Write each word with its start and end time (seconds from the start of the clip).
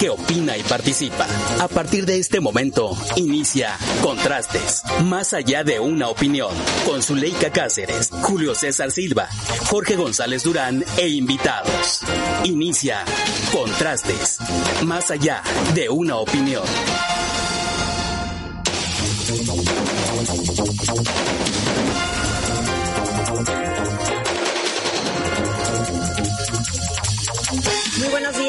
que 0.00 0.10
opina 0.10 0.56
y 0.56 0.62
participa. 0.64 1.24
A 1.60 1.68
partir 1.68 2.04
de 2.04 2.18
este 2.18 2.40
momento, 2.40 2.96
inicia 3.14 3.78
Contrastes, 4.02 4.82
más 5.04 5.34
allá 5.34 5.62
de 5.62 5.78
una 5.78 6.08
opinión, 6.08 6.50
con 6.84 7.00
Zuleika 7.00 7.52
Cáceres, 7.52 8.10
Julio 8.22 8.56
César 8.56 8.90
Silva, 8.90 9.28
Jorge 9.70 9.94
González 9.94 10.42
Durán 10.42 10.84
e 10.96 11.06
invitados. 11.06 12.00
Inicia 12.42 13.04
Contrastes, 13.52 14.38
más 14.82 15.12
allá 15.12 15.44
de 15.74 15.88
una 15.88 16.16
opinión. 16.16 16.64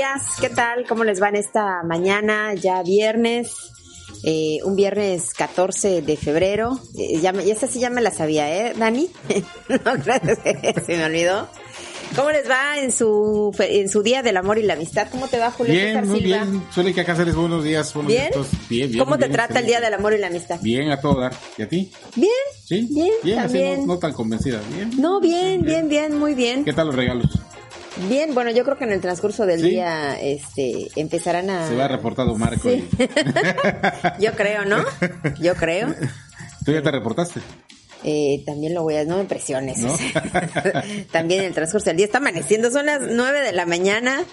Días, 0.04 0.22
¿qué 0.42 0.50
tal? 0.50 0.86
¿Cómo 0.86 1.06
les 1.06 1.22
va 1.22 1.30
en 1.30 1.38
esta 1.38 1.82
mañana? 1.84 2.54
Ya 2.56 2.84
viernes, 2.84 3.52
eh, 4.26 4.58
un 4.66 4.76
viernes 4.76 5.34
14 5.34 6.02
de 6.02 6.18
febrero. 6.18 6.78
Eh, 6.98 7.20
ya, 7.22 7.32
me- 7.32 7.50
esta 7.50 7.68
sí 7.68 7.80
ya 7.80 7.90
me 7.90 8.02
la 8.02 8.12
sabía, 8.12 8.54
¿eh, 8.54 8.74
Dani? 8.78 9.08
no, 9.70 9.78
gracias, 10.04 10.40
se 10.86 10.98
me 10.98 11.06
olvidó. 11.06 11.48
¿Cómo 12.18 12.32
les 12.32 12.50
va 12.50 12.80
en 12.80 12.92
su, 12.92 13.56
en 13.60 13.88
su 13.90 14.04
Día 14.04 14.22
del 14.22 14.36
Amor 14.36 14.58
y 14.58 14.64
la 14.64 14.74
Amistad? 14.74 15.08
¿Cómo 15.10 15.30
te 15.30 15.40
va, 15.40 15.52
Julio 15.52 15.72
Bien, 15.74 15.88
César 15.88 16.06
muy 16.06 16.20
Silva? 16.20 16.44
bien. 16.44 16.64
Suele 16.74 16.94
que 16.94 17.02
acá 17.02 17.14
hacerles 17.14 17.36
buenos 17.36 17.64
días. 17.64 17.94
Buenos 17.94 18.12
¿Bien? 18.12 18.30
días. 18.34 18.48
Bien, 18.70 18.92
bien. 18.92 19.04
¿Cómo 19.06 19.18
te 19.18 19.26
bien, 19.28 19.32
trata 19.38 19.60
el. 19.62 19.66
Día 19.68 19.80
del 19.80 19.94
Amor 19.94 20.14
y 20.14 20.18
la 20.20 20.28
Amistad? 20.28 20.60
Bien, 20.62 20.92
a 20.92 21.00
todo 21.00 21.22
dar. 21.22 21.34
¿Y 21.58 21.62
a 21.62 21.70
ti? 21.70 21.92
Bien, 22.16 22.30
¿Sí? 22.66 22.88
Bien, 23.24 23.40
así 23.40 23.54
también. 23.54 23.80
no, 23.88 23.94
no 23.94 24.00
tan 24.00 24.12
convencida. 24.14 24.60
Bien. 24.76 24.92
no, 25.00 25.22
bien, 25.22 25.64
bien, 25.64 25.88
bien, 25.88 26.20
muy 26.20 26.36
bien. 26.36 26.66
¿Qué 26.66 26.74
tal 26.74 26.88
los 26.88 26.96
regalos? 26.96 27.30
Bien, 28.10 28.34
bueno, 28.34 28.52
yo 28.52 28.64
creo 28.64 28.78
que 28.78 28.86
en 28.86 28.92
el 28.92 29.02
transcurso 29.02 29.46
del 29.46 29.62
Sí. 29.62 29.70
día 29.70 30.20
este, 30.20 30.88
empezarán 30.96 31.50
a... 31.50 31.68
Se 31.68 31.76
va 31.76 31.88
reportado 31.88 32.36
Marco. 32.36 32.70
Sí. 32.70 32.88
Yo 34.20 34.32
creo, 34.34 34.66
¿no? 34.66 34.84
Yo 35.40 35.54
creo. 35.56 35.94
¿Tú 36.66 36.72
ya 36.72 36.82
te 36.82 36.92
reportaste? 36.92 37.40
Eh, 38.04 38.44
también 38.46 38.74
lo 38.74 38.84
voy 38.84 38.96
a, 38.96 39.06
no 39.06 39.18
me 39.18 39.26
presiones. 39.26 39.78
¿No? 39.80 39.96
también 41.12 41.42
en 41.42 41.46
el 41.48 41.54
transcurso 41.54 41.86
del 41.90 41.98
día 41.98 42.06
está 42.08 42.18
amaneciendo, 42.18 42.70
son 42.72 42.88
las 42.88 43.00
nueve 43.02 43.42
de 43.42 43.52
la 43.54 43.66
mañana. 43.66 44.24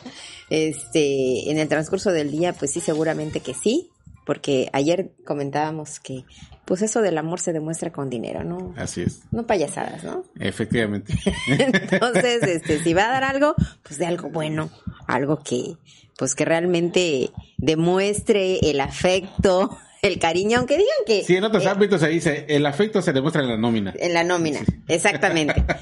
Este, 0.48 1.50
en 1.50 1.58
el 1.58 1.68
transcurso 1.68 2.10
del 2.12 2.30
día, 2.32 2.52
pues 2.52 2.72
sí, 2.72 2.80
seguramente 2.80 3.40
que 3.40 3.54
sí, 3.54 3.90
porque 4.24 4.68
ayer 4.72 5.12
comentábamos 5.24 6.00
que, 6.00 6.24
pues 6.64 6.82
eso 6.82 7.02
del 7.02 7.18
amor 7.18 7.40
se 7.40 7.52
demuestra 7.52 7.90
con 7.90 8.10
dinero, 8.10 8.44
¿no? 8.44 8.74
Así 8.76 9.02
es. 9.02 9.22
No 9.30 9.46
payasadas, 9.46 10.04
¿no? 10.04 10.24
Efectivamente. 10.38 11.14
Entonces, 11.48 12.42
este, 12.42 12.82
si 12.82 12.94
va 12.94 13.06
a 13.06 13.08
dar 13.08 13.24
algo, 13.24 13.54
pues 13.82 13.98
de 13.98 14.06
algo 14.06 14.30
bueno, 14.30 14.70
algo 15.06 15.42
que, 15.42 15.76
pues 16.16 16.34
que 16.34 16.44
realmente 16.44 17.30
demuestre 17.56 18.58
el 18.62 18.80
afecto, 18.80 19.76
el 20.02 20.18
cariño, 20.18 20.58
aunque 20.58 20.76
digan 20.76 20.96
que 21.06 21.24
Sí, 21.24 21.36
en 21.36 21.44
otros 21.44 21.64
eh, 21.64 21.68
ámbitos 21.68 22.00
se 22.00 22.08
dice, 22.08 22.46
el 22.48 22.64
afecto 22.66 23.02
se 23.02 23.12
demuestra 23.12 23.42
en 23.42 23.48
la 23.48 23.56
nómina. 23.56 23.92
en 23.98 24.14
la 24.14 24.24
nómina, 24.24 24.60
exactamente. 24.88 25.64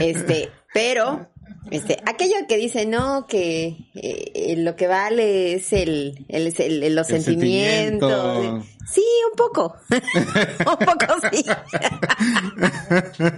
Este, 0.00 0.48
pero, 0.72 1.28
este, 1.70 1.98
aquello 2.06 2.34
que 2.48 2.56
dice 2.56 2.86
no, 2.86 3.26
que 3.26 3.76
eh, 3.94 4.54
lo 4.58 4.76
que 4.76 4.86
vale 4.86 5.54
es 5.54 5.72
el, 5.72 6.24
el, 6.28 6.54
el- 6.58 6.94
los 6.94 7.10
El 7.10 7.22
sentimientos. 7.22 8.10
sentimiento. 8.10 8.66
Sí, 8.92 9.04
un 9.30 9.36
poco. 9.36 9.76
un 9.90 10.86
poco 10.86 11.06
sí. 11.30 11.44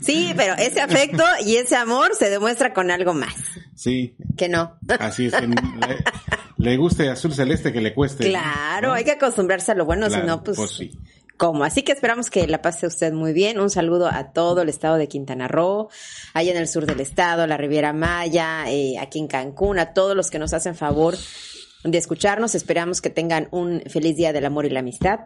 sí, 0.00 0.32
pero 0.36 0.54
ese 0.54 0.80
afecto 0.80 1.24
y 1.44 1.56
ese 1.56 1.76
amor 1.76 2.12
se 2.18 2.30
demuestra 2.30 2.72
con 2.72 2.90
algo 2.90 3.14
más. 3.14 3.34
Sí, 3.74 4.14
Que 4.36 4.48
no. 4.48 4.78
así 5.00 5.26
es. 5.26 5.32
Le, 5.32 5.48
le 6.58 6.76
guste 6.76 7.08
azul 7.08 7.32
celeste 7.34 7.72
que 7.72 7.80
le 7.80 7.94
cueste. 7.94 8.28
Claro, 8.28 8.88
¿no? 8.88 8.94
hay 8.94 9.04
que 9.04 9.12
acostumbrarse 9.12 9.72
a 9.72 9.74
lo 9.74 9.84
bueno, 9.86 10.06
Claro, 10.08 10.22
si 10.22 10.26
no, 10.28 10.42
pues, 10.44 10.56
pues 10.56 10.70
sí. 10.72 10.90
¿Cómo? 11.42 11.64
Así 11.64 11.82
que 11.82 11.90
esperamos 11.90 12.30
que 12.30 12.46
la 12.46 12.62
pase 12.62 12.86
usted 12.86 13.12
muy 13.12 13.32
bien. 13.32 13.58
Un 13.58 13.68
saludo 13.68 14.06
a 14.06 14.32
todo 14.32 14.62
el 14.62 14.68
estado 14.68 14.96
de 14.96 15.08
Quintana 15.08 15.48
Roo, 15.48 15.88
allá 16.34 16.52
en 16.52 16.56
el 16.56 16.68
sur 16.68 16.86
del 16.86 17.00
estado, 17.00 17.48
la 17.48 17.56
Riviera 17.56 17.92
Maya, 17.92 18.70
eh, 18.70 18.96
aquí 19.00 19.18
en 19.18 19.26
Cancún, 19.26 19.80
a 19.80 19.92
todos 19.92 20.14
los 20.14 20.30
que 20.30 20.38
nos 20.38 20.52
hacen 20.52 20.76
favor 20.76 21.16
de 21.82 21.98
escucharnos. 21.98 22.54
Esperamos 22.54 23.00
que 23.00 23.10
tengan 23.10 23.48
un 23.50 23.82
feliz 23.88 24.16
día 24.16 24.32
del 24.32 24.46
amor 24.46 24.66
y 24.66 24.70
la 24.70 24.78
amistad. 24.78 25.18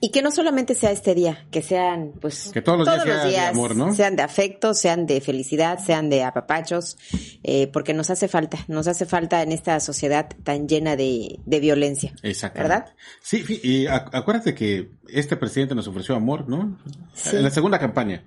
Y 0.00 0.10
que 0.10 0.22
no 0.22 0.30
solamente 0.30 0.74
sea 0.74 0.92
este 0.92 1.14
día, 1.14 1.46
que 1.50 1.60
sean, 1.62 2.12
pues, 2.20 2.50
Que 2.52 2.62
todos 2.62 2.78
los 2.78 2.86
días 2.86 3.04
sea 3.04 3.24
de 3.24 3.38
amor, 3.38 3.74
¿no? 3.74 3.92
sean 3.94 4.14
de 4.16 4.22
afecto, 4.22 4.72
sean 4.74 5.06
de 5.06 5.20
felicidad, 5.20 5.78
sean 5.84 6.08
de 6.08 6.22
apapachos, 6.22 6.96
eh, 7.42 7.66
porque 7.72 7.94
nos 7.94 8.08
hace 8.10 8.28
falta, 8.28 8.58
nos 8.68 8.86
hace 8.86 9.06
falta 9.06 9.42
en 9.42 9.50
esta 9.52 9.80
sociedad 9.80 10.28
tan 10.44 10.68
llena 10.68 10.94
de, 10.94 11.40
de 11.44 11.60
violencia. 11.60 12.12
Exactamente. 12.22 12.74
¿Verdad? 12.74 12.94
Sí, 13.22 13.44
y 13.62 13.84
ac- 13.86 14.10
acuérdate 14.12 14.54
que 14.54 14.90
este 15.08 15.36
presidente 15.36 15.74
nos 15.74 15.88
ofreció 15.88 16.14
amor, 16.14 16.48
¿no? 16.48 16.78
Sí. 17.14 17.36
En 17.36 17.42
la 17.42 17.50
segunda 17.50 17.78
campaña. 17.78 18.24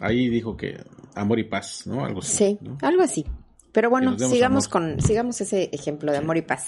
Ahí 0.00 0.28
dijo 0.28 0.56
que 0.56 0.78
amor 1.14 1.38
y 1.40 1.44
paz, 1.44 1.82
¿no? 1.86 2.04
Algo 2.04 2.20
así. 2.20 2.36
Sí, 2.36 2.58
¿no? 2.60 2.78
algo 2.82 3.02
así. 3.02 3.26
Pero 3.72 3.88
bueno, 3.88 4.18
sigamos 4.18 4.66
amor. 4.66 4.70
con, 4.96 5.00
sigamos 5.00 5.40
ese 5.40 5.70
ejemplo 5.72 6.10
de 6.10 6.18
amor 6.18 6.36
y 6.36 6.42
paz. 6.42 6.66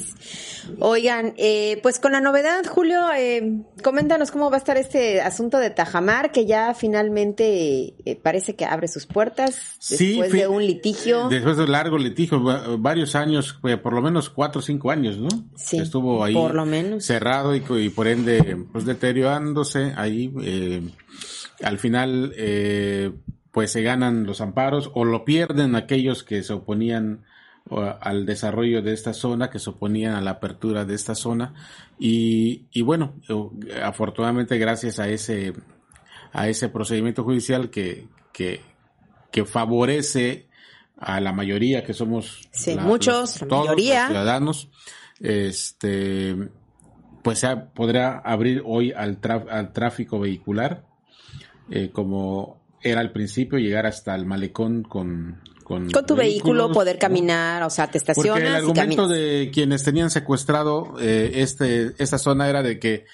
Oigan, 0.78 1.34
eh, 1.36 1.80
pues 1.82 1.98
con 1.98 2.12
la 2.12 2.20
novedad, 2.20 2.64
Julio, 2.68 3.00
eh, 3.16 3.60
coméntanos 3.82 4.30
cómo 4.30 4.50
va 4.50 4.56
a 4.56 4.58
estar 4.58 4.76
este 4.76 5.20
asunto 5.20 5.58
de 5.58 5.70
Tajamar, 5.70 6.30
que 6.30 6.46
ya 6.46 6.74
finalmente 6.74 7.94
eh, 8.04 8.16
parece 8.22 8.54
que 8.54 8.64
abre 8.64 8.86
sus 8.88 9.06
puertas 9.06 9.56
Sí, 9.80 10.10
después 10.10 10.32
de 10.32 10.46
un 10.46 10.64
litigio. 10.64 11.28
Después 11.28 11.56
de 11.56 11.64
un 11.64 11.72
largo 11.72 11.98
litigio, 11.98 12.42
va- 12.42 12.76
varios 12.78 13.16
años, 13.16 13.58
eh, 13.64 13.76
por 13.76 13.92
lo 13.94 14.02
menos 14.02 14.30
cuatro 14.30 14.60
o 14.60 14.62
cinco 14.62 14.90
años, 14.90 15.18
¿no? 15.18 15.28
Sí, 15.56 15.78
Estuvo 15.78 16.22
ahí 16.22 16.34
por 16.34 16.54
lo 16.54 16.64
menos. 16.66 17.04
cerrado 17.04 17.54
y, 17.56 17.62
y 17.80 17.88
por 17.88 18.06
ende, 18.06 18.56
pues 18.72 18.84
deteriorándose 18.84 19.92
ahí. 19.96 20.32
eh, 20.42 20.82
al 21.62 21.78
final, 21.78 22.32
eh, 22.36 23.12
pues 23.52 23.70
se 23.70 23.82
ganan 23.82 24.24
los 24.26 24.40
amparos 24.40 24.90
o 24.94 25.04
lo 25.04 25.24
pierden 25.24 25.76
aquellos 25.76 26.24
que 26.24 26.42
se 26.42 26.52
oponían 26.54 27.24
al 28.00 28.26
desarrollo 28.26 28.82
de 28.82 28.92
esta 28.92 29.14
zona, 29.14 29.48
que 29.48 29.60
se 29.60 29.70
oponían 29.70 30.14
a 30.14 30.20
la 30.20 30.32
apertura 30.32 30.84
de 30.84 30.94
esta 30.94 31.14
zona. 31.14 31.54
Y, 31.98 32.64
y 32.72 32.82
bueno, 32.82 33.14
eh, 33.28 33.80
afortunadamente 33.84 34.58
gracias 34.58 34.98
a 34.98 35.08
ese, 35.08 35.52
a 36.32 36.48
ese 36.48 36.68
procedimiento 36.70 37.22
judicial 37.22 37.70
que, 37.70 38.08
que, 38.32 38.62
que 39.30 39.44
favorece 39.44 40.48
a 40.98 41.20
la 41.20 41.32
mayoría 41.32 41.84
que 41.84 41.94
somos 41.94 42.48
Sí, 42.52 42.76
muchos, 42.76 43.38
todos 43.48 43.66
mayoría. 43.66 44.00
los 44.04 44.08
ciudadanos 44.08 44.68
este 45.20 46.36
pues 47.22 47.38
se 47.38 47.56
podrá 47.56 48.18
abrir 48.18 48.62
hoy 48.64 48.92
al, 48.92 49.18
al 49.50 49.72
tráfico 49.72 50.18
vehicular 50.18 50.84
eh, 51.70 51.90
como 51.92 52.61
era 52.82 53.00
al 53.00 53.12
principio 53.12 53.58
llegar 53.58 53.86
hasta 53.86 54.14
el 54.14 54.26
malecón 54.26 54.82
con 54.82 55.40
con, 55.62 55.90
Con 55.90 56.04
tu 56.04 56.16
vehículo, 56.16 56.72
poder 56.72 56.98
caminar, 56.98 57.62
o 57.62 57.70
sea, 57.70 57.86
te 57.86 58.00
porque 58.00 58.28
el 58.28 58.34
estacionas 58.34 58.42
y 58.42 58.56
argumento 58.56 59.02
caminas. 59.02 59.08
de 59.08 59.50
quienes 59.54 59.84
tenían 59.84 60.10
secuestrado 60.10 60.94
eh, 61.00 61.30
este 61.36 61.94
esta 61.98 62.18
zona 62.18 62.48
era 62.48 62.62
de 62.62 62.78
que 62.78 63.06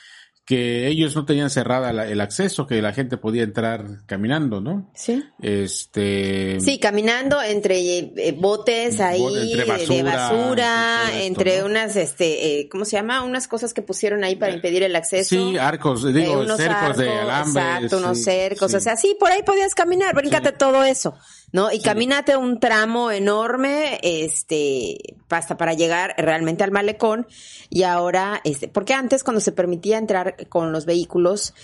que 0.49 0.87
ellos 0.89 1.15
no 1.15 1.27
tenían 1.27 1.51
cerrada 1.51 1.93
la- 1.93 2.09
el 2.09 2.23
acceso, 2.23 2.67
que 2.67 2.81
la 2.81 2.95
gente 2.95 3.19
podía 3.19 3.43
entrar 3.43 3.85
caminando, 4.07 4.63
¿no? 4.63 4.91
Sí. 4.95 5.23
Este 5.43 6.59
Sí, 6.61 6.79
caminando 6.79 7.43
entre 7.43 7.77
eh, 7.99 8.35
botes 8.35 8.99
ahí 9.01 9.23
entre 9.53 9.67
de- 9.77 9.87
de 9.87 10.03
basura, 10.03 11.03
esto, 11.13 11.19
entre 11.27 11.61
¿no? 11.61 11.67
unas, 11.67 11.97
este, 11.97 12.61
eh, 12.61 12.69
¿cómo 12.71 12.87
se 12.87 12.93
llama? 12.97 13.23
Unas 13.25 13.47
cosas 13.47 13.75
que 13.75 13.83
pusieron 13.83 14.25
ahí 14.25 14.37
para 14.37 14.55
impedir 14.55 14.83
el 14.83 14.97
acceso. 14.97 15.29
Sí, 15.29 15.59
arcos, 15.59 16.03
digo, 16.15 16.33
Eh, 16.33 16.45
unos 16.45 16.57
cercos 16.57 16.97
de 16.97 17.11
alambre. 17.11 17.63
Exacto, 17.63 17.99
unos 17.99 18.17
sí, 18.19 18.25
cercos. 18.25 18.71
sí. 18.71 18.77
O 18.79 18.81
sea, 18.81 18.97
sí, 18.97 19.17
por 19.21 19.31
ahí 19.31 19.43
podías 19.43 19.75
caminar, 19.75 20.15
bríncate 20.15 20.49
Sí. 20.51 20.55
todo 20.59 20.83
eso, 20.83 21.15
¿no? 21.53 21.73
Y 21.73 21.81
camínate 21.81 22.37
un 22.37 22.61
tramo 22.61 23.11
enorme, 23.11 23.99
este, 24.03 24.99
hasta 25.29 25.57
para 25.57 25.75
llegar 25.75 26.15
realmente 26.19 26.65
al 26.65 26.71
malecón. 26.71 27.27
Y 27.71 27.83
ahora, 27.85 28.41
este, 28.45 28.69
porque 28.69 28.95
antes 28.95 29.25
cuando 29.25 29.41
se 29.41 29.53
permitía 29.53 29.99
entrar 29.99 30.49
con 30.49 30.73
los 30.73 30.85
vehículos, 30.85 31.55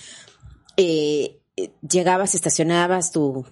eh, 0.76 1.38
eh, 1.56 1.70
llegabas, 1.88 2.34
estacionabas 2.34 3.12
tu, 3.12 3.46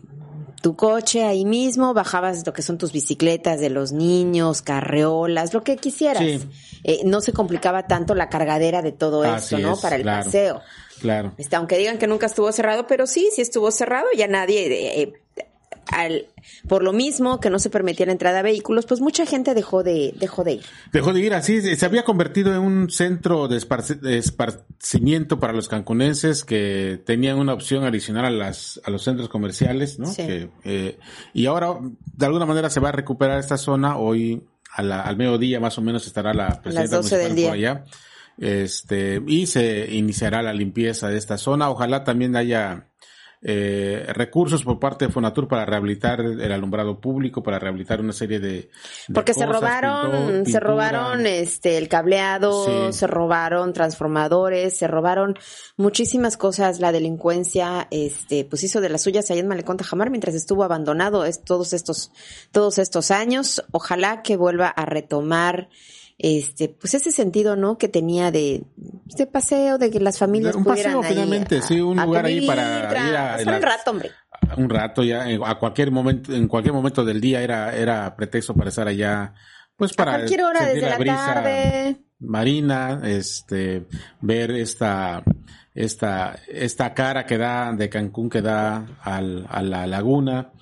tu 0.63 0.77
coche 0.77 1.25
ahí 1.25 1.45
mismo, 1.45 1.93
bajabas 1.93 2.47
lo 2.47 2.53
que 2.53 2.63
son 2.63 2.79
tus 2.79 2.93
bicicletas 2.93 3.61
de 3.61 3.71
los 3.71 3.93
niños, 3.93 4.63
carreolas, 4.63 5.53
lo 5.53 5.63
que 5.63 5.77
quisieras. 5.77 6.25
Sí. 6.25 6.41
Eh, 6.85 7.01
no 7.05 7.21
se 7.21 7.33
complicaba 7.33 7.87
tanto 7.87 8.15
la 8.15 8.29
cargadera 8.29 8.83
de 8.83 8.93
todo 8.93 9.23
Así 9.23 9.55
esto, 9.55 9.67
¿no? 9.67 9.75
es, 9.75 9.81
Para 9.81 9.97
el 9.97 10.03
claro. 10.03 10.25
paseo. 10.25 10.61
Claro. 11.01 11.35
Este, 11.37 11.57
aunque 11.57 11.79
digan 11.79 11.99
que 11.99 12.07
nunca 12.07 12.27
estuvo 12.27 12.51
cerrado, 12.53 12.87
pero 12.87 13.07
sí, 13.07 13.29
sí 13.35 13.43
estuvo 13.43 13.71
cerrado, 13.73 14.07
ya 14.17 14.29
nadie, 14.29 15.03
eh, 15.03 15.22
al, 15.89 16.27
por 16.69 16.83
lo 16.83 16.93
mismo 16.93 17.41
que 17.41 17.51
no 17.51 17.59
se 17.59 17.71
permitía 17.71 18.07
la 18.07 18.13
entrada 18.13 18.39
a 18.41 18.43
vehículos, 18.43 18.87
pues 18.87 19.01
mucha 19.01 19.27
gente 19.27 19.55
dejó 19.55 19.83
de, 19.83 20.15
dejó 20.19 20.45
de 20.45 20.53
ir. 20.55 20.63
Dejó 20.93 21.13
de 21.13 21.21
ir 21.21 21.35
así, 21.35 21.61
se 21.77 21.87
había 21.87 22.05
convertido 22.05 22.55
en 22.55 22.61
un 22.61 22.91
centro 22.91 23.49
de, 23.49 23.57
esparci- 23.59 24.01
de 24.01 24.19
esparcimiento 24.19 25.41
para 25.41 25.53
los 25.53 25.69
cancunenses 25.69 26.45
que 26.45 27.01
tenían 27.05 27.39
una 27.39 27.53
opción 27.53 27.85
adicional 27.85 28.27
a 28.27 28.31
las 28.31 28.81
a 28.85 28.91
los 28.91 29.03
centros 29.03 29.29
comerciales, 29.29 29.99
¿no? 29.99 30.07
Sí. 30.07 30.27
Que, 30.27 30.49
eh, 30.65 30.99
y 31.35 31.47
ahora 31.47 31.79
de 32.17 32.27
alguna 32.27 32.47
manera 32.47 32.71
se 32.71 32.81
va 32.81 32.91
a 32.91 32.93
recuperar 32.93 33.39
esta 33.39 33.57
zona. 33.57 33.97
Hoy 33.97 34.43
al 34.75 35.17
mediodía 35.17 35.61
más 35.61 35.77
o 35.79 35.83
menos 35.83 36.07
estará 36.07 36.33
la 36.33 36.63
presidenta 36.63 36.97
municipal 36.99 37.35
por 37.45 37.53
allá. 37.53 37.85
Este, 38.39 39.23
y 39.27 39.47
se 39.47 39.93
iniciará 39.93 40.43
la 40.43 40.55
limpieza 40.55 41.09
de 41.09 41.19
esta 41.19 41.37
zona. 41.37 41.69
Ojalá 41.69 42.03
también 42.05 42.35
haya 42.35 42.89
eh, 43.45 44.07
recursos 44.15 44.63
por 44.63 44.79
parte 44.79 45.07
de 45.07 45.13
Fonatur 45.13 45.49
para 45.49 45.65
rehabilitar 45.65 46.21
el 46.21 46.53
alumbrado 46.53 47.01
público, 47.01 47.43
para 47.43 47.59
rehabilitar 47.59 48.01
una 48.01 48.13
serie 48.13 48.39
de, 48.39 48.71
porque 49.13 49.35
se 49.35 49.47
robaron, 49.47 50.47
se 50.47 50.61
robaron 50.61 51.27
este 51.27 51.79
el 51.79 51.89
cableado, 51.89 52.93
se 52.93 53.07
robaron 53.09 53.73
transformadores, 53.73 54.79
se 54.79 54.87
robaron 54.87 55.35
muchísimas 55.77 56.37
cosas. 56.37 56.79
La 56.79 56.93
delincuencia, 56.93 57.89
este, 57.91 58.45
pues 58.45 58.63
hizo 58.63 58.81
de 58.81 58.89
las 58.89 59.03
suyas 59.03 59.31
allá 59.31 59.41
en 59.41 59.49
Malecón 59.49 59.77
Tajamar 59.77 60.11
mientras 60.11 60.37
estuvo 60.37 60.63
abandonado 60.63 61.25
es, 61.25 61.43
todos 61.43 61.73
estos, 61.73 62.13
todos 62.53 62.79
estos 62.79 63.11
años. 63.11 63.65
Ojalá 63.73 64.23
que 64.23 64.37
vuelva 64.37 64.69
a 64.69 64.87
retomar 64.87 65.69
este, 66.23 66.69
pues 66.69 66.95
ese 66.95 67.11
sentido, 67.11 67.57
¿no? 67.57 67.77
Que 67.77 67.89
tenía 67.89 68.31
de, 68.31 68.63
de 68.77 69.27
paseo, 69.27 69.77
de 69.77 69.91
que 69.91 69.99
las 69.99 70.19
familias 70.19 70.55
un 70.55 70.63
pudieran 70.63 70.95
paseo, 70.95 71.03
finalmente, 71.03 71.61
sí, 71.63 71.81
un 71.81 71.97
lugar 71.97 72.27
ahí 72.27 72.47
para 72.47 73.09
ir 73.09 73.49
a, 73.49 73.57
un 73.57 73.63
rato, 73.63 73.91
hombre. 73.91 74.11
Un 74.57 74.71
rato 74.71 75.03
ya, 75.03 75.27
a 75.45 75.59
cualquier 75.59 75.91
momento, 75.91 76.33
en 76.33 76.47
cualquier 76.47 76.75
momento 76.75 77.05
del 77.05 77.21
día 77.21 77.43
era, 77.43 77.75
era 77.77 78.15
pretexto 78.15 78.55
para 78.55 78.71
estar 78.71 78.87
allá, 78.87 79.35
pues 79.77 79.95
para 79.95 80.13
a 80.13 80.17
cualquier 80.19 80.45
hora 80.45 80.65
desde 80.65 81.05
la, 81.05 81.17
tarde. 81.17 81.97
Marina, 82.21 83.01
este, 83.03 83.89
ver 84.21 84.53
esta, 84.53 85.25
esta, 85.75 86.39
esta 86.47 86.95
cara 86.95 87.27
que 87.27 87.37
da 87.37 87.73
de 87.73 87.89
Cancún 87.89 88.31
que 88.31 88.43
da 88.43 88.87
al, 89.03 89.45
a 89.51 89.61
la 89.61 89.89
laguna 89.89 90.53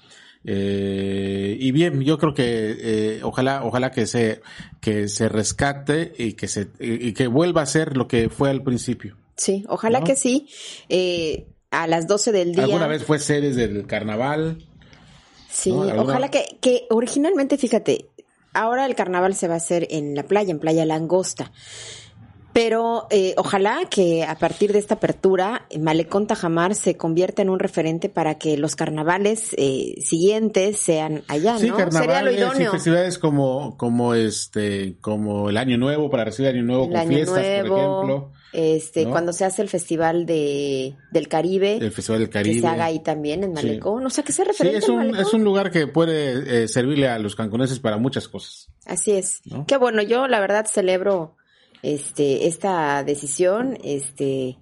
eh, 0.44 1.56
y 1.58 1.72
bien, 1.72 2.00
yo 2.02 2.19
creo 2.19 2.32
que 2.32 2.76
eh, 2.78 3.20
ojalá, 3.22 3.62
ojalá 3.64 3.90
que 3.90 4.06
se, 4.06 4.40
que 4.81 5.08
se 5.08 5.28
rescate 5.28 6.12
y 6.16 6.32
que 6.32 6.48
se, 6.48 6.69
y 6.78 7.12
que 7.12 7.26
vuelva 7.26 7.62
a 7.62 7.66
ser 7.66 7.96
lo 7.96 8.08
que 8.08 8.31
fue 8.31 8.50
al 8.50 8.62
principio. 8.62 9.16
Sí, 9.37 9.64
ojalá 9.69 10.02
que 10.02 10.16
sí. 10.16 10.48
Eh, 10.88 11.46
a 11.70 11.87
las 11.87 12.06
12 12.06 12.32
del 12.32 12.52
día. 12.54 12.64
Alguna 12.64 12.87
vez 12.87 13.04
fue 13.04 13.19
sedes 13.19 13.56
del 13.56 13.87
carnaval. 13.87 14.58
Sí, 15.50 15.70
ojalá 15.70 16.31
que, 16.31 16.58
que 16.60 16.87
originalmente, 16.90 17.56
fíjate, 17.56 18.06
ahora 18.52 18.87
el 18.87 18.94
carnaval 18.94 19.34
se 19.34 19.48
va 19.48 19.54
a 19.54 19.58
hacer 19.58 19.87
en 19.90 20.14
la 20.14 20.25
playa, 20.25 20.50
en 20.50 20.58
Playa 20.58 20.84
Langosta. 20.84 21.52
Pero 22.52 23.06
eh, 23.11 23.35
ojalá 23.37 23.81
que 23.88 24.25
a 24.25 24.37
partir 24.37 24.73
de 24.73 24.79
esta 24.81 24.94
apertura, 24.94 25.67
Malecón 25.79 26.26
Tajamar 26.26 26.75
se 26.75 26.97
convierta 26.97 27.43
en 27.43 27.50
un 27.50 27.61
referente 27.61 28.08
para 28.08 28.38
que 28.38 28.56
los 28.56 28.75
carnavales 28.75 29.55
eh, 29.56 29.94
siguientes 30.02 30.79
sean 30.79 31.23
allá, 31.29 31.58
sí, 31.58 31.70
carnavales 31.70 32.41
y 32.58 32.64
festividades 32.64 33.19
como, 33.19 33.76
como 33.76 34.14
este, 34.14 34.97
como 35.00 35.49
el 35.49 35.56
Año 35.56 35.79
Nuevo, 35.79 36.11
para 36.11 36.25
recibir 36.25 36.50
Año 36.50 36.64
Nuevo 36.64 36.91
con 36.91 37.06
fiestas, 37.06 37.38
por 37.38 37.79
ejemplo. 37.79 38.32
Este, 38.52 39.06
cuando 39.06 39.32
se 39.32 39.44
hace 39.44 39.62
el 39.62 39.69
Festival 39.69 40.26
de, 40.26 40.97
del 41.12 41.29
Caribe. 41.29 41.76
El 41.76 41.93
Festival 41.93 42.20
del 42.20 42.31
Caribe. 42.31 42.56
Que 42.56 42.61
se 42.61 42.67
haga 42.67 42.87
ahí 42.87 42.99
también, 42.99 43.44
en 43.44 43.52
Malecón. 43.52 44.05
O 44.05 44.11
sea, 44.11 44.25
que 44.25 44.32
sea 44.32 44.44
referente 44.44 44.81
sí, 44.81 44.85
es 44.85 44.88
un, 44.88 45.14
es 45.14 45.32
un 45.32 45.44
lugar 45.44 45.70
que 45.70 45.87
puede 45.87 46.64
eh, 46.64 46.69
servirle 46.69 47.08
a 47.08 47.19
los 47.20 47.37
cancuneses 47.37 47.79
para 47.79 47.97
muchas 47.97 48.26
cosas. 48.26 48.69
Así 48.87 49.12
es. 49.12 49.41
Qué 49.69 49.76
bueno, 49.76 50.02
yo 50.02 50.26
la 50.26 50.41
verdad 50.41 50.67
celebro 50.67 51.37
este, 51.82 52.47
esta 52.47 53.05
decisión, 53.05 53.79
este, 53.82 54.59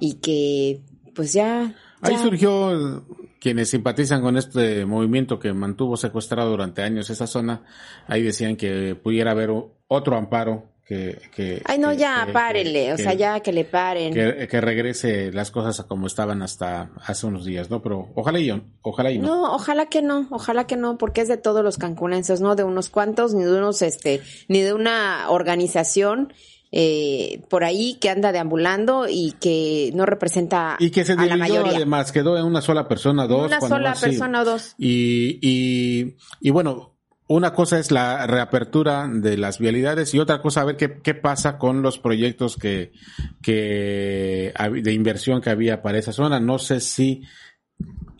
y 0.00 0.14
que 0.14 0.80
pues 1.14 1.32
ya, 1.32 1.74
Ahí 2.02 2.16
surgió 2.18 3.04
quienes 3.40 3.70
simpatizan 3.70 4.22
con 4.22 4.36
este 4.36 4.84
movimiento 4.84 5.38
que 5.38 5.52
mantuvo 5.52 5.96
secuestrado 5.96 6.50
durante 6.50 6.82
años 6.82 7.10
esa 7.10 7.26
zona, 7.26 7.62
ahí 8.06 8.22
decían 8.22 8.56
que 8.56 8.94
pudiera 8.94 9.30
haber 9.30 9.50
otro 9.88 10.16
amparo 10.16 10.76
que, 10.86 11.20
que 11.34 11.62
ay 11.64 11.78
no 11.78 11.92
ya 11.92 12.28
párele 12.32 12.92
o 12.92 12.96
sea 12.96 13.12
ya 13.12 13.40
que 13.40 13.52
le 13.52 13.64
paren. 13.64 14.14
que, 14.14 14.60
regrese 14.60 15.32
las 15.32 15.50
cosas 15.50 15.80
a 15.80 15.88
como 15.88 16.06
estaban 16.06 16.42
hasta 16.42 16.90
hace 17.04 17.26
unos 17.26 17.44
días 17.44 17.70
no 17.70 17.82
pero 17.82 18.08
ojalá 18.14 18.38
y 18.38 18.52
ojalá 18.82 19.10
y 19.10 19.18
no. 19.18 19.26
No 19.26 19.54
ojalá 19.54 19.86
que 19.86 20.00
no 20.00 20.28
ojalá 20.30 20.68
que 20.68 20.76
no 20.76 20.96
porque 20.96 21.22
es 21.22 21.28
de 21.28 21.38
todos 21.38 21.64
los 21.64 21.76
cancunenses 21.76 22.40
no 22.40 22.54
de 22.54 22.62
unos 22.62 22.88
cuantos 22.88 23.34
ni 23.34 23.42
de 23.42 23.58
unos 23.58 23.82
este 23.82 24.22
ni 24.46 24.60
de 24.60 24.74
una 24.74 25.28
organización 25.28 26.32
eh, 26.78 27.40
por 27.48 27.64
ahí 27.64 27.96
que 27.98 28.10
anda 28.10 28.32
deambulando 28.32 29.06
y 29.08 29.32
que 29.40 29.90
no 29.94 30.04
representa 30.04 30.76
y 30.78 30.90
que 30.90 31.06
se 31.06 31.14
a 31.14 31.24
la 31.24 31.38
mayoría. 31.38 31.76
además 31.76 32.12
quedó 32.12 32.36
en 32.36 32.44
una 32.44 32.60
sola 32.60 32.86
persona 32.86 33.26
dos 33.26 33.46
una 33.46 33.62
sola 33.62 33.94
persona 33.94 34.42
o 34.42 34.44
dos 34.44 34.74
y, 34.76 35.38
y, 35.40 36.16
y 36.40 36.50
bueno 36.50 36.92
una 37.28 37.54
cosa 37.54 37.78
es 37.78 37.90
la 37.90 38.26
reapertura 38.26 39.08
de 39.10 39.38
las 39.38 39.58
vialidades 39.58 40.12
y 40.12 40.18
otra 40.18 40.42
cosa 40.42 40.60
a 40.60 40.64
ver 40.64 40.76
qué, 40.76 41.00
qué 41.02 41.14
pasa 41.14 41.56
con 41.56 41.80
los 41.80 41.98
proyectos 41.98 42.56
que, 42.56 42.92
que 43.40 44.52
de 44.82 44.92
inversión 44.92 45.40
que 45.40 45.50
había 45.50 45.82
para 45.82 45.98
esa 45.98 46.12
zona. 46.12 46.38
No 46.38 46.60
sé 46.60 46.78
si 46.78 47.24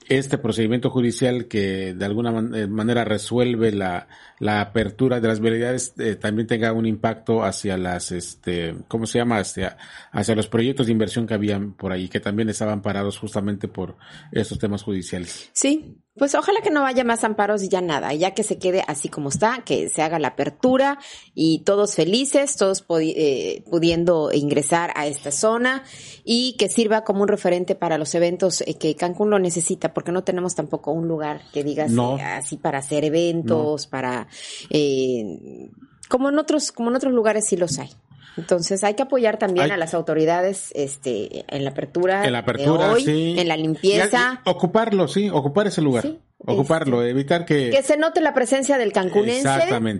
este 0.09 0.39
procedimiento 0.39 0.91
judicial 0.91 1.47
que 1.47 1.95
de 1.95 2.05
alguna 2.05 2.31
eh, 2.57 2.67
manera 2.67 3.05
resuelve 3.05 3.71
la, 3.71 4.09
la 4.39 4.61
apertura 4.61 5.21
de 5.21 5.29
las 5.29 5.41
vialidades 5.41 5.95
eh, 5.99 6.17
también 6.17 6.47
tenga 6.47 6.73
un 6.73 6.87
impacto 6.87 7.43
hacia 7.43 7.77
las, 7.77 8.13
este, 8.13 8.75
¿cómo 8.89 9.07
se 9.07 9.19
llama? 9.19 9.39
Hacia, 9.39 9.77
hacia 10.13 10.35
los 10.35 10.49
proyectos 10.49 10.87
de 10.87 10.93
inversión 10.93 11.27
que 11.27 11.35
habían 11.35 11.73
por 11.73 11.93
ahí, 11.93 12.09
que 12.09 12.21
también 12.21 12.49
estaban 12.49 12.83
parados 12.83 13.19
justamente 13.19 13.69
por 13.69 13.97
estos 14.33 14.59
temas 14.59 14.83
judiciales. 14.83 15.51
Sí, 15.53 15.97
pues 16.19 16.35
ojalá 16.35 16.63
que 16.63 16.71
no 16.71 16.87
haya 16.87 17.05
más 17.05 17.25
amparos 17.25 17.63
y 17.63 17.69
ya 17.69 17.83
nada, 17.83 18.15
ya 18.15 18.33
que 18.33 18.43
se 18.43 18.59
quede 18.59 18.83
así 18.87 19.11
como 19.11 19.29
está, 19.29 19.63
que 19.65 19.91
se 19.91 20.01
haga 20.01 20.19
la 20.19 20.29
apertura 20.29 20.99
y 21.35 21.63
todos 21.65 21.95
felices, 21.95 22.57
todos 22.57 22.87
eh, 23.01 23.63
pudiendo 23.71 24.31
ingresar 24.33 24.93
a 24.97 25.07
esta 25.07 25.31
zona 25.31 25.85
y 26.25 26.57
que 26.59 26.71
sirva 26.71 27.05
como 27.05 27.23
un 27.23 27.29
referente 27.29 27.75
para 27.75 27.99
los 27.99 28.15
eventos 28.15 28.63
eh, 28.63 28.79
que 28.79 28.97
Cancún 28.97 29.29
lo 29.29 29.39
necesita, 29.39 29.93
porque 29.93 30.11
no 30.11 30.25
tenemos 30.25 30.55
tampoco 30.55 30.91
un 30.91 31.07
lugar 31.07 31.43
que 31.53 31.63
digas 31.63 31.93
así 32.23 32.57
para 32.57 32.79
hacer 32.79 33.05
eventos, 33.05 33.87
para 33.87 34.26
eh, 34.71 35.69
como 36.09 36.29
en 36.29 36.39
otros 36.39 36.73
como 36.73 36.91
en 36.91 36.97
otros 36.97 37.13
lugares 37.13 37.47
sí 37.47 37.57
los 37.57 37.79
hay. 37.79 37.91
Entonces 38.37 38.85
hay 38.85 38.95
que 38.95 39.03
apoyar 39.03 39.39
también 39.39 39.73
a 39.73 39.77
las 39.79 39.95
autoridades 39.95 40.71
este, 40.75 41.45
en 41.49 41.65
la 41.65 41.71
apertura, 41.71 42.25
en 42.27 42.33
la 42.33 42.41
apertura 42.41 42.95
sí. 42.97 43.35
en 43.39 43.49
la 43.49 43.57
limpieza. 43.57 44.43
ocuparlo, 44.45 45.09
sí, 45.09 45.31
ocupar 45.31 45.67
ese 45.67 45.81
lugar. 45.81 46.07
Ocuparlo, 46.47 47.03
este, 47.03 47.11
evitar 47.11 47.45
que... 47.45 47.71
Que 47.71 47.83
se 47.83 47.97
note 47.97 48.21
la 48.21 48.33
presencia 48.33 48.79
del 48.79 48.93
cancunense 48.93 49.49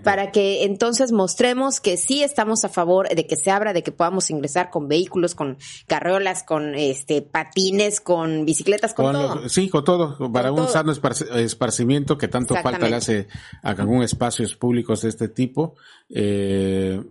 para 0.03 0.31
que 0.31 0.63
entonces 0.63 1.11
mostremos 1.11 1.79
que 1.79 1.97
sí 1.97 2.23
estamos 2.23 2.63
a 2.63 2.69
favor 2.69 3.09
de 3.09 3.27
que 3.27 3.35
se 3.35 3.51
abra, 3.51 3.73
de 3.73 3.83
que 3.83 3.91
podamos 3.91 4.29
ingresar 4.29 4.69
con 4.69 4.87
vehículos, 4.87 5.35
con 5.35 5.57
carreolas, 5.87 6.43
con 6.43 6.75
este 6.75 7.21
patines, 7.21 7.99
con 7.99 8.45
bicicletas, 8.45 8.93
con, 8.93 9.13
todo. 9.13 9.49
sí, 9.49 9.69
con 9.69 9.83
todo, 9.83 10.31
para 10.31 10.51
un 10.51 10.67
sano 10.67 10.91
esparcimiento 10.91 12.17
que 12.17 12.27
tanto 12.27 12.55
falta 12.55 12.87
le 12.87 12.95
hace 12.95 13.27
a 13.61 13.75
Cancún 13.75 14.03
espacios 14.03 14.55
públicos 14.55 15.01
de 15.01 15.09
este 15.09 15.27
tipo. 15.27 15.75
Eh, 16.09 17.01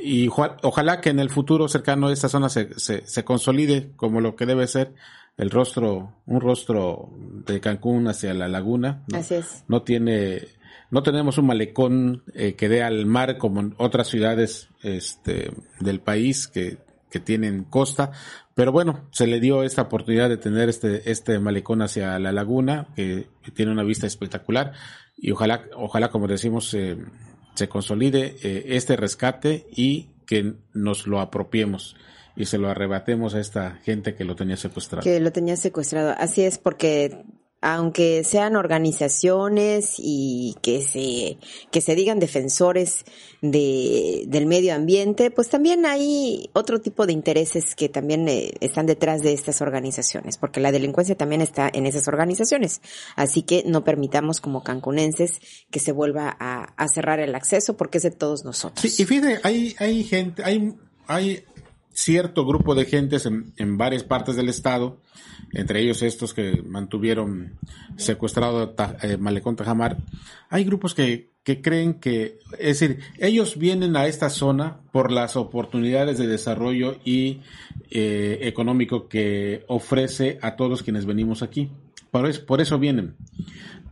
y 0.00 0.28
ojalá 0.28 1.00
que 1.00 1.10
en 1.10 1.20
el 1.20 1.30
futuro 1.30 1.68
cercano 1.68 2.10
esta 2.10 2.28
zona 2.28 2.48
se, 2.48 2.78
se, 2.78 3.06
se, 3.06 3.24
consolide 3.24 3.92
como 3.96 4.20
lo 4.20 4.34
que 4.34 4.46
debe 4.46 4.66
ser 4.66 4.94
el 5.36 5.50
rostro, 5.50 6.14
un 6.26 6.40
rostro 6.40 7.10
de 7.46 7.60
Cancún 7.60 8.08
hacia 8.08 8.34
la 8.34 8.48
laguna. 8.48 9.04
¿no? 9.08 9.18
Así 9.18 9.34
es. 9.34 9.64
No 9.68 9.82
tiene, 9.82 10.48
no 10.90 11.02
tenemos 11.02 11.38
un 11.38 11.46
malecón 11.46 12.22
eh, 12.34 12.54
que 12.54 12.68
dé 12.68 12.82
al 12.82 13.06
mar 13.06 13.38
como 13.38 13.60
en 13.60 13.74
otras 13.78 14.08
ciudades 14.08 14.68
este, 14.82 15.52
del 15.80 16.00
país 16.00 16.46
que, 16.46 16.78
que 17.10 17.20
tienen 17.20 17.64
costa, 17.64 18.12
pero 18.54 18.70
bueno, 18.70 19.08
se 19.10 19.26
le 19.26 19.40
dio 19.40 19.64
esta 19.64 19.82
oportunidad 19.82 20.28
de 20.28 20.36
tener 20.36 20.68
este, 20.68 21.10
este 21.10 21.38
malecón 21.40 21.82
hacia 21.82 22.18
la 22.18 22.32
laguna, 22.32 22.88
que, 22.94 23.28
tiene 23.54 23.72
una 23.72 23.82
vista 23.82 24.06
espectacular, 24.06 24.72
y 25.16 25.32
ojalá, 25.32 25.64
ojalá, 25.76 26.10
como 26.10 26.28
decimos, 26.28 26.72
eh, 26.74 26.96
se 27.54 27.68
consolide 27.68 28.36
eh, 28.42 28.64
este 28.68 28.96
rescate 28.96 29.66
y 29.70 30.10
que 30.26 30.54
nos 30.72 31.06
lo 31.06 31.20
apropiemos 31.20 31.96
y 32.36 32.46
se 32.46 32.58
lo 32.58 32.68
arrebatemos 32.68 33.34
a 33.34 33.40
esta 33.40 33.78
gente 33.84 34.14
que 34.14 34.24
lo 34.24 34.36
tenía 34.36 34.56
secuestrado. 34.56 35.04
Que 35.04 35.20
lo 35.20 35.32
tenía 35.32 35.56
secuestrado. 35.56 36.14
Así 36.18 36.42
es, 36.42 36.58
porque 36.58 37.24
aunque 37.64 38.24
sean 38.24 38.56
organizaciones 38.56 39.94
y 39.96 40.54
que 40.60 40.82
se, 40.82 41.38
que 41.70 41.80
se 41.80 41.94
digan 41.94 42.18
defensores 42.18 43.04
de, 43.40 44.24
del 44.26 44.44
medio 44.44 44.74
ambiente, 44.74 45.30
pues 45.30 45.48
también 45.48 45.86
hay 45.86 46.50
otro 46.52 46.82
tipo 46.82 47.06
de 47.06 47.14
intereses 47.14 47.74
que 47.74 47.88
también 47.88 48.28
eh, 48.28 48.52
están 48.60 48.84
detrás 48.84 49.22
de 49.22 49.32
estas 49.32 49.62
organizaciones, 49.62 50.36
porque 50.36 50.60
la 50.60 50.72
delincuencia 50.72 51.16
también 51.16 51.40
está 51.40 51.70
en 51.72 51.86
esas 51.86 52.06
organizaciones. 52.06 52.82
Así 53.16 53.42
que 53.42 53.64
no 53.66 53.82
permitamos 53.82 54.42
como 54.42 54.62
cancunenses 54.62 55.40
que 55.70 55.80
se 55.80 55.92
vuelva 55.92 56.36
a, 56.38 56.74
a 56.76 56.88
cerrar 56.88 57.18
el 57.18 57.34
acceso 57.34 57.78
porque 57.78 57.96
es 57.96 58.04
de 58.04 58.10
todos 58.10 58.44
nosotros. 58.44 58.80
Sí, 58.82 59.02
y 59.02 59.06
fíjate, 59.06 59.40
hay, 59.42 59.74
hay 59.78 60.04
gente, 60.04 60.44
hay, 60.44 60.74
hay 61.06 61.44
cierto 61.94 62.44
grupo 62.44 62.74
de 62.74 62.84
gentes 62.84 63.26
en, 63.26 63.52
en 63.56 63.78
varias 63.78 64.02
partes 64.04 64.36
del 64.36 64.48
estado 64.48 65.00
entre 65.54 65.80
ellos 65.80 66.02
estos 66.02 66.34
que 66.34 66.62
mantuvieron 66.62 67.58
secuestrado 67.96 68.74
a 68.76 68.96
eh, 69.02 69.16
Malecón 69.16 69.56
Tajamar, 69.56 69.98
hay 70.48 70.64
grupos 70.64 70.94
que, 70.94 71.30
que 71.42 71.62
creen 71.62 71.94
que, 71.94 72.38
es 72.58 72.80
decir, 72.80 73.00
ellos 73.18 73.56
vienen 73.56 73.96
a 73.96 74.06
esta 74.06 74.30
zona 74.30 74.80
por 74.92 75.12
las 75.12 75.36
oportunidades 75.36 76.18
de 76.18 76.26
desarrollo 76.26 76.96
y 77.04 77.40
eh, 77.90 78.40
económico 78.42 79.08
que 79.08 79.64
ofrece 79.68 80.38
a 80.42 80.56
todos 80.56 80.82
quienes 80.82 81.06
venimos 81.06 81.42
aquí. 81.42 81.70
Por 82.10 82.44
por 82.44 82.60
eso 82.60 82.78
vienen. 82.78 83.16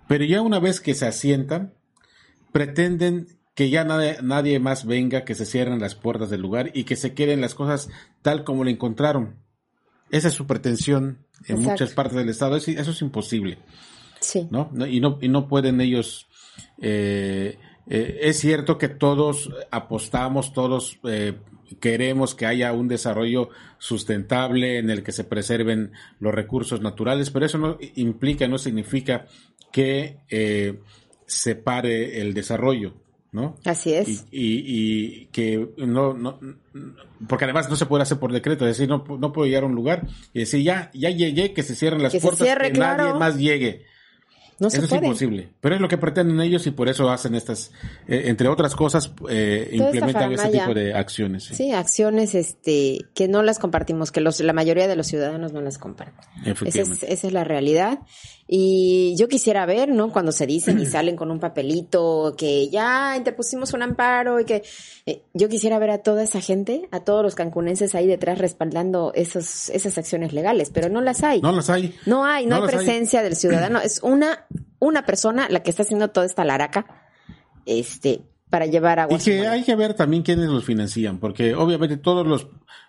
Pero 0.09 0.25
ya 0.25 0.43
una 0.43 0.59
vez 0.61 0.81
que 0.81 0.95
se 0.95 1.07
asientan, 1.07 1.73
pretenden 2.53 3.27
que 3.55 3.71
ya 3.71 3.85
nadie, 3.85 4.19
nadie 4.23 4.59
más 4.59 4.87
venga, 4.87 5.25
que 5.25 5.35
se 5.35 5.47
cierren 5.47 5.81
las 5.81 5.95
puertas 5.95 6.31
del 6.31 6.41
lugar 6.41 6.71
y 6.75 6.85
que 6.85 6.97
se 6.97 7.15
queden 7.15 7.41
las 7.41 7.55
cosas 7.55 7.91
tal 8.23 8.45
como 8.45 8.65
lo 8.65 8.71
encontraron. 8.71 9.37
Esa 10.11 10.29
es 10.29 10.35
su 10.35 10.47
pretensión 10.47 11.27
en 11.47 11.63
muchas 11.63 11.93
partes 11.95 12.17
del 12.17 12.29
Estado. 12.29 12.57
eso 12.57 12.71
es 12.71 13.03
imposible. 13.03 13.59
Sí. 14.21 14.47
¿no? 14.51 14.71
Y, 14.87 15.01
no, 15.01 15.19
y 15.21 15.29
no 15.29 15.49
pueden 15.49 15.81
ellos. 15.81 16.29
Eh, 16.81 17.59
eh, 17.89 18.19
es 18.23 18.39
cierto 18.39 18.79
que 18.79 18.89
todos 18.89 19.51
apostamos, 19.71 20.53
todos 20.53 20.99
eh, 21.05 21.39
queremos 21.81 22.35
que 22.35 22.47
haya 22.47 22.73
un 22.73 22.89
desarrollo 22.89 23.49
sustentable 23.79 24.79
en 24.79 24.91
el 24.91 25.03
que 25.03 25.13
se 25.13 25.25
preserven 25.25 25.93
los 26.21 26.35
recursos 26.35 26.81
naturales, 26.81 27.31
pero 27.31 27.47
eso 27.47 27.59
no 27.59 27.79
implica, 27.97 28.47
no 28.47 28.59
significa 28.59 29.27
que 29.73 30.19
se 31.27 31.57
pare 31.57 32.21
el 32.21 32.35
desarrollo. 32.35 33.02
¿No? 33.33 33.57
Así 33.65 33.95
es. 33.95 34.27
Y, 34.31 35.27
que 35.27 35.69
no, 35.79 36.13
no, 36.13 36.39
porque 37.27 37.45
además 37.45 37.69
no 37.69 37.77
se 37.77 37.87
puede 37.87 38.03
hacer 38.03 38.19
por 38.19 38.33
decreto, 38.33 38.67
es 38.67 38.77
decir, 38.77 38.89
no, 38.89 39.05
no 39.19 39.33
puedo 39.33 39.47
llegar 39.47 39.65
a 39.65 39.67
un 39.67 39.75
lugar 39.75 40.07
y 40.33 40.41
decir, 40.41 40.63
ya, 40.63 40.91
ya 40.95 41.11
llegué, 41.11 41.55
que 41.55 41.63
se 41.63 41.75
cierren 41.75 42.03
las 42.03 42.15
puertas, 42.15 42.47
que 42.47 42.79
nadie 42.79 43.15
más 43.15 43.39
llegue. 43.39 43.87
No 44.63 44.69
Eso 44.69 44.85
es 44.85 44.93
imposible. 44.93 45.49
Pero 45.61 45.75
es 45.75 45.81
lo 45.81 45.89
que 45.89 45.99
pretenden 45.99 46.41
ellos 46.41 46.65
y 46.69 46.71
por 46.71 46.89
eso 46.89 47.11
hacen 47.11 47.35
estas, 47.35 47.73
eh, 48.07 48.23
entre 48.27 48.47
otras 48.47 48.77
cosas, 48.77 49.13
eh, 49.29 49.69
implementan 49.73 50.31
ese 50.31 50.51
tipo 50.51 50.73
de 50.73 50.95
acciones. 50.95 51.47
¿sí? 51.53 51.73
acciones 51.73 52.37
este, 52.37 53.07
que 53.13 53.27
no 53.27 53.43
las 53.43 53.59
compartimos, 53.59 54.13
que 54.13 54.21
los, 54.21 54.39
la 54.39 54.53
mayoría 54.53 54.87
de 54.87 54.95
los 54.95 55.09
ciudadanos 55.09 55.53
no 55.53 55.61
las 55.63 55.79
comparten. 55.79 56.25
Esa 56.45 56.83
es, 56.83 57.03
esa 57.03 57.27
es 57.27 57.33
la 57.33 57.43
realidad. 57.43 57.99
Y 58.47 59.17
yo 59.17 59.29
quisiera 59.29 59.65
ver, 59.67 59.89
¿no? 59.89 60.13
Cuando 60.13 60.31
se 60.31 60.47
dicen 60.47 60.79
y 60.79 60.87
salen 60.87 61.17
con 61.17 61.31
un 61.31 61.41
papelito 61.41 62.35
que 62.37 62.69
ya 62.69 63.17
interpusimos 63.17 63.73
un 63.73 63.83
amparo 63.83 64.39
y 64.41 64.45
que 64.45 64.63
eh, 65.07 65.23
yo 65.33 65.49
quisiera 65.49 65.79
ver 65.79 65.91
a 65.91 65.99
toda 65.99 66.23
esa 66.23 66.41
gente, 66.41 66.89
a 66.91 67.01
todos 67.01 67.23
los 67.23 67.35
cancunenses 67.35 67.95
ahí 67.95 68.07
detrás 68.07 68.39
respaldando 68.39 69.13
esos, 69.15 69.71
esas 69.71 69.97
acciones 69.99 70.33
legales, 70.33 70.71
pero 70.71 70.89
no 70.89 71.01
las 71.01 71.23
hay. 71.23 71.41
No 71.41 71.51
las 71.51 71.71
hay. 71.71 71.95
No 72.05 72.25
hay, 72.25 72.47
no, 72.47 72.57
hay 72.57 72.63
presencia 72.63 73.23
del 73.23 73.37
ciudadano. 73.37 73.81
Es 73.81 74.03
una, 74.03 74.47
una 74.79 75.05
persona 75.07 75.49
la 75.49 75.63
que 75.63 75.71
está 75.71 75.83
haciendo 75.83 76.11
toda 76.11 76.27
esta 76.27 76.45
laraca, 76.45 77.09
este, 77.67 78.23
para 78.51 78.67
llevar 78.67 78.99
agua. 78.99 79.17
Y 79.17 79.25
que 79.25 79.47
hay 79.47 79.63
que 79.63 79.77
ver 79.77 79.95
también 79.95 80.23
quiénes 80.23 80.49
los 80.49 80.65
financian, 80.65 81.19
porque 81.19 81.55
obviamente 81.55 81.97
todos 81.97 82.27
los, 82.27 82.49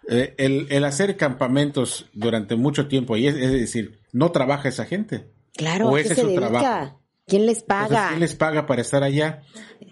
eh, 0.10 0.36
el, 0.38 0.68
el, 0.70 0.84
hacer 0.84 1.16
campamentos 1.18 2.10
durante 2.14 2.56
mucho 2.56 2.88
tiempo, 2.88 3.16
y 3.16 3.28
es 3.28 3.36
decir, 3.36 4.00
no 4.12 4.32
trabaja 4.32 4.70
esa 4.70 4.86
gente. 4.86 5.30
Claro, 5.56 5.90
o 5.90 5.98
ese 5.98 6.14
es 6.14 6.20
su 6.20 6.36
trabajo. 6.36 7.00
¿Quién 7.26 7.46
les 7.46 7.64
paga? 7.64 8.10
¿Quién 8.10 8.20
les 8.20 8.36
paga 8.36 8.66
para 8.66 8.82
estar 8.82 9.04
allá? 9.04 9.44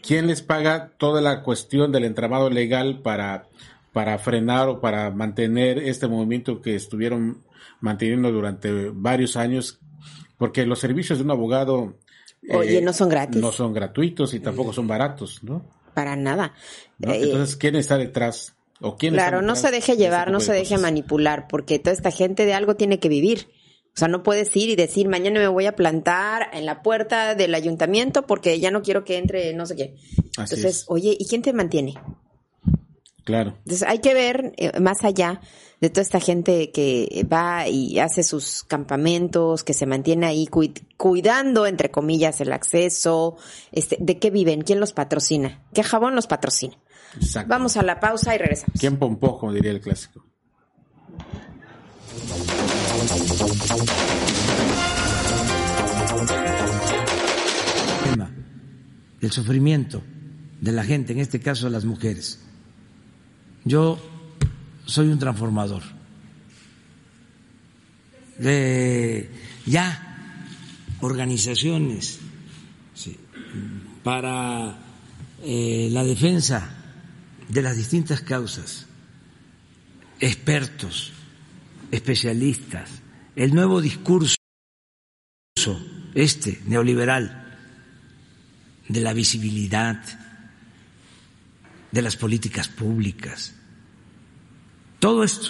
¿Quién 0.02 0.28
les 0.28 0.42
paga 0.42 0.94
toda 0.98 1.22
la 1.22 1.44
cuestión 1.44 1.92
del 1.92 2.04
entramado 2.04 2.50
legal 2.50 3.02
para, 3.02 3.48
para 3.94 4.18
frenar 4.18 4.68
o 4.68 4.82
para 4.82 5.12
mantener 5.12 5.78
este 5.78 6.08
movimiento 6.08 6.62
que 6.62 6.76
estuvieron 6.76 7.44
manteniendo 7.80 8.32
durante 8.32 8.90
varios 8.90 9.38
años? 9.38 9.80
Porque 10.42 10.66
los 10.66 10.80
servicios 10.80 11.20
de 11.20 11.24
un 11.24 11.30
abogado... 11.30 12.00
Oye, 12.52 12.80
eh, 12.80 12.82
no 12.82 12.94
son 12.94 13.10
gratis. 13.10 13.40
No 13.40 13.52
son 13.52 13.74
gratuitos 13.74 14.34
y 14.34 14.40
tampoco 14.40 14.74
son 14.74 14.88
baratos, 14.88 15.44
¿no? 15.44 15.64
Para 15.94 16.16
nada. 16.16 16.56
Eh, 17.00 17.20
Entonces, 17.26 17.56
¿quién 17.58 17.76
está 17.76 17.96
detrás? 17.96 18.56
¿O 18.80 18.98
quién 18.98 19.14
claro, 19.14 19.44
no 19.44 19.56
se 19.56 19.70
deje 19.70 19.92
este 19.92 19.98
llevar, 20.04 20.32
no 20.32 20.40
se 20.40 20.52
deje 20.54 20.80
manipular, 20.80 21.46
porque 21.48 21.78
toda 21.78 21.94
esta 21.94 22.10
gente 22.10 22.48
de 22.48 22.56
algo 22.56 22.76
tiene 22.76 23.00
que 23.00 23.08
vivir. 23.08 23.50
O 23.94 24.00
sea, 24.00 24.08
no 24.08 24.24
puedes 24.24 24.56
ir 24.56 24.70
y 24.70 24.76
decir, 24.76 25.08
mañana 25.08 25.40
me 25.40 25.48
voy 25.48 25.68
a 25.68 25.76
plantar 25.76 26.50
en 26.54 26.66
la 26.66 26.82
puerta 26.82 27.36
del 27.36 27.54
ayuntamiento 27.54 28.26
porque 28.26 28.60
ya 28.60 28.72
no 28.72 28.82
quiero 28.82 29.04
que 29.04 29.20
entre 29.20 29.54
no 29.54 29.68
sé 29.68 29.76
qué. 29.76 29.96
Entonces, 30.40 30.86
oye, 30.88 31.16
¿y 31.20 31.28
quién 31.28 31.44
te 31.44 31.54
mantiene? 31.54 31.94
Claro. 33.26 33.54
Entonces, 33.60 33.88
hay 33.88 34.00
que 34.00 34.16
ver 34.16 34.54
eh, 34.58 34.80
más 34.80 35.04
allá 35.04 35.40
de 35.82 35.90
toda 35.90 36.04
esta 36.04 36.20
gente 36.20 36.72
que 36.72 37.26
va 37.32 37.68
y 37.68 37.98
hace 37.98 38.22
sus 38.22 38.64
campamentos, 38.64 39.64
que 39.64 39.74
se 39.74 39.88
mantiene 39.88 40.28
ahí 40.28 40.48
cuidando, 40.96 41.66
entre 41.66 41.90
comillas, 41.90 42.40
el 42.40 42.54
acceso, 42.54 43.36
este, 43.72 43.98
de 44.00 44.20
qué 44.20 44.30
viven, 44.30 44.62
quién 44.62 44.80
los 44.80 44.94
patrocina, 44.94 45.64
qué 45.74 45.82
jabón 45.82 46.16
los 46.16 46.28
patrocina. 46.28 46.78
Exacto. 47.16 47.50
Vamos 47.50 47.78
a 47.78 47.82
la 47.82 48.00
pausa 48.00 48.36
y 48.36 48.38
regresamos. 48.38 48.80
¿Quién 48.80 48.98
pompó, 48.98 49.40
como 49.40 49.52
diría 49.52 49.72
el 49.72 49.82
clásico? 49.82 50.24
El 59.20 59.32
sufrimiento 59.32 60.02
de 60.62 60.72
la 60.72 60.84
gente, 60.84 61.14
en 61.14 61.20
este 61.20 61.40
caso 61.40 61.70
las 61.70 61.86
mujeres. 61.86 62.40
Yo 63.66 64.00
soy 64.92 65.08
un 65.08 65.20
transformador. 65.20 65.84
De 68.38 69.30
ya 69.66 70.18
organizaciones 71.00 72.20
para 74.04 74.78
eh, 75.44 75.90
la 75.92 76.04
defensa 76.04 76.76
de 77.48 77.62
las 77.62 77.78
distintas 77.78 78.22
causas, 78.22 78.88
expertos, 80.20 81.14
especialistas, 81.92 82.90
el 83.36 83.54
nuevo 83.54 83.80
discurso, 83.80 84.36
este 86.16 86.62
neoliberal, 86.66 87.38
de 88.90 89.00
la 89.00 89.14
visibilidad, 89.14 90.04
de 91.92 92.02
las 92.02 92.18
políticas 92.18 92.68
públicas, 92.68 93.54
todo 95.02 95.24
esto, 95.24 95.50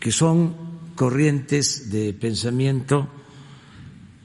que 0.00 0.10
son 0.10 0.56
corrientes 0.96 1.92
de 1.92 2.14
pensamiento 2.14 3.06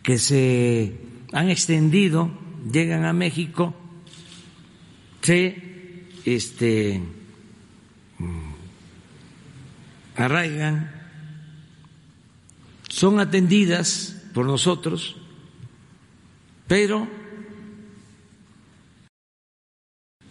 que 0.02 0.18
se 0.18 0.96
han 1.34 1.50
extendido, 1.50 2.32
llegan 2.72 3.04
a 3.04 3.12
México, 3.12 3.76
se 5.22 6.08
este, 6.24 7.04
arraigan, 10.16 10.90
son 12.88 13.20
atendidas 13.20 14.24
por 14.34 14.46
nosotros, 14.46 15.18
pero 16.66 17.10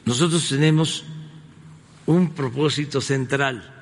nosotros 0.06 0.48
tenemos 0.48 1.04
un 2.06 2.34
propósito 2.34 3.00
central, 3.00 3.72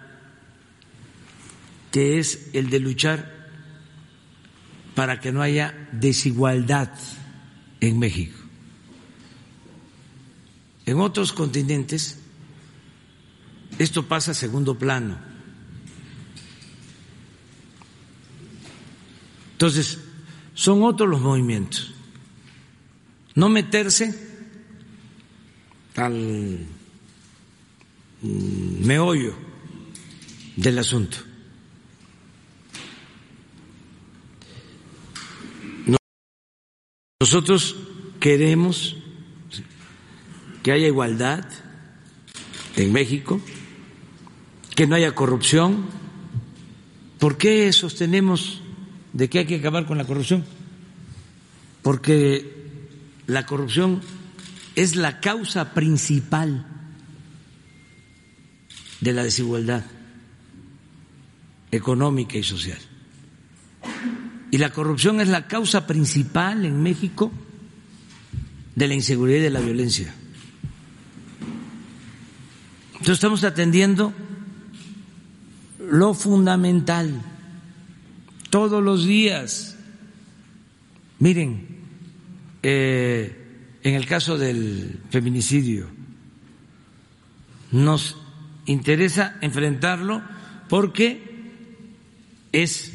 que 1.93 2.19
es 2.19 2.51
el 2.53 2.71
de 2.71 2.81
luchar 2.81 3.33
para 4.95 5.21
que 5.21 5.33
no 5.33 5.43
haya 5.43 5.89
desigualdad 5.93 6.91
en 7.81 7.99
México. 7.99 8.39
En 10.87 11.01
otros 11.01 11.33
continentes 11.33 12.19
esto 13.79 14.07
pasa 14.07 14.33
a 14.33 14.35
segundo 14.35 14.79
plano 14.79 15.35
Entonces, 19.55 19.99
son 20.53 20.83
otros 20.83 21.09
los 21.09 21.21
movimientos. 21.21 21.95
No 23.35 23.49
meterse 23.49 24.15
al 25.97 26.67
meollo 28.25 29.35
del 30.57 30.79
asunto. 30.79 31.19
Nosotros 37.21 37.77
queremos 38.21 38.97
que 40.63 40.73
haya 40.73 40.87
igualdad 40.87 41.45
en 42.77 42.93
México, 42.93 43.41
que 44.75 44.87
no 44.87 44.97
haya 44.97 45.15
corrupción. 45.15 45.87
¿Por 47.19 47.39
qué 47.39 47.73
sostenemos 47.73 48.61
de 49.15 49.31
que 49.31 49.39
hay 49.39 49.47
que 49.47 49.57
acabar 49.57 49.87
con 49.87 49.97
la 49.97 50.05
corrupción, 50.05 50.45
porque 51.83 52.91
la 53.27 53.47
corrupción 53.47 54.03
es 54.75 54.97
la 54.97 55.21
causa 55.21 55.73
principal 55.73 56.67
de 59.05 59.13
la 59.13 59.23
desigualdad 59.23 59.85
económica 61.71 62.39
y 62.39 62.43
social. 62.43 62.79
Y 64.51 64.57
la 64.57 64.71
corrupción 64.71 65.21
es 65.21 65.29
la 65.29 65.47
causa 65.47 65.87
principal 65.87 66.65
en 66.65 66.83
México 66.83 67.31
de 68.75 68.89
la 68.89 68.95
inseguridad 68.95 69.41
y 69.41 69.43
de 69.43 69.51
la 69.51 69.61
violencia. 69.61 70.15
Entonces 72.93 73.15
estamos 73.15 73.45
atendiendo 73.45 74.15
lo 75.79 76.15
fundamental 76.15 77.21
todos 78.49 78.83
los 78.83 79.05
días. 79.05 79.77
Miren, 81.19 81.67
eh, 82.63 83.79
en 83.83 83.95
el 83.97 84.07
caso 84.07 84.39
del 84.39 84.99
feminicidio, 85.11 85.89
nos 87.71 88.24
interesa 88.67 89.37
enfrentarlo 89.41 90.23
porque 90.69 91.35
es, 92.53 92.93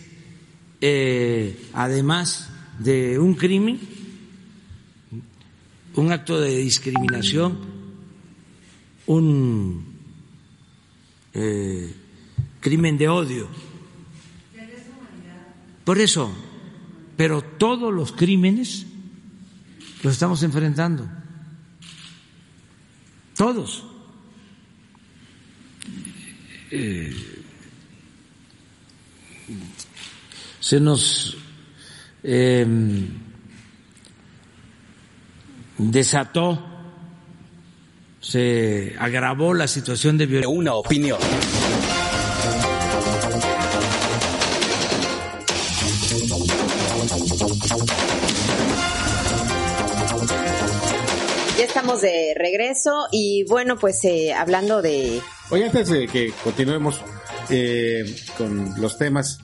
eh, 0.81 1.69
además 1.73 2.49
de 2.79 3.19
un 3.19 3.35
crimen, 3.35 3.79
un 5.95 6.11
acto 6.11 6.39
de 6.39 6.57
discriminación, 6.57 7.57
un 9.05 9.85
eh, 11.33 11.93
crimen 12.59 12.97
de 12.97 13.09
odio. 13.09 13.47
Por 15.83 15.99
eso, 15.99 16.31
pero 17.17 17.41
todos 17.41 17.93
los 17.93 18.11
crímenes 18.11 18.85
los 20.03 20.13
estamos 20.13 20.43
enfrentando. 20.43 21.09
Todos. 23.35 23.85
Eh, 26.71 27.11
se 30.59 30.79
nos 30.79 31.35
eh, 32.23 32.65
desató, 35.77 36.63
se 38.19 38.95
agravó 38.99 39.53
la 39.53 39.67
situación 39.67 40.17
de 40.17 40.25
violencia. 40.27 40.55
Una 40.55 40.75
opinión. 40.75 41.17
Ya 51.57 51.65
estamos 51.65 52.01
de 52.01 52.33
regreso 52.35 53.07
y 53.11 53.43
bueno, 53.49 53.77
pues 53.77 54.03
eh, 54.03 54.33
hablando 54.33 54.81
de... 54.81 55.21
Oye, 55.51 55.65
antes 55.65 55.89
de 55.89 56.07
que 56.07 56.31
continuemos 56.43 57.01
eh, 57.49 58.03
con 58.37 58.79
los 58.79 58.97
temas, 58.97 59.39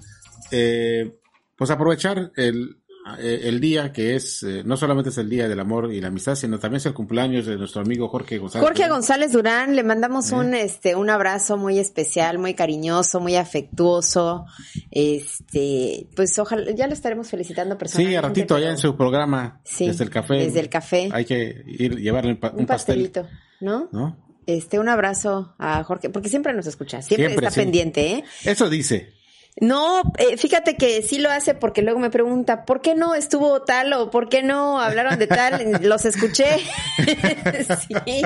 eh, 0.52 1.18
pues 1.58 1.72
aprovechar 1.72 2.32
el, 2.36 2.78
eh, 3.18 3.42
el 3.46 3.60
día 3.60 3.92
que 3.92 4.16
es, 4.16 4.44
eh, 4.44 4.62
no 4.64 4.78
solamente 4.78 5.10
es 5.10 5.18
el 5.18 5.28
día 5.30 5.48
del 5.48 5.60
amor 5.60 5.92
y 5.92 6.00
la 6.02 6.10
amistad, 6.10 6.36
sino 6.36 6.60
también 6.60 6.78
es 6.78 6.86
el 6.86 6.94
cumpleaños 6.94 7.48
de 7.48 7.58
nuestro 7.58 7.82
amigo 7.82 8.08
Jorge 8.08 8.38
González. 8.38 8.68
Jorge 8.68 8.88
González 8.88 9.32
Durán, 9.32 9.76
le 9.76 9.84
mandamos 9.84 10.32
un 10.32 10.54
este 10.54 10.96
un 10.96 11.10
abrazo 11.10 11.58
muy 11.58 11.80
especial, 11.80 12.38
muy 12.38 12.54
cariñoso, 12.54 13.20
muy 13.20 13.36
afectuoso. 13.36 14.46
Este, 14.92 16.08
pues 16.16 16.38
ojalá 16.38 16.72
ya 16.76 16.86
lo 16.86 16.94
estaremos 16.94 17.30
felicitando 17.30 17.80
personalmente. 17.80 18.12
Sí, 18.12 18.16
a 18.16 18.22
ratito 18.22 18.56
allá 18.56 18.70
en 18.70 18.78
su 18.78 18.96
programa, 18.96 19.60
Sí, 19.64 19.88
desde 19.88 20.04
el 20.04 20.12
café. 20.12 20.36
desde 20.36 20.60
el 20.60 20.70
café. 20.70 21.10
Hay 21.12 21.26
que 21.26 21.64
ir 21.66 21.96
llevarle 22.00 22.32
un, 22.34 22.40
pa- 22.40 22.52
un 22.52 22.60
un 22.60 22.66
pastel, 22.68 23.10
pastelito, 23.10 23.28
¿no? 23.62 23.90
¿no? 23.92 24.24
Este, 24.48 24.80
un 24.80 24.90
abrazo 24.90 25.56
a 25.58 25.84
Jorge, 25.84 26.10
porque 26.10 26.30
siempre 26.30 26.54
nos 26.54 26.68
escucha, 26.68 27.02
siempre, 27.02 27.28
Siempre, 27.28 27.48
está 27.48 27.52
sí. 27.52 27.62
pendiente, 27.62 28.12
¿eh? 28.12 28.24
Eso 28.44 28.70
dice. 28.70 29.14
No, 29.62 30.02
eh, 30.18 30.36
fíjate 30.36 30.76
que 30.76 31.02
sí 31.02 31.18
lo 31.18 31.32
hace 31.32 31.54
porque 31.54 31.82
luego 31.82 31.98
me 32.00 32.10
pregunta, 32.10 32.66
¿por 32.66 32.82
qué 32.82 32.94
no 32.94 33.16
estuvo 33.16 33.62
tal 33.62 33.94
o 33.94 34.12
por 34.12 34.28
qué 34.28 34.44
no 34.44 34.82
hablaron 34.82 35.18
de 35.18 35.28
tal? 35.28 35.80
Los 35.82 36.04
escuché. 36.04 36.58
sí. 37.88 38.22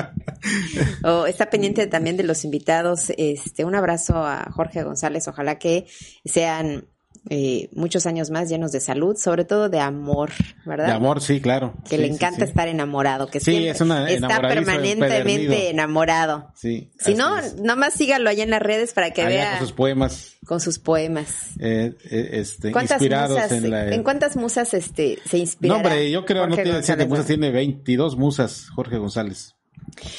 O 1.04 1.26
está 1.26 1.48
pendiente 1.48 1.86
también 1.86 2.16
de 2.16 2.24
los 2.24 2.44
invitados. 2.44 3.12
Este, 3.16 3.64
un 3.64 3.76
abrazo 3.76 4.16
a 4.16 4.50
Jorge 4.50 4.82
González. 4.82 5.28
Ojalá 5.28 5.58
que 5.58 5.86
sean 6.24 6.88
eh, 7.32 7.68
muchos 7.72 8.06
años 8.06 8.28
más 8.30 8.48
llenos 8.48 8.72
de 8.72 8.80
salud, 8.80 9.16
sobre 9.16 9.44
todo 9.44 9.68
de 9.68 9.78
amor, 9.78 10.30
¿verdad? 10.66 10.86
De 10.86 10.92
amor, 10.92 11.20
sí, 11.22 11.40
claro. 11.40 11.74
Que 11.88 11.96
Sí, 11.96 12.02
le 12.02 12.08
encanta 12.08 12.44
sí. 12.44 12.50
estar 12.50 12.66
enamorado, 12.66 13.28
que 13.28 13.38
siempre 13.38 13.70
es 13.70 13.80
una 13.80 14.10
está 14.10 14.40
permanentemente 14.40 15.70
enamorado. 15.70 16.50
Sí. 16.56 16.90
Si 16.98 17.14
no, 17.14 17.38
es. 17.38 17.56
nomás 17.56 17.94
sígalo 17.94 18.28
allá 18.30 18.42
en 18.42 18.50
las 18.50 18.60
redes 18.60 18.92
para 18.92 19.12
que 19.12 19.22
Allá 19.22 19.28
vea 19.30 19.50
con 19.58 19.60
sus 19.68 19.72
poemas 19.72 20.36
con 20.44 20.60
sus 20.60 20.78
poemas. 20.80 21.28
eh, 21.60 21.94
eh, 22.10 22.28
este, 22.32 22.72
¿Cuántas 22.72 23.00
inspirados 23.00 23.36
musas, 23.36 23.52
en 23.52 23.70
la... 23.70 23.94
en 23.94 24.02
cuántas 24.02 24.36
musas 24.36 24.74
este 24.74 25.18
se 25.28 25.38
inspira? 25.38 25.74
No, 25.74 25.76
hombre, 25.80 26.10
yo 26.10 26.24
creo 26.24 26.46
no 26.48 26.56
tiene 26.56 26.82
siete 26.82 27.06
musas, 27.06 27.26
tiene 27.26 27.50
22 27.52 28.16
musas 28.16 28.68
Jorge 28.74 28.96
González. 28.98 29.54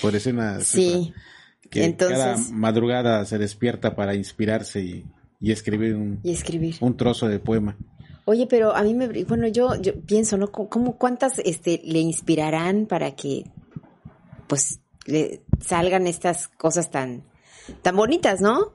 Por 0.01 0.15
eso 0.15 0.29
una 0.29 0.59
Sí. 0.61 1.05
cifra 1.13 1.21
que 1.69 1.83
Entonces- 1.85 2.17
cada 2.17 2.37
madrugada 2.51 3.25
se 3.25 3.37
despierta 3.37 3.95
para 3.95 4.15
inspirarse 4.15 4.79
y, 4.81 5.05
y 5.41 5.51
escribir 5.51 5.95
un, 5.95 6.19
Y 6.23 6.31
escribir. 6.31 6.75
un 6.79 6.95
trozo 6.95 7.27
de 7.27 7.39
poema. 7.39 7.75
Oye, 8.25 8.45
pero 8.47 8.75
a 8.75 8.83
mí 8.83 8.93
me, 8.93 9.07
bueno, 9.23 9.47
yo, 9.47 9.75
yo 9.81 9.99
pienso, 10.01 10.37
¿no? 10.37 10.51
¿Cómo, 10.51 10.97
cuántas, 10.97 11.39
este, 11.39 11.81
le 11.83 11.99
inspirarán 11.99 12.85
para 12.85 13.15
que, 13.15 13.45
pues, 14.47 14.79
le 15.05 15.41
salgan 15.59 16.05
estas 16.05 16.47
cosas 16.47 16.91
tan, 16.91 17.23
tan 17.81 17.95
bonitas, 17.95 18.39
¿no? 18.39 18.73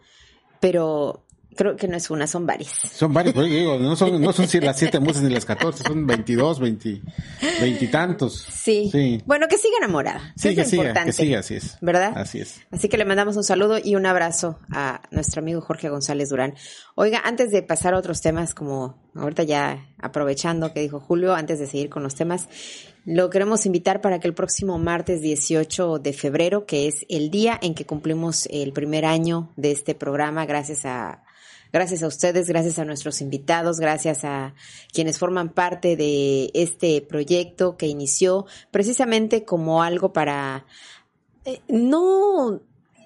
Pero 0.61 1.26
creo 1.57 1.77
que 1.77 1.89
no 1.89 1.97
es 1.97 2.11
una, 2.11 2.27
son 2.27 2.47
varias. 2.47 2.73
Son 2.93 3.13
varios, 3.13 3.35
pero 3.35 3.47
yo 3.47 3.55
digo, 3.55 3.79
no 3.79 3.97
son, 3.97 4.21
no 4.21 4.33
son 4.33 4.47
si 4.47 4.61
las 4.61 4.79
siete 4.79 5.01
musas 5.01 5.23
ni 5.23 5.31
las 5.31 5.45
14, 5.45 5.83
son 5.83 6.07
22, 6.07 6.61
20, 6.61 7.03
veintitantos. 7.61 8.47
Sí. 8.53 8.89
Sí. 8.93 9.23
Bueno, 9.27 9.49
que 9.49 9.59
siga 9.59 9.77
enamorada. 9.79 10.33
Sí, 10.37 10.49
es 10.49 10.55
que 10.55 10.65
siga, 10.65 10.83
importante. 10.85 11.11
que 11.11 11.13
siga, 11.13 11.41
así 11.41 11.55
es. 11.55 11.79
¿Verdad? 11.81 12.13
Así 12.17 12.41
es. 12.41 12.61
Así 12.71 12.89
que 12.89 12.97
le 12.97 13.05
mandamos 13.05 13.37
un 13.37 13.45
saludo 13.45 13.79
y 13.83 13.97
un 13.97 14.07
abrazo 14.07 14.59
a 14.71 15.03
nuestro 15.11 15.41
amigo 15.41 15.61
Jorge 15.61 15.89
González 15.89 16.29
Durán. 16.29 16.55
Oiga, 16.95 17.21
antes 17.25 17.51
de 17.51 17.63
pasar 17.63 17.95
a 17.95 17.99
otros 17.99 18.21
temas, 18.21 18.55
como 18.55 18.99
ahorita 19.15 19.43
ya 19.43 19.87
aprovechando 19.99 20.73
que 20.73 20.81
dijo 20.81 21.01
Julio, 21.01 21.35
antes 21.35 21.59
de 21.59 21.67
seguir 21.67 21.89
con 21.89 22.03
los 22.03 22.15
temas, 22.15 22.49
lo 23.07 23.31
queremos 23.31 23.67
invitar 23.67 24.01
para 24.01 24.19
que 24.19 24.27
el 24.27 24.35
próximo 24.35 24.79
martes 24.79 25.21
18 25.21 26.01
de 26.01 26.13
febrero, 26.13 26.67
que 26.67 26.89
es 26.89 27.07
el 27.09 27.31
día 27.31 27.57
en 27.63 27.75
que 27.75 27.87
cumplimos 27.87 28.49
el 28.51 28.73
primer 28.73 29.05
año 29.05 29.53
de 29.57 29.71
este 29.71 29.95
programa, 29.95 30.45
gracias 30.45 30.85
a 30.85 31.23
Gracias 31.77 32.03
a 32.03 32.07
ustedes, 32.07 32.49
gracias 32.49 32.79
a 32.79 32.87
nuestros 32.87 33.21
invitados, 33.21 33.81
gracias 33.81 34.25
a 34.25 34.55
quienes 34.95 35.19
forman 35.19 35.51
parte 35.51 35.95
de 35.95 36.51
este 36.55 37.03
proyecto 37.03 37.77
que 37.77 37.87
inició 37.87 38.47
precisamente 38.71 39.45
como 39.45 39.83
algo 39.83 40.15
para 40.15 40.65
eh, 41.45 41.61
no 41.69 42.63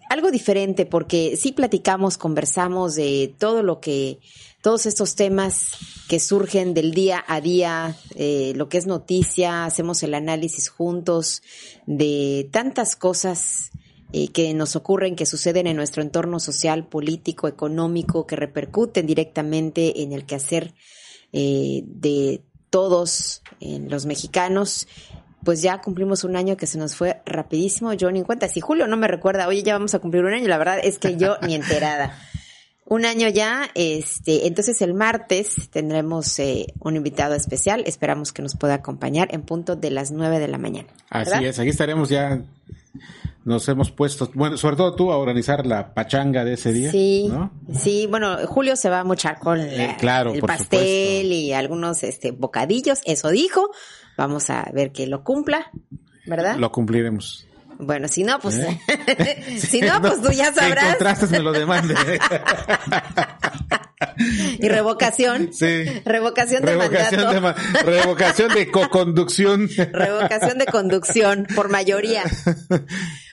algo 0.09 0.31
diferente 0.31 0.87
porque 0.87 1.37
sí 1.37 1.51
platicamos, 1.51 2.17
conversamos 2.17 2.95
de 2.95 3.35
todo 3.41 3.65
lo 3.65 3.81
que 3.81 4.21
todos 4.63 4.87
estos 4.87 5.17
temas 5.17 5.73
que 6.09 6.21
surgen 6.21 6.73
del 6.73 6.93
día 6.95 7.25
a 7.27 7.41
día, 7.41 7.97
eh, 8.15 8.53
lo 8.55 8.69
que 8.69 8.79
es 8.79 8.87
noticia, 8.87 9.65
hacemos 9.65 10.05
el 10.05 10.15
análisis 10.15 10.69
juntos 10.69 11.43
de 11.87 12.49
tantas 12.53 12.95
cosas 12.95 13.70
eh, 14.13 14.29
que 14.29 14.53
nos 14.55 14.77
ocurren, 14.77 15.17
que 15.17 15.27
suceden 15.27 15.67
en 15.67 15.77
nuestro 15.77 16.03
entorno 16.03 16.41
social, 16.41 16.87
político, 16.87 17.49
económico, 17.49 18.27
que 18.27 18.37
repercuten 18.37 19.07
directamente 19.07 20.03
en 20.03 20.13
el 20.13 20.25
quehacer 20.27 20.75
eh, 21.33 21.83
de 21.87 22.43
todos 22.71 23.43
los 23.61 24.07
mexicanos. 24.07 24.89
Pues 25.45 25.63
ya 25.63 25.81
cumplimos 25.81 26.25
un 26.25 26.37
año 26.37 26.57
que 26.57 26.67
se 26.67 26.79
nos 26.79 26.95
fue 26.95 27.23
rapidísimo. 27.25 27.93
Yo 27.95 28.11
ni 28.11 28.21
en 28.21 28.25
cuenta. 28.25 28.49
Si 28.49 28.61
Julio 28.61 28.87
no 28.87 28.97
me 28.97 29.09
recuerda, 29.09 29.49
oye, 29.49 29.63
ya 29.63 29.73
vamos 29.73 29.95
a 29.95 29.99
cumplir 29.99 30.25
un 30.25 30.35
año, 30.35 30.49
la 30.49 30.59
verdad 30.59 30.79
es 30.83 30.99
que 30.99 31.17
yo 31.17 31.37
ni 31.47 31.55
enterada. 31.55 32.19
Un 32.91 33.05
año 33.05 33.29
ya, 33.29 33.71
este, 33.77 34.49
entonces 34.49 34.83
el 34.83 34.95
martes 34.95 35.71
tendremos 35.71 36.37
eh, 36.41 36.67
un 36.81 36.97
invitado 36.97 37.37
especial. 37.37 37.85
Esperamos 37.87 38.33
que 38.33 38.43
nos 38.43 38.57
pueda 38.57 38.75
acompañar 38.75 39.29
en 39.33 39.43
punto 39.43 39.77
de 39.77 39.93
las 39.93 40.11
nueve 40.11 40.41
de 40.41 40.49
la 40.49 40.59
mañana. 40.59 40.89
Así 41.09 41.45
es, 41.45 41.61
aquí 41.61 41.69
estaremos 41.69 42.09
ya. 42.09 42.43
Nos 43.45 43.67
hemos 43.69 43.91
puesto, 43.91 44.31
bueno, 44.35 44.57
sobre 44.59 44.77
todo 44.77 44.95
tú 44.95 45.11
a 45.13 45.17
organizar 45.17 45.67
la 45.67 45.95
pachanga 45.95 46.45
de 46.45 46.53
ese 46.55 46.73
día. 46.73 46.91
Sí, 46.91 47.27
¿no? 47.31 47.51
sí, 47.73 48.07
bueno, 48.07 48.37
Julio 48.47 48.77
se 48.77 48.91
va 48.91 49.01
a 49.01 49.05
mochar 49.05 49.39
con 49.39 49.59
la- 49.59 49.97
claro, 49.97 50.35
el 50.35 50.43
pastel 50.43 51.23
supuesto. 51.23 51.35
y 51.35 51.53
algunos 51.55 52.03
este 52.03 52.33
bocadillos, 52.33 53.01
eso 53.07 53.31
dijo. 53.31 53.71
Vamos 54.19 54.51
a 54.51 54.69
ver 54.75 54.93
que 54.93 55.07
lo 55.07 55.25
cumpla, 55.25 55.71
¿verdad? 56.27 56.57
Lo 56.57 56.71
cumpliremos. 56.71 57.47
Bueno, 57.81 58.09
si 58.09 58.25
no, 58.25 58.39
pues, 58.41 58.57
¿Eh? 58.59 59.59
si 59.59 59.81
no, 59.83 60.01
pues 60.01 60.21
tú 60.23 60.31
ya 60.33 60.53
sabrás. 60.53 60.91
contrastes 60.97 61.31
me 61.31 61.41
lo 61.41 61.53
demande. 61.53 61.95
Y 64.59 64.69
revocación. 64.69 65.53
Sí. 65.53 65.85
Revocación 66.05 66.63
de 66.63 66.73
revocación, 66.75 67.23
mandato. 67.25 67.35
de, 67.35 67.41
ma- 67.41 67.55
revocación 67.83 68.55
de 68.55 68.71
co-conducción. 68.71 69.69
Revocación 69.93 70.59
de 70.59 70.67
conducción 70.67 71.47
por 71.55 71.69
mayoría. 71.71 72.25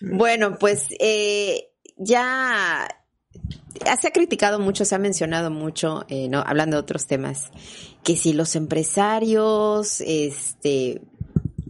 Bueno, 0.02 0.58
pues 0.58 0.86
eh, 1.00 1.70
ya 1.98 2.88
se 4.00 4.08
ha 4.08 4.12
criticado 4.12 4.60
mucho, 4.60 4.86
se 4.86 4.96
ha 4.96 5.00
mencionado 5.00 5.52
mucho, 5.52 6.06
eh, 6.10 6.28
no, 6.30 6.44
hablando 6.46 6.78
de 6.78 6.82
otros 6.82 7.06
temas, 7.08 7.46
que 8.04 8.16
si 8.16 8.34
los 8.34 8.56
empresarios, 8.56 10.02
este, 10.02 11.02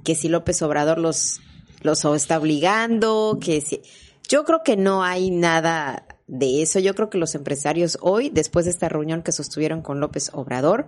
que 0.04 0.16
si 0.16 0.28
López 0.30 0.62
Obrador 0.62 0.98
los, 1.00 1.40
los 1.82 2.04
está 2.06 2.38
obligando, 2.38 3.38
que 3.42 3.62
si, 3.62 3.82
yo 4.28 4.44
creo 4.44 4.62
que 4.64 4.78
no 4.78 5.04
hay 5.04 5.30
nada 5.32 6.06
de 6.28 6.62
eso. 6.62 6.80
Yo 6.80 6.94
creo 6.96 7.10
que 7.10 7.18
los 7.18 7.36
empresarios 7.36 7.98
hoy, 8.02 8.30
después 8.30 8.66
de 8.66 8.72
esta 8.72 8.90
reunión 8.90 9.22
que 9.24 9.32
sostuvieron 9.32 9.82
con 9.82 10.00
López 10.00 10.30
Obrador, 10.34 10.88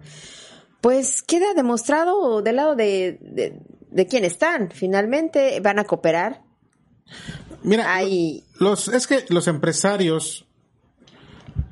pues 0.82 1.22
queda 1.22 1.54
demostrado 1.54 2.42
del 2.42 2.56
lado 2.58 2.76
de, 2.76 3.18
de, 3.22 3.60
de 3.90 4.08
quién 4.08 4.24
están. 4.26 4.72
Finalmente 4.72 5.60
van 5.62 5.80
a 5.80 5.84
cooperar. 5.86 6.42
Mira, 7.64 7.94
Hay- 7.96 8.44
los, 8.60 8.88
es 8.88 9.08
que 9.08 9.26
los 9.30 9.48
empresarios 9.48 10.46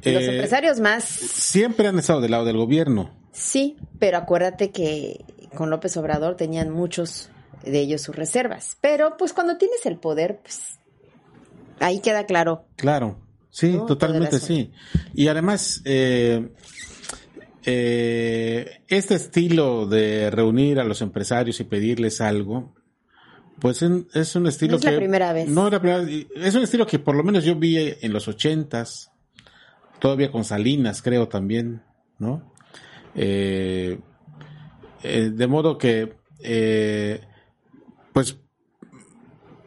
Los 0.04 0.24
eh, 0.24 0.32
empresarios 0.36 0.80
más, 0.80 1.04
siempre 1.06 1.88
han 1.88 2.00
estado 2.00 2.22
del 2.22 2.32
lado 2.32 2.46
del 2.46 2.58
gobierno. 2.58 3.12
sí, 3.32 3.78
pero 4.00 4.18
acuérdate 4.18 4.72
que 4.72 5.24
con 5.56 5.70
López 5.70 5.96
Obrador 5.98 6.36
tenían 6.36 6.70
muchos 6.72 7.30
de 7.64 7.80
ellos 7.80 8.02
sus 8.02 8.16
reservas. 8.16 8.78
Pero 8.82 9.16
pues 9.18 9.34
cuando 9.34 9.58
tienes 9.58 9.86
el 9.86 9.98
poder, 9.98 10.40
pues 10.42 10.80
ahí 11.80 12.00
queda 12.00 12.26
claro. 12.26 12.66
Claro, 12.76 13.20
sí, 13.50 13.74
No, 13.74 13.86
totalmente 13.86 14.40
sí. 14.40 14.72
Y 15.14 15.28
además, 15.28 15.82
eh, 15.86 16.50
eh, 17.66 18.82
este 18.88 19.16
estilo 19.16 19.86
de 19.88 20.30
reunir 20.32 20.80
a 20.80 20.84
los 20.84 21.02
empresarios 21.02 21.60
y 21.60 21.64
pedirles 21.66 22.22
algo, 22.22 22.74
pues 23.60 23.82
en- 23.82 24.08
es 24.14 24.36
un 24.36 24.48
estilo 24.48 24.74
No 24.74 24.78
es 24.78 24.86
la 24.86 24.96
primera 24.96 25.34
vez. 25.34 25.50
No 25.50 25.66
es 25.68 25.74
la 25.74 25.80
primera 25.82 26.02
vez. 26.04 26.28
Es 26.36 26.56
un 26.56 26.64
estilo 26.64 26.86
que 26.88 27.00
por 27.00 27.16
lo 27.16 27.24
menos 27.24 27.44
yo 27.44 27.56
vi 27.56 27.78
en 28.02 28.14
los 28.14 28.28
ochentas, 28.28 29.12
todavía 30.00 30.32
con 30.32 30.44
Salinas, 30.44 31.02
creo 31.02 31.28
también, 31.28 31.82
¿no? 32.20 32.54
Eh, 33.16 34.00
de 35.04 35.48
modo 35.48 35.78
que, 35.78 36.14
eh, 36.44 37.22
pues 38.18 38.36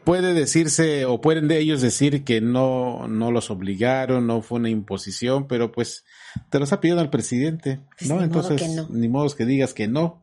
puede 0.03 0.33
decirse 0.33 1.05
o 1.05 1.21
pueden 1.21 1.47
de 1.47 1.59
ellos 1.59 1.81
decir 1.81 2.25
que 2.25 2.41
no, 2.41 3.07
no 3.07 3.31
los 3.31 3.49
obligaron, 3.49 4.27
no 4.27 4.41
fue 4.41 4.59
una 4.59 4.69
imposición, 4.69 5.47
pero 5.47 5.71
pues 5.71 6.03
te 6.49 6.59
los 6.59 6.73
ha 6.73 6.81
pedido 6.81 6.99
el 6.99 7.09
presidente, 7.09 7.79
Pues 7.97 8.09
¿no? 8.09 8.15
modo 8.15 8.25
Entonces, 8.25 8.61
que 8.61 8.67
no. 8.67 8.89
ni 8.89 9.07
modo 9.07 9.33
que 9.33 9.45
digas 9.45 9.73
que 9.73 9.87
no. 9.87 10.21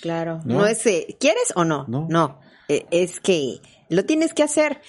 Claro. 0.00 0.40
¿No? 0.46 0.60
No, 0.60 0.66
es, 0.66 0.86
eh, 0.86 1.18
¿quieres 1.20 1.52
o 1.54 1.66
no? 1.66 1.84
No. 1.86 2.40
Eh, 2.68 2.86
es 2.90 3.20
que 3.20 3.60
lo 3.90 4.06
tienes 4.06 4.32
que 4.32 4.42
hacer. 4.42 4.80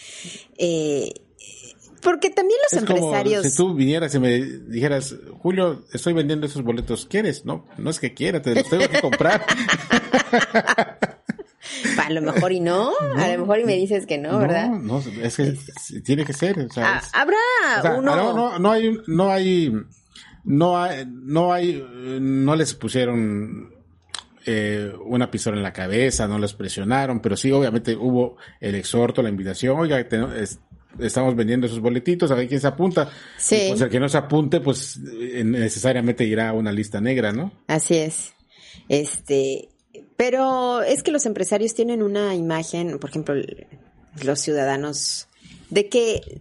Eh, 0.58 1.12
porque 2.02 2.30
también 2.30 2.58
los 2.64 2.72
es 2.82 2.86
como 2.88 3.00
empresarios. 3.00 3.46
si 3.46 3.58
tú 3.58 3.74
vinieras 3.74 4.16
y 4.16 4.20
me 4.20 4.40
dijeras, 4.40 5.14
Julio, 5.40 5.84
estoy 5.92 6.14
vendiendo 6.14 6.46
esos 6.46 6.64
boletos, 6.64 7.06
¿quieres? 7.06 7.44
No, 7.44 7.66
no 7.78 7.90
es 7.90 8.00
que 8.00 8.14
quiera, 8.14 8.42
te 8.42 8.56
los 8.56 8.70
tengo 8.70 8.88
que 8.88 9.02
comprar. 9.02 9.46
A 12.04 12.10
lo 12.10 12.22
mejor 12.22 12.52
y 12.52 12.60
no, 12.60 12.92
a 13.18 13.28
lo 13.32 13.40
mejor 13.40 13.60
y 13.60 13.66
me 13.66 13.76
dices 13.76 14.06
que 14.06 14.18
no, 14.18 14.38
¿verdad? 14.40 14.70
No, 14.70 15.02
no, 15.02 15.04
es 15.22 15.36
que 15.38 15.56
tiene 16.04 16.26
que 16.26 16.34
ser. 16.34 16.60
O 16.60 16.70
sea, 16.70 16.96
Ah, 16.96 17.02
es- 17.04 17.10
habrá 17.14 17.38
o 17.80 17.82
sea, 17.82 17.96
uno. 17.96 18.16
no, 18.16 18.34
no, 18.34 18.60
no 18.60 18.72
hay, 18.72 18.98
no 19.08 19.32
hay, 19.32 19.74
no 20.44 20.82
hay, 20.82 21.06
no 21.08 21.54
hay, 21.54 21.86
no 22.22 22.56
les 22.56 22.74
pusieron 22.74 23.74
eh, 24.46 24.94
una 25.06 25.30
pistola 25.30 25.58
en 25.58 25.64
la 25.64 25.74
cabeza, 25.74 26.28
no 26.28 26.40
les 26.40 26.54
presionaron, 26.54 27.20
pero 27.22 27.36
sí, 27.36 27.52
obviamente 27.52 27.96
hubo 27.96 28.38
el 28.62 28.76
exhorto, 28.76 29.22
la 29.22 29.30
invitación, 29.30 29.78
oiga, 29.78 30.08
te- 30.08 30.42
es- 30.42 30.60
estamos 31.00 31.36
vendiendo 31.36 31.68
esos 31.68 31.80
boletitos, 31.82 32.32
a 32.32 32.36
ver 32.36 32.48
quién 32.48 32.62
se 32.62 32.68
apunta. 32.68 33.10
Sí. 33.38 33.66
Pues 33.70 33.82
el 33.82 33.90
que 33.90 34.00
no 34.00 34.08
se 34.10 34.18
apunte, 34.18 34.62
pues 34.62 35.00
eh, 35.22 35.44
necesariamente 35.44 36.24
irá 36.24 36.50
a 36.50 36.54
una 36.54 36.72
lista 36.72 37.02
negra, 37.02 37.34
¿no? 37.34 37.52
Así 37.68 37.98
es. 37.98 38.34
Este, 38.90 39.68
pero 40.18 40.82
es 40.82 41.04
que 41.04 41.12
los 41.12 41.26
empresarios 41.26 41.76
tienen 41.76 42.02
una 42.02 42.36
imagen, 42.36 43.00
por 43.00 43.12
ejemplo, 43.12 43.36
los 44.24 44.40
ciudadanos, 44.40 45.28
de 45.70 45.88
que 45.88 46.40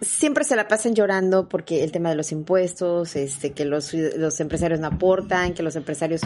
siempre 0.00 0.44
se 0.44 0.56
la 0.56 0.68
pasan 0.68 0.94
llorando 0.94 1.48
porque 1.48 1.82
el 1.82 1.92
tema 1.92 2.10
de 2.10 2.16
los 2.16 2.32
impuestos, 2.32 3.16
este, 3.16 3.52
que 3.52 3.64
los, 3.64 3.92
los 3.92 4.40
empresarios 4.40 4.80
no 4.80 4.86
aportan, 4.86 5.54
que 5.54 5.62
los 5.62 5.76
empresarios, 5.76 6.22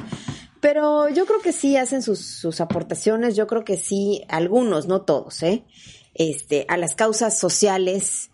pero 0.61 1.09
yo 1.09 1.27
creo 1.27 1.41
que 1.41 1.53
sí 1.53 1.77
hacen 1.77 2.03
sus, 2.03 2.21
sus 2.21 2.61
aportaciones, 2.61 3.37
yo 3.37 3.47
creo 3.47 3.65
que 3.65 3.77
sí, 3.77 4.25
algunos, 4.29 4.87
no 4.87 5.03
todos, 5.03 5.43
¿eh? 5.43 5.65
Este, 6.15 6.65
a 6.69 6.77
las 6.77 6.95
causas 6.95 7.39
sociales 7.39 8.31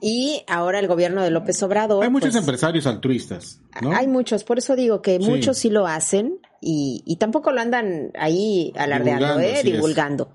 y 0.00 0.42
ahora 0.46 0.78
el 0.78 0.88
gobierno 0.88 1.22
de 1.22 1.30
López 1.30 1.62
Obrador. 1.62 2.02
Hay 2.04 2.10
muchos 2.10 2.30
pues, 2.30 2.40
empresarios 2.40 2.86
altruistas, 2.86 3.60
¿no? 3.82 3.92
hay 3.92 4.06
muchos, 4.06 4.44
por 4.44 4.58
eso 4.58 4.74
digo 4.76 5.02
que 5.02 5.18
muchos 5.18 5.58
sí 5.58 5.70
lo 5.70 5.86
hacen 5.86 6.38
y, 6.60 7.02
y 7.06 7.16
tampoco 7.16 7.52
lo 7.52 7.60
andan 7.60 8.10
ahí 8.18 8.72
alardeando, 8.76 9.38
Divulgando, 9.38 9.58
¿eh? 9.58 9.62
divulgando. 9.62 10.32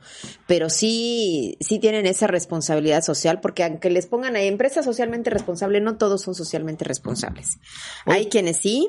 Pero 0.48 0.70
sí, 0.70 1.58
sí 1.60 1.80
tienen 1.80 2.06
esa 2.06 2.28
responsabilidad 2.28 3.04
social, 3.04 3.42
porque 3.42 3.64
aunque 3.64 3.90
les 3.90 4.06
pongan 4.06 4.36
a 4.36 4.42
empresa 4.42 4.84
socialmente 4.84 5.30
responsable, 5.30 5.82
no 5.82 5.98
todos 5.98 6.22
son 6.22 6.36
socialmente 6.36 6.86
responsables. 6.86 7.60
Hay 8.06 8.28
quienes 8.28 8.58
sí. 8.58 8.88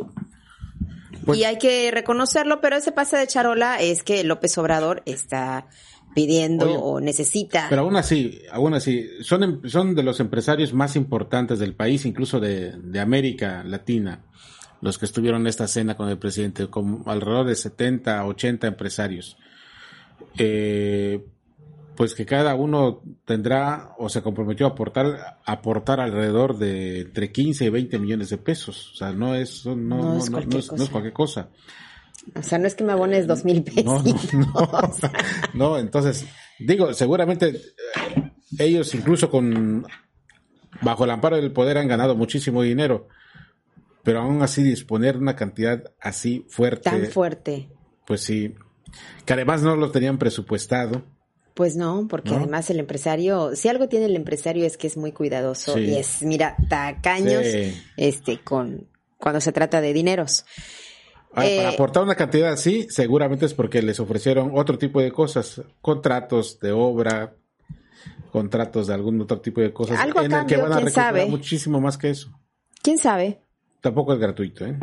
Pues- 1.25 1.39
y 1.39 1.45
hay 1.45 1.59
que 1.59 1.91
reconocerlo, 1.91 2.61
pero 2.61 2.77
ese 2.77 2.93
pase 2.93 3.17
de 3.17 3.27
charola 3.27 3.81
es 3.81 4.03
que 4.03 4.23
López 4.23 4.57
Obrador 4.59 5.03
está 5.07 5.67
pidiendo 6.17 6.65
Oye, 6.65 6.79
o 6.81 6.99
necesita. 6.99 7.67
Pero 7.69 7.83
aún 7.83 7.95
así, 7.95 8.41
aún 8.51 8.73
así, 8.73 9.07
son, 9.21 9.43
em- 9.43 9.61
son 9.69 9.95
de 9.95 10.03
los 10.03 10.19
empresarios 10.19 10.73
más 10.73 10.97
importantes 10.97 11.59
del 11.59 11.75
país, 11.75 12.07
incluso 12.07 12.41
de, 12.41 12.73
de 12.73 13.01
América 13.01 13.63
Latina, 13.65 14.23
los 14.81 14.97
que 14.97 15.05
estuvieron 15.05 15.43
en 15.43 15.49
esta 15.49 15.69
cena 15.69 15.95
con 15.95 16.09
el 16.09 16.17
presidente, 16.17 16.69
como 16.69 17.03
alrededor 17.05 17.45
de 17.47 17.55
70, 17.55 18.25
80 18.25 18.67
empresarios. 18.67 19.37
Eh, 20.39 21.23
pues 21.95 22.15
que 22.15 22.25
cada 22.25 22.55
uno 22.55 23.03
tendrá 23.27 23.91
o 23.99 24.09
se 24.09 24.23
comprometió 24.23 24.65
a 24.65 24.71
aportar, 24.71 25.39
aportar 25.45 26.01
alrededor 26.01 26.57
de 26.57 27.01
entre 27.03 27.31
15 27.31 27.67
y 27.67 27.69
20 27.69 27.99
millones 27.99 28.31
de 28.31 28.39
pesos. 28.39 28.93
O 28.95 28.97
sea, 28.97 29.13
no 29.13 29.35
es, 29.35 29.67
no, 29.67 29.77
no, 29.77 29.97
No 30.15 30.19
es 30.19 30.31
no 30.31 30.87
cualquier 30.89 31.13
cosa. 31.13 31.51
O 32.35 32.43
sea, 32.43 32.59
no 32.59 32.67
es 32.67 32.75
que 32.75 32.85
me 32.85 32.93
abones 32.93 33.27
dos 33.27 33.45
mil 33.45 33.63
pesos. 33.63 33.85
No, 33.85 34.03
no, 34.03 34.15
no. 34.33 34.93
No, 35.55 35.79
entonces, 35.79 36.27
digo, 36.59 36.93
seguramente 36.95 37.49
eh, 37.49 38.33
ellos 38.59 38.95
incluso 38.95 39.31
con 39.31 39.87
bajo 40.83 41.05
el 41.05 41.11
amparo 41.11 41.37
del 41.37 41.53
poder 41.53 41.79
han 41.79 41.89
ganado 41.89 42.15
muchísimo 42.17 42.63
dinero, 42.63 43.09
pero 44.03 44.21
aún 44.21 44.43
así 44.43 44.63
disponer 44.63 45.15
de 45.15 45.21
una 45.21 45.37
cantidad 45.37 45.83
así 46.01 46.45
fuerte, 46.49 46.83
Tan 46.91 47.07
fuerte. 47.07 47.69
pues 48.07 48.21
sí, 48.23 48.55
que 49.25 49.33
además 49.33 49.63
no 49.63 49.77
lo 49.77 49.91
tenían 49.91 50.19
presupuestado. 50.19 51.03
Pues 51.55 51.75
no, 51.75 52.07
porque 52.07 52.33
¿No? 52.33 52.37
además 52.37 52.69
el 52.69 52.79
empresario, 52.81 53.57
si 53.57 53.69
algo 53.69 53.89
tiene 53.89 54.05
el 54.07 54.15
empresario 54.17 54.67
es 54.67 54.77
que 54.77 54.89
es 54.89 54.99
muy 54.99 55.13
cuidadoso 55.13 55.73
Sí. 55.75 55.81
y 55.85 55.95
es, 55.97 56.23
mira, 56.23 56.55
tacaños, 56.69 57.45
Sí. 57.47 57.75
este, 57.97 58.41
con, 58.43 58.89
cuando 59.17 59.41
se 59.41 59.53
trata 59.53 59.81
de 59.81 59.95
dineros. 59.95 60.45
Ah, 61.35 61.47
Eh, 61.47 61.57
Para 61.59 61.69
aportar 61.71 62.03
una 62.03 62.15
cantidad 62.15 62.51
así, 62.53 62.87
seguramente 62.91 63.47
es 63.47 63.55
porque 63.55 63.83
les 63.83 64.01
ofrecieron 64.01 64.53
otro 64.55 64.79
tipo 64.79 65.01
de 65.01 65.13
cosas, 65.13 65.61
contratos 65.81 66.59
de 66.61 66.73
obra, 66.73 67.35
contratos 68.33 68.87
de 68.87 68.95
algún 68.95 69.21
otro 69.21 69.41
tipo 69.41 69.61
de 69.61 69.73
cosas, 69.73 69.99
Algo 69.99 70.21
en 70.23 70.33
el 70.33 70.47
que 70.47 70.57
van 70.57 70.73
a 70.73 70.81
recuperar 70.81 71.29
muchísimo 71.29 71.81
más 71.81 71.99
que 71.99 72.11
eso. 72.11 72.31
¿Quién 72.83 72.99
sabe? 72.99 73.41
Tampoco 73.81 74.13
es 74.15 74.19
gratuito, 74.19 74.65
¿eh? 74.67 74.77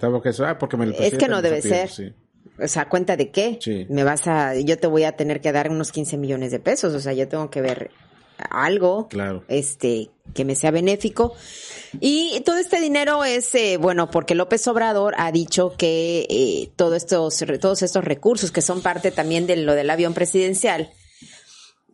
Tampoco 0.00 0.28
es, 0.28 0.40
ah, 0.40 0.58
porque 0.58 0.76
me 0.76 0.86
lo 0.86 0.94
Es 0.94 1.16
que 1.16 1.28
no 1.28 1.42
debe 1.42 1.62
ser. 1.62 1.88
sí. 1.88 2.12
O 2.60 2.66
sea, 2.66 2.88
¿cuenta 2.88 3.16
de 3.16 3.30
qué? 3.30 3.58
Sí. 3.60 3.86
Me 3.88 4.02
vas 4.02 4.26
a, 4.26 4.56
yo 4.56 4.78
te 4.78 4.88
voy 4.88 5.04
a 5.04 5.12
tener 5.12 5.40
que 5.40 5.52
dar 5.52 5.70
unos 5.70 5.92
15 5.92 6.16
millones 6.16 6.50
de 6.50 6.58
pesos, 6.58 6.92
o 6.92 6.98
sea, 6.98 7.12
yo 7.12 7.28
tengo 7.28 7.50
que 7.50 7.60
ver 7.60 7.90
algo, 8.50 9.08
Claro. 9.08 9.44
este, 9.48 10.10
que 10.34 10.44
me 10.44 10.54
sea 10.54 10.70
benéfico. 10.70 11.34
Y 12.00 12.40
todo 12.44 12.56
este 12.58 12.80
dinero 12.80 13.24
es, 13.24 13.54
eh, 13.54 13.76
bueno, 13.78 14.10
porque 14.10 14.34
López 14.34 14.66
Obrador 14.68 15.14
ha 15.18 15.32
dicho 15.32 15.74
que 15.76 16.26
eh, 16.28 16.70
todo 16.76 16.94
estos, 16.94 17.44
todos 17.60 17.82
estos 17.82 18.04
recursos 18.04 18.50
que 18.52 18.60
son 18.60 18.82
parte 18.82 19.10
también 19.10 19.46
de 19.46 19.56
lo 19.56 19.74
del 19.74 19.88
avión 19.90 20.14
presidencial, 20.14 20.90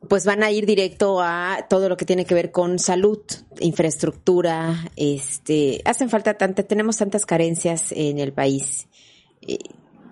pues 0.08 0.26
van 0.26 0.42
a 0.42 0.50
ir 0.50 0.66
directo 0.66 1.20
a 1.22 1.66
todo 1.70 1.88
lo 1.88 1.96
que 1.96 2.04
tiene 2.04 2.26
que 2.26 2.34
ver 2.34 2.50
con 2.50 2.78
salud, 2.78 3.20
infraestructura, 3.60 4.90
este, 4.96 5.80
hacen 5.84 6.10
falta 6.10 6.34
tanta, 6.34 6.62
tenemos 6.62 6.96
tantas 6.98 7.24
carencias 7.24 7.92
en 7.92 8.18
el 8.18 8.32
país. 8.32 8.86
Eh, 9.42 9.58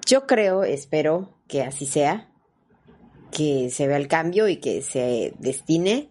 Yo 0.07 0.27
creo, 0.27 0.65
espero 0.65 1.35
que 1.47 1.63
así 1.63 1.87
sea, 1.87 2.29
que 3.31 3.71
se 3.71 3.87
vea 3.87 3.97
el 3.97 4.09
cambio 4.09 4.49
y 4.49 4.57
que 4.57 4.83
se 4.83 5.33
destine 5.39 6.09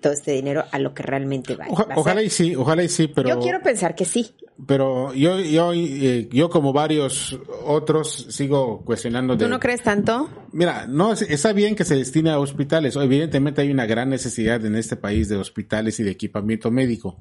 todo 0.00 0.12
este 0.12 0.32
dinero 0.32 0.64
a 0.70 0.78
lo 0.78 0.94
que 0.94 1.02
realmente 1.02 1.56
va, 1.56 1.66
Oja- 1.68 1.88
ojalá 1.96 2.22
y 2.22 2.30
sí, 2.30 2.54
ojalá 2.54 2.84
y 2.84 2.88
sí, 2.88 3.08
pero 3.08 3.28
Yo 3.28 3.40
quiero 3.40 3.60
pensar 3.62 3.94
que 3.94 4.04
sí. 4.04 4.34
pero 4.66 5.12
yo 5.14 5.40
yo 5.40 5.72
eh, 5.74 6.28
yo 6.32 6.48
como 6.50 6.72
varios 6.72 7.36
otros 7.64 8.26
sigo 8.30 8.84
cuestionando 8.84 9.34
de 9.36 9.44
¿Tú 9.44 9.50
no 9.50 9.58
crees 9.58 9.82
tanto? 9.82 10.28
Mira, 10.52 10.86
no 10.86 11.12
es- 11.12 11.22
está 11.22 11.52
bien 11.52 11.74
que 11.74 11.84
se 11.84 11.96
destine 11.96 12.30
a 12.30 12.38
hospitales. 12.38 12.94
Evidentemente 12.96 13.62
hay 13.62 13.70
una 13.72 13.86
gran 13.86 14.08
necesidad 14.10 14.64
en 14.64 14.76
este 14.76 14.96
país 14.96 15.28
de 15.28 15.36
hospitales 15.36 15.98
y 15.98 16.04
de 16.04 16.10
equipamiento 16.12 16.70
médico. 16.70 17.18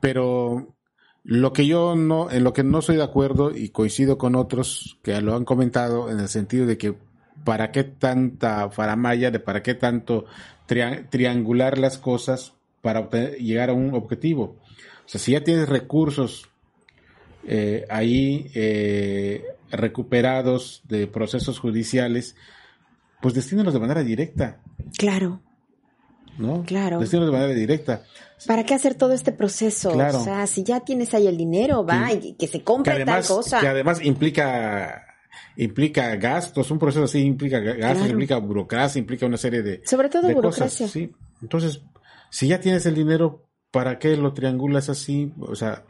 Pero 0.00 0.76
lo 1.24 1.52
que 1.52 1.66
yo 1.66 1.94
no, 1.94 2.30
en 2.30 2.42
lo 2.44 2.52
que 2.52 2.64
no 2.64 2.80
estoy 2.80 2.96
de 2.96 3.04
acuerdo 3.04 3.54
y 3.56 3.68
coincido 3.68 4.18
con 4.18 4.34
otros 4.34 4.98
que 5.02 5.20
lo 5.20 5.36
han 5.36 5.44
comentado 5.44 6.10
en 6.10 6.18
el 6.18 6.28
sentido 6.28 6.66
de 6.66 6.76
que 6.78 6.98
para 7.44 7.72
qué 7.72 7.84
tanta 7.84 8.70
faramaya, 8.70 9.30
de 9.30 9.40
para 9.40 9.62
qué 9.62 9.74
tanto 9.74 10.26
triangular 10.66 11.78
las 11.78 11.98
cosas 11.98 12.54
para 12.80 13.08
llegar 13.10 13.70
a 13.70 13.74
un 13.74 13.94
objetivo. 13.94 14.56
O 15.04 15.08
sea, 15.08 15.20
si 15.20 15.32
ya 15.32 15.42
tienes 15.42 15.68
recursos 15.68 16.48
eh, 17.46 17.84
ahí 17.90 18.50
eh, 18.54 19.44
recuperados 19.70 20.82
de 20.88 21.06
procesos 21.06 21.58
judiciales, 21.58 22.36
pues 23.20 23.34
destínalos 23.34 23.74
de 23.74 23.80
manera 23.80 24.02
directa. 24.02 24.60
Claro. 24.96 25.40
¿No? 26.38 26.64
Claro. 26.64 26.98
Destínalos 26.98 27.32
de 27.32 27.38
manera 27.38 27.54
directa. 27.54 28.02
¿Para 28.46 28.64
qué 28.64 28.74
hacer 28.74 28.94
todo 28.94 29.12
este 29.12 29.32
proceso? 29.32 29.92
Claro. 29.92 30.18
O 30.18 30.24
sea, 30.24 30.46
si 30.46 30.64
ya 30.64 30.80
tienes 30.80 31.14
ahí 31.14 31.26
el 31.26 31.36
dinero, 31.36 31.84
va, 31.84 32.12
y 32.12 32.34
que 32.34 32.46
se 32.46 32.62
compre 32.62 33.04
tal 33.04 33.24
cosa. 33.24 33.60
Que 33.60 33.68
además 33.68 34.04
implica 34.04 35.11
implica 35.56 36.14
gastos, 36.16 36.70
un 36.70 36.78
proceso 36.78 37.04
así 37.04 37.20
implica 37.20 37.58
gastos, 37.58 38.08
implica 38.08 38.38
burocracia, 38.38 38.98
implica 38.98 39.26
una 39.26 39.36
serie 39.36 39.62
de 39.62 39.82
sobre 39.84 40.08
todo 40.08 40.26
de 40.28 40.34
burocracia. 40.34 40.86
Cosas, 40.86 40.90
sí. 40.90 41.12
Entonces, 41.40 41.82
si 42.30 42.48
ya 42.48 42.60
tienes 42.60 42.86
el 42.86 42.94
dinero, 42.94 43.48
¿para 43.70 43.98
qué 43.98 44.16
lo 44.16 44.32
triangulas 44.32 44.88
así? 44.88 45.32
O 45.40 45.54
sea, 45.54 45.84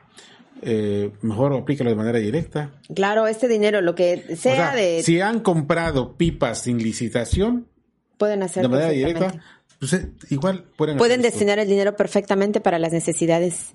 eh, 0.63 1.11
mejor 1.23 1.53
aplícalo 1.55 1.91
de 1.91 1.97
manera 1.97 2.19
directa. 2.19 2.73
Claro, 2.95 3.27
este 3.27 3.49
dinero, 3.49 3.81
lo 3.81 3.95
que 3.95 4.37
sea, 4.37 4.75
de... 4.75 5.03
Si 5.03 5.21
han 5.21 5.41
comprado 5.41 6.17
pipas 6.17 6.63
sin 6.63 6.79
licitación, 6.79 7.69
pueden 8.17 8.43
hacerlo 8.43 8.69
de 8.69 8.75
manera 8.77 8.93
directa, 8.93 9.43
pues 9.79 9.93
eh, 9.95 10.13
igual 10.31 10.65
pueden... 10.77 10.99
Pueden 10.99 11.21
destinar 11.21 11.59
el 11.59 11.69
dinero 11.69 11.97
perfectamente 11.97 12.61
para 12.61 12.79
las 12.79 12.93
necesidades 12.93 13.75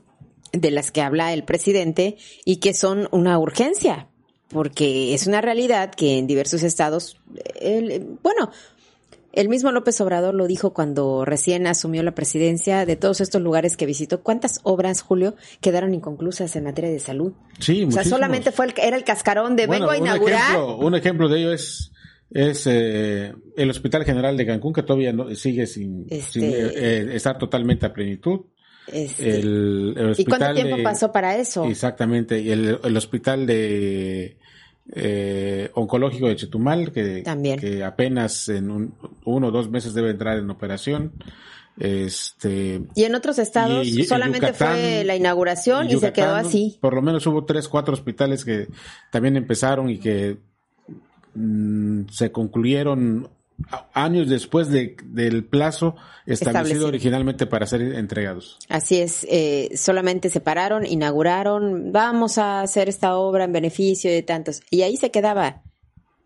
de 0.53 0.71
las 0.71 0.91
que 0.91 1.01
habla 1.01 1.33
el 1.33 1.43
presidente 1.43 2.17
y 2.45 2.57
que 2.57 2.73
son 2.73 3.09
una 3.11 3.37
urgencia, 3.37 4.07
porque 4.49 5.13
es 5.13 5.27
una 5.27 5.41
realidad 5.41 5.93
que 5.93 6.17
en 6.17 6.27
diversos 6.27 6.63
estados, 6.63 7.17
el, 7.59 8.17
bueno, 8.23 8.51
el 9.33 9.49
mismo 9.49 9.71
López 9.71 10.01
Obrador 10.01 10.33
lo 10.33 10.47
dijo 10.47 10.73
cuando 10.73 11.23
recién 11.23 11.67
asumió 11.67 12.01
la 12.01 12.15
presidencia 12.15 12.85
de 12.85 12.95
todos 12.95 13.21
estos 13.21 13.41
lugares 13.41 13.77
que 13.77 13.85
visitó. 13.85 14.21
¿Cuántas 14.23 14.61
obras, 14.63 15.01
Julio, 15.01 15.35
quedaron 15.61 15.93
inconclusas 15.93 16.55
en 16.55 16.63
materia 16.63 16.89
de 16.89 16.99
salud? 16.99 17.33
Sí, 17.59 17.83
O 17.83 17.91
sea, 17.91 18.03
solamente 18.03 18.51
fue 18.51 18.65
el, 18.65 18.73
era 18.77 18.97
el 18.97 19.03
cascarón 19.03 19.55
de 19.55 19.67
vengo 19.67 19.91
a 19.91 19.97
inaugurar. 19.97 20.57
Un 20.57 20.63
ejemplo, 20.63 20.77
un 20.87 20.95
ejemplo 20.95 21.29
de 21.29 21.39
ello 21.39 21.53
es 21.53 21.91
es 22.29 22.67
eh, 22.67 23.33
el 23.55 23.69
Hospital 23.69 24.03
General 24.03 24.35
de 24.35 24.45
Cancún 24.45 24.73
que 24.73 24.83
todavía 24.83 25.13
no, 25.13 25.33
sigue 25.35 25.65
sin, 25.65 26.05
Este- 26.09 26.39
sin, 26.39 26.43
eh, 26.43 26.71
eh, 26.75 27.09
estar 27.13 27.37
totalmente 27.37 27.85
a 27.85 27.93
plenitud. 27.93 28.41
Este, 28.91 29.39
El, 29.39 29.93
el 29.97 30.15
¿Y 30.17 30.23
cuánto 30.25 30.45
hospital 30.45 30.55
tiempo 30.55 30.77
de- 30.77 30.83
pasó 30.83 31.11
para 31.11 31.35
eso? 31.37 31.65
Exactamente, 31.65 32.39
y 32.39 32.51
el, 32.51 32.79
el 32.83 32.97
hospital 32.97 33.45
de 33.45 34.37
eh, 34.93 35.69
oncológico 35.73 36.27
de 36.29 36.35
Chetumal, 36.37 36.91
que, 36.93 37.21
También. 37.23 37.59
que 37.59 37.83
apenas 37.83 38.47
en 38.47 38.71
un- 38.71 38.93
uno 39.25 39.47
o 39.47 39.51
dos 39.51 39.69
meses 39.69 39.93
debe 39.93 40.11
entrar 40.11 40.37
en 40.37 40.49
operación. 40.49 41.11
Este, 41.79 42.81
Y 42.95 43.03
en 43.03 43.13
otros 43.13 43.37
estados 43.37 43.85
y- 43.85 44.01
y 44.01 44.03
solamente 44.05 44.47
Yucatán- 44.47 44.73
fue 44.75 45.03
la 45.03 45.15
inauguración 45.15 45.87
y, 45.89 45.97
se 45.99 46.11
quedó 46.13 46.33
así. 46.35 46.77
Por 46.81 46.93
lo 46.95 47.01
menos 47.01 47.27
hubo 47.27 47.43
tres, 47.45 47.67
cuatro 47.67 47.93
hospitales 47.93 48.43
que 48.45 48.67
también 49.11 49.35
empezaron 49.37 49.89
y 49.89 49.99
que 49.99 50.37
mm, 51.35 52.07
se 52.09 52.31
concluyeron 52.31 53.29
años 53.93 54.29
después 54.29 54.69
de, 54.69 54.95
del 55.03 55.43
plazo 55.43 55.95
establecido, 56.25 56.49
Establecido. 56.49 56.87
originalmente 56.87 57.45
para 57.45 57.65
ser 57.65 57.81
entregados. 57.81 58.57
Así 58.69 58.99
es, 58.99 59.25
eh, 59.29 59.69
solamente 59.75 60.29
se 60.29 60.41
pararon, 60.41 60.85
inauguraron, 60.85 61.91
vamos 61.91 62.37
a 62.37 62.61
hacer 62.61 62.89
esta 62.89 63.15
obra 63.15 63.45
en 63.45 63.53
beneficio 63.53 64.11
de 64.11 64.23
tantos. 64.23 64.61
Y 64.69 64.81
ahí 64.81 64.97
se 64.97 65.11
quedaba 65.11 65.63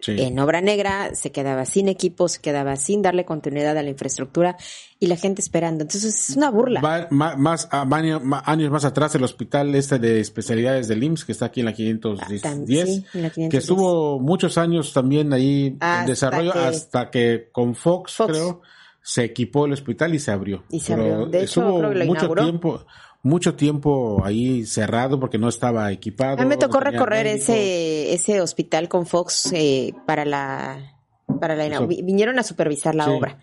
Sí. 0.01 0.15
en 0.19 0.37
obra 0.39 0.61
negra, 0.61 1.13
se 1.15 1.31
quedaba 1.31 1.65
sin 1.65 1.87
equipo, 1.87 2.27
se 2.27 2.41
quedaba 2.41 2.75
sin 2.75 3.01
darle 3.01 3.23
continuidad 3.23 3.77
a 3.77 3.83
la 3.83 3.89
infraestructura 3.91 4.57
y 4.99 5.07
la 5.07 5.15
gente 5.15 5.41
esperando. 5.41 5.83
Entonces 5.83 6.29
es 6.29 6.35
una 6.35 6.49
burla. 6.49 6.81
Va- 6.81 7.07
ma- 7.11 7.35
más, 7.35 7.67
a- 7.71 7.81
año- 7.95 8.19
ma- 8.19 8.41
años 8.45 8.71
más 8.71 8.83
atrás 8.83 9.13
el 9.15 9.23
hospital 9.23 9.73
este 9.75 9.99
de 9.99 10.19
especialidades 10.19 10.87
del 10.87 11.03
IMSS 11.03 11.25
que 11.25 11.31
está 11.31 11.45
aquí 11.45 11.59
en 11.61 11.67
la 11.67 11.73
510 11.73 12.43
Ah, 12.45 12.49
tam- 12.49 12.65
sí, 12.65 12.79
en 13.13 13.21
la 13.21 13.29
510. 13.29 13.49
que 13.51 13.57
estuvo 13.57 14.19
muchos 14.19 14.57
años 14.57 14.91
también 14.93 15.31
ahí 15.33 15.77
Hasta 15.79 16.01
en 16.01 16.05
desarrollo 16.07 16.53
que- 16.53 16.59
hasta 16.59 17.09
que 17.11 17.49
con 17.51 17.75
Fox, 17.75 18.13
Fox. 18.15 18.31
creo 18.31 18.61
se 19.03 19.23
equipó 19.23 19.65
el 19.65 19.73
hospital 19.73 20.13
y 20.13 20.19
se 20.19 20.29
abrió 20.31 20.63
Y 20.69 20.79
se 20.79 20.93
Pero 20.95 21.13
abrió. 21.13 21.25
De 21.27 21.43
hecho, 21.43 21.61
creo 21.61 21.89
que 21.91 21.95
lo 21.99 22.05
mucho 22.05 22.19
inauguró. 22.21 22.43
tiempo 22.43 22.85
mucho 23.23 23.55
tiempo 23.55 24.21
ahí 24.25 24.65
cerrado 24.65 25.19
porque 25.19 25.38
no 25.38 25.47
estaba 25.49 25.91
equipado 25.91 26.39
A 26.39 26.43
mí 26.43 26.49
me 26.49 26.57
tocó 26.57 26.79
no 26.79 26.86
recorrer 26.91 27.27
ese, 27.27 28.13
ese 28.13 28.41
hospital 28.41 28.89
con 28.89 29.05
Fox 29.05 29.51
eh, 29.53 29.93
para 30.07 30.25
la, 30.25 30.95
para 31.39 31.55
la 31.55 31.67
Eso. 31.67 31.86
vinieron 31.88 32.39
a 32.39 32.43
supervisar 32.43 32.95
la 32.95 33.05
Sí. 33.05 33.12
obra 33.12 33.39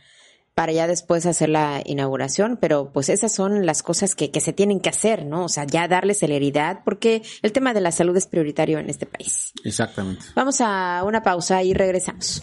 para 0.54 0.72
ya 0.72 0.88
después 0.88 1.24
hacer 1.24 1.50
la 1.50 1.82
inauguración, 1.84 2.58
pero 2.60 2.90
pues 2.92 3.10
esas 3.10 3.32
son 3.32 3.64
las 3.64 3.84
cosas 3.84 4.16
que, 4.16 4.32
que 4.32 4.40
se 4.40 4.52
tienen 4.52 4.80
que 4.80 4.88
hacer, 4.88 5.24
¿no? 5.24 5.44
O 5.44 5.48
sea, 5.48 5.62
ya 5.64 5.86
darle 5.86 6.14
celeridad, 6.14 6.80
porque 6.84 7.22
el 7.42 7.52
tema 7.52 7.72
de 7.74 7.80
la 7.80 7.92
salud 7.92 8.16
es 8.16 8.26
prioritario 8.26 8.80
en 8.80 8.90
este 8.90 9.06
país. 9.06 9.52
exactamente 9.62 10.24
Vamos 10.34 10.60
a 10.60 11.04
una 11.06 11.22
pausa 11.22 11.62
y 11.62 11.74
regresamos. 11.74 12.42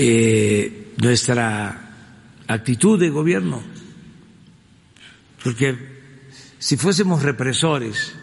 Eh, 0.00 0.94
nuestra 0.98 2.44
actitud 2.46 3.00
de 3.00 3.10
gobierno. 3.10 3.60
Porque 5.42 5.76
si 6.60 6.76
fuésemos 6.76 7.24
represores, 7.24 8.14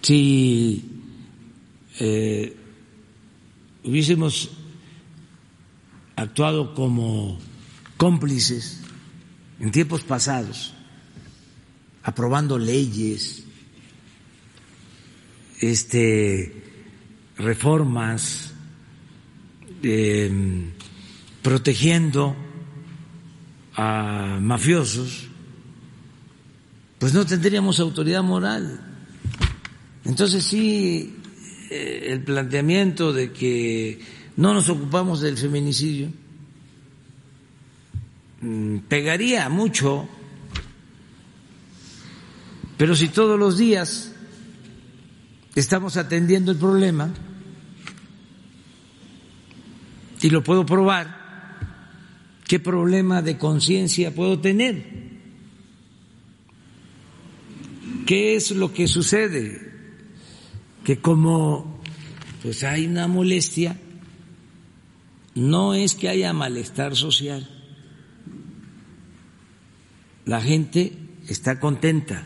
si 0.00 1.02
eh, 1.98 2.56
hubiésemos 3.82 4.50
actuado 6.14 6.72
como 6.72 7.40
cómplices 7.96 8.80
en 9.58 9.72
tiempos 9.72 10.04
pasados, 10.04 10.72
aprobando 12.04 12.60
leyes, 12.60 13.42
este, 15.60 16.62
reformas, 17.36 18.54
eh, 19.82 20.70
protegiendo 21.42 22.36
a 23.74 24.38
mafiosos, 24.40 25.28
pues 26.98 27.14
no 27.14 27.24
tendríamos 27.24 27.78
autoridad 27.80 28.22
moral. 28.22 28.80
Entonces 30.04 30.44
sí, 30.44 31.16
eh, 31.70 32.06
el 32.08 32.22
planteamiento 32.22 33.12
de 33.12 33.32
que 33.32 34.00
no 34.36 34.54
nos 34.54 34.68
ocupamos 34.68 35.20
del 35.20 35.36
feminicidio 35.36 36.08
mm, 38.40 38.78
pegaría 38.88 39.48
mucho, 39.48 40.08
pero 42.76 42.96
si 42.96 43.08
todos 43.08 43.38
los 43.38 43.58
días 43.58 44.12
estamos 45.54 45.96
atendiendo 45.96 46.52
el 46.52 46.58
problema, 46.58 47.10
y 50.22 50.30
lo 50.30 50.42
puedo 50.42 50.66
probar, 50.66 51.60
¿qué 52.46 52.58
problema 52.58 53.22
de 53.22 53.38
conciencia 53.38 54.14
puedo 54.14 54.40
tener? 54.40 54.84
¿Qué 58.06 58.36
es 58.36 58.50
lo 58.50 58.72
que 58.72 58.88
sucede? 58.88 59.72
Que 60.84 60.98
como 60.98 61.80
pues 62.42 62.64
hay 62.64 62.86
una 62.86 63.06
molestia, 63.08 63.78
no 65.34 65.74
es 65.74 65.94
que 65.94 66.08
haya 66.08 66.32
malestar 66.32 66.96
social. 66.96 67.48
La 70.24 70.40
gente 70.40 70.92
está 71.28 71.60
contenta. 71.60 72.24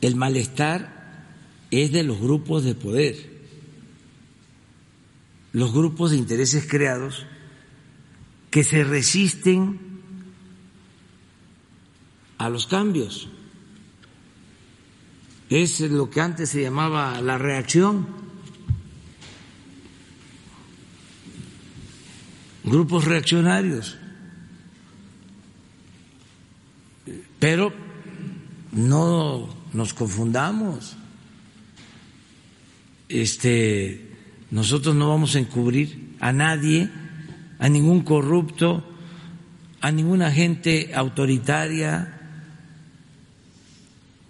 El 0.00 0.16
malestar 0.16 1.26
es 1.70 1.92
de 1.92 2.02
los 2.02 2.20
grupos 2.20 2.64
de 2.64 2.74
poder 2.74 3.29
los 5.52 5.72
grupos 5.72 6.12
de 6.12 6.16
intereses 6.16 6.66
creados 6.68 7.26
que 8.50 8.64
se 8.64 8.84
resisten 8.84 9.78
a 12.38 12.48
los 12.48 12.66
cambios. 12.66 13.28
Es 15.48 15.80
lo 15.80 16.10
que 16.10 16.20
antes 16.20 16.50
se 16.50 16.62
llamaba 16.62 17.20
la 17.20 17.38
reacción. 17.38 18.06
Grupos 22.64 23.04
reaccionarios. 23.04 23.98
Pero 27.40 27.72
no 28.72 29.48
nos 29.72 29.94
confundamos. 29.94 30.96
Este 33.08 34.09
nosotros 34.50 34.94
no 34.94 35.08
vamos 35.08 35.36
a 35.36 35.38
encubrir 35.38 36.16
a 36.20 36.32
nadie, 36.32 36.90
a 37.58 37.68
ningún 37.68 38.02
corrupto, 38.02 38.84
a 39.80 39.90
ninguna 39.90 40.30
gente 40.30 40.92
autoritaria, 40.94 42.20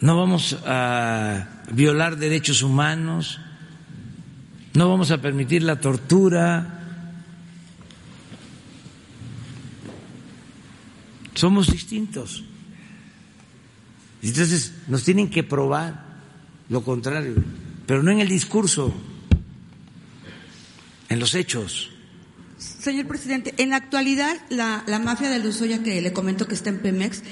no 0.00 0.16
vamos 0.16 0.56
a 0.64 1.62
violar 1.72 2.16
derechos 2.16 2.62
humanos, 2.62 3.38
no 4.74 4.88
vamos 4.88 5.10
a 5.10 5.18
permitir 5.18 5.62
la 5.62 5.80
tortura. 5.80 6.78
Somos 11.34 11.70
distintos. 11.70 12.44
Entonces 14.22 14.74
nos 14.88 15.04
tienen 15.04 15.28
que 15.28 15.42
probar 15.42 16.04
lo 16.68 16.82
contrario, 16.82 17.34
pero 17.86 18.02
no 18.02 18.10
en 18.10 18.20
el 18.20 18.28
discurso, 18.28 18.94
en 21.10 21.20
los 21.20 21.34
hechos. 21.34 21.90
Señor 22.56 23.06
presidente, 23.06 23.54
en 23.58 23.70
la 23.70 23.76
actualidad 23.76 24.36
la, 24.48 24.84
la 24.86 24.98
mafia 24.98 25.28
de 25.28 25.38
Luzoya 25.38 25.82
que 25.82 26.00
le 26.00 26.12
comento 26.12 26.46
que 26.46 26.54
está 26.54 26.70
en 26.70 26.78
Pemex 26.78 27.22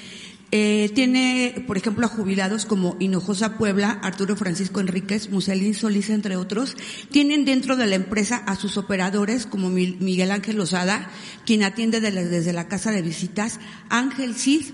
eh, 0.50 0.90
tiene, 0.94 1.62
por 1.66 1.76
ejemplo, 1.76 2.06
a 2.06 2.08
jubilados 2.08 2.64
como 2.64 2.96
Hinojosa 2.98 3.58
Puebla, 3.58 3.98
Arturo 4.02 4.34
Francisco 4.34 4.80
Enríquez, 4.80 5.28
Muselín 5.30 5.74
Solís, 5.74 6.08
entre 6.08 6.36
otros. 6.36 6.74
Tienen 7.10 7.44
dentro 7.44 7.76
de 7.76 7.86
la 7.86 7.96
empresa 7.96 8.36
a 8.36 8.56
sus 8.56 8.78
operadores 8.78 9.44
como 9.44 9.68
Miguel 9.68 10.30
Ángel 10.30 10.56
Lozada, 10.56 11.10
quien 11.44 11.64
atiende 11.64 12.00
desde 12.00 12.52
la 12.54 12.66
casa 12.66 12.92
de 12.92 13.02
visitas, 13.02 13.60
Ángel 13.90 14.34
Cid, 14.34 14.64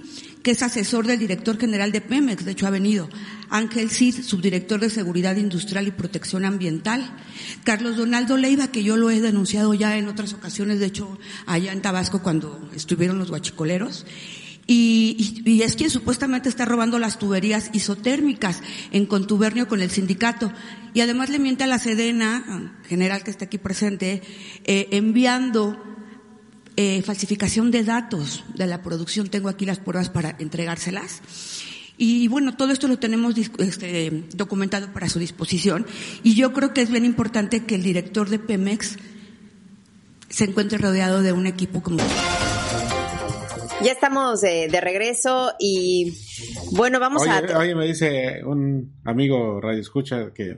que 0.44 0.52
es 0.52 0.62
asesor 0.62 1.06
del 1.06 1.18
director 1.18 1.58
general 1.58 1.90
de 1.90 2.02
Pemex, 2.02 2.44
de 2.44 2.52
hecho 2.52 2.66
ha 2.66 2.70
venido, 2.70 3.08
Ángel 3.48 3.90
Cid, 3.90 4.22
subdirector 4.22 4.78
de 4.78 4.90
Seguridad 4.90 5.36
Industrial 5.36 5.88
y 5.88 5.90
Protección 5.90 6.44
Ambiental, 6.44 7.16
Carlos 7.64 7.96
Donaldo 7.96 8.36
Leiva, 8.36 8.68
que 8.68 8.84
yo 8.84 8.98
lo 8.98 9.10
he 9.10 9.22
denunciado 9.22 9.72
ya 9.72 9.96
en 9.96 10.06
otras 10.06 10.34
ocasiones, 10.34 10.80
de 10.80 10.86
hecho 10.86 11.18
allá 11.46 11.72
en 11.72 11.80
Tabasco 11.80 12.22
cuando 12.22 12.68
estuvieron 12.74 13.18
los 13.18 13.30
guachicoleros, 13.30 14.04
y, 14.66 15.62
es 15.62 15.76
quien 15.76 15.90
supuestamente 15.90 16.48
está 16.48 16.64
robando 16.64 16.98
las 16.98 17.18
tuberías 17.18 17.70
isotérmicas 17.72 18.62
en 18.92 19.06
contubernio 19.06 19.68
con 19.68 19.80
el 19.80 19.90
sindicato. 19.90 20.52
Y 20.94 21.00
además 21.00 21.28
le 21.28 21.38
miente 21.38 21.64
a 21.64 21.66
la 21.66 21.78
Sedena, 21.78 22.78
general 22.86 23.22
que 23.24 23.30
está 23.30 23.46
aquí 23.46 23.58
presente, 23.58 24.22
eh, 24.64 24.88
enviando 24.92 25.82
eh, 26.76 27.02
falsificación 27.02 27.70
de 27.70 27.84
datos 27.84 28.44
de 28.54 28.66
la 28.66 28.82
producción. 28.82 29.28
Tengo 29.28 29.48
aquí 29.48 29.66
las 29.66 29.80
pruebas 29.80 30.08
para 30.08 30.36
entregárselas. 30.38 31.20
Y 31.96 32.26
bueno, 32.28 32.56
todo 32.56 32.72
esto 32.72 32.88
lo 32.88 32.98
tenemos 32.98 33.34
este, 33.58 34.24
documentado 34.34 34.92
para 34.92 35.08
su 35.08 35.18
disposición. 35.18 35.86
Y 36.22 36.34
yo 36.34 36.52
creo 36.52 36.72
que 36.72 36.82
es 36.82 36.90
bien 36.90 37.04
importante 37.04 37.64
que 37.64 37.76
el 37.76 37.82
director 37.82 38.28
de 38.30 38.38
Pemex 38.38 38.96
se 40.28 40.44
encuentre 40.44 40.78
rodeado 40.78 41.22
de 41.22 41.32
un 41.32 41.46
equipo 41.46 41.82
como 41.82 41.98
ya 43.84 43.92
estamos 43.92 44.40
de, 44.40 44.80
regreso 44.80 45.52
y 45.58 46.14
bueno, 46.72 46.98
vamos 46.98 47.26
a... 47.26 47.58
Oye, 47.58 47.74
me 47.74 47.86
dice 47.86 48.42
un 48.44 49.00
amigo 49.04 49.60
Radio 49.60 49.80
Escucha 49.80 50.32
que... 50.34 50.56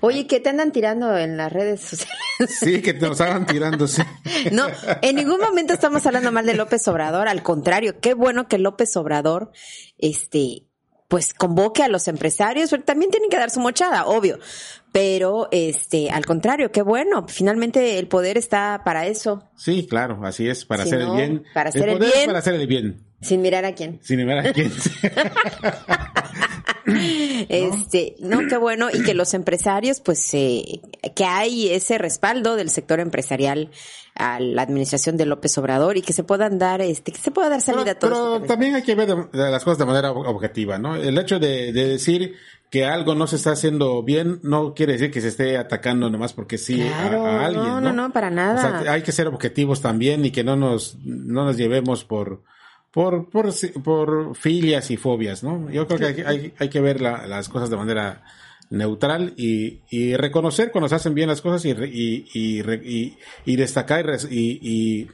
Oye, 0.00 0.26
que 0.26 0.40
te 0.40 0.50
andan 0.50 0.72
tirando 0.72 1.16
en 1.16 1.36
las 1.36 1.52
redes 1.52 1.80
sociales. 1.80 2.18
Sí, 2.48 2.82
que 2.82 2.94
te 2.94 3.00
nos 3.00 3.20
estaban 3.20 3.46
tirando, 3.46 3.86
sí. 3.86 4.02
No, 4.52 4.66
en 5.02 5.16
ningún 5.16 5.40
momento 5.40 5.72
estamos 5.72 6.04
hablando 6.06 6.30
mal 6.32 6.46
de 6.46 6.54
López 6.54 6.86
Obrador, 6.88 7.28
al 7.28 7.42
contrario, 7.42 8.00
qué 8.00 8.14
bueno 8.14 8.48
que 8.48 8.58
López 8.58 8.96
Obrador, 8.96 9.50
este, 9.96 10.67
pues 11.08 11.32
convoque 11.32 11.82
a 11.82 11.88
los 11.88 12.06
empresarios, 12.06 12.70
pero 12.70 12.84
también 12.84 13.10
tienen 13.10 13.30
que 13.30 13.38
dar 13.38 13.50
su 13.50 13.60
mochada, 13.60 14.06
obvio. 14.06 14.38
Pero, 14.92 15.48
este, 15.50 16.10
al 16.10 16.24
contrario, 16.26 16.70
qué 16.70 16.82
bueno. 16.82 17.26
Finalmente 17.28 17.98
el 17.98 18.08
poder 18.08 18.38
está 18.38 18.82
para 18.84 19.06
eso. 19.06 19.42
Sí, 19.56 19.86
claro, 19.88 20.20
así 20.24 20.48
es, 20.48 20.64
para 20.64 20.84
hacer 20.84 21.00
el 21.00 21.10
bien. 21.10 21.44
Para 21.54 21.70
hacer 21.70 21.88
el, 21.88 21.98
bien. 21.98 22.26
Para 22.26 22.38
hacer 22.38 22.54
el 22.54 22.66
bien. 22.66 23.02
Sin 23.20 23.42
mirar 23.42 23.64
a 23.64 23.74
quién. 23.74 23.98
Sin 24.02 24.18
mirar 24.18 24.46
a 24.46 24.52
quién. 24.52 24.70
Este, 27.48 28.16
¿No? 28.18 28.40
qué 28.48 28.56
bueno, 28.56 28.88
y 28.92 29.02
que 29.02 29.14
los 29.14 29.32
empresarios, 29.32 30.00
pues, 30.00 30.34
eh, 30.34 30.80
que 31.14 31.24
hay 31.24 31.68
ese 31.70 31.96
respaldo 31.96 32.56
del 32.56 32.68
sector 32.68 33.00
empresarial 33.00 33.70
a 34.14 34.40
la 34.40 34.62
administración 34.62 35.16
de 35.16 35.24
López 35.24 35.56
Obrador 35.58 35.96
y 35.96 36.02
que 36.02 36.12
se 36.12 36.24
puedan 36.24 36.58
dar, 36.58 36.80
este, 36.80 37.12
que 37.12 37.18
se 37.18 37.30
pueda 37.30 37.48
dar 37.48 37.60
salida 37.60 37.92
a 37.92 37.94
todos. 37.94 38.40
Pero 38.40 38.46
también 38.46 38.74
hay 38.74 38.82
que 38.82 38.96
ver 38.96 39.08
las 39.32 39.64
cosas 39.64 39.78
de 39.78 39.86
manera 39.86 40.10
objetiva, 40.10 40.78
¿no? 40.78 40.96
El 40.96 41.16
hecho 41.18 41.38
de, 41.38 41.72
decir 41.72 42.34
que 42.70 42.84
algo 42.84 43.14
no 43.14 43.26
se 43.26 43.36
está 43.36 43.52
haciendo 43.52 44.02
bien 44.02 44.40
no 44.42 44.74
quiere 44.74 44.94
decir 44.94 45.10
que 45.10 45.20
se 45.20 45.28
esté 45.28 45.56
atacando 45.56 46.10
nomás 46.10 46.32
porque 46.32 46.58
sí 46.58 46.82
a, 46.82 47.46
alguien. 47.46 47.64
No, 47.64 47.80
no, 47.80 47.92
no, 47.92 48.12
para 48.12 48.30
nada. 48.30 48.92
hay 48.92 49.02
que 49.02 49.12
ser 49.12 49.28
objetivos 49.28 49.80
también 49.80 50.24
y 50.24 50.32
que 50.32 50.44
no 50.44 50.56
nos, 50.56 50.98
no 51.04 51.44
nos 51.44 51.56
llevemos 51.56 52.04
por, 52.04 52.42
por, 52.92 53.28
por, 53.28 53.52
por 53.82 54.36
filias 54.36 54.90
y 54.90 54.96
fobias, 54.96 55.42
¿no? 55.42 55.70
Yo 55.70 55.86
creo 55.86 56.14
que 56.14 56.26
hay, 56.26 56.52
hay, 56.58 56.68
que 56.68 56.80
ver 56.80 57.00
las 57.00 57.48
cosas 57.48 57.70
de 57.70 57.76
manera 57.76 58.22
neutral 58.70 59.34
y, 59.36 59.80
y, 59.90 60.16
reconocer 60.16 60.70
cuando 60.70 60.88
se 60.88 60.94
hacen 60.94 61.14
bien 61.14 61.28
las 61.28 61.40
cosas 61.40 61.64
y, 61.64 61.70
y, 61.70 63.14
y, 63.44 63.56
destacar 63.56 64.06
y, 64.30 65.06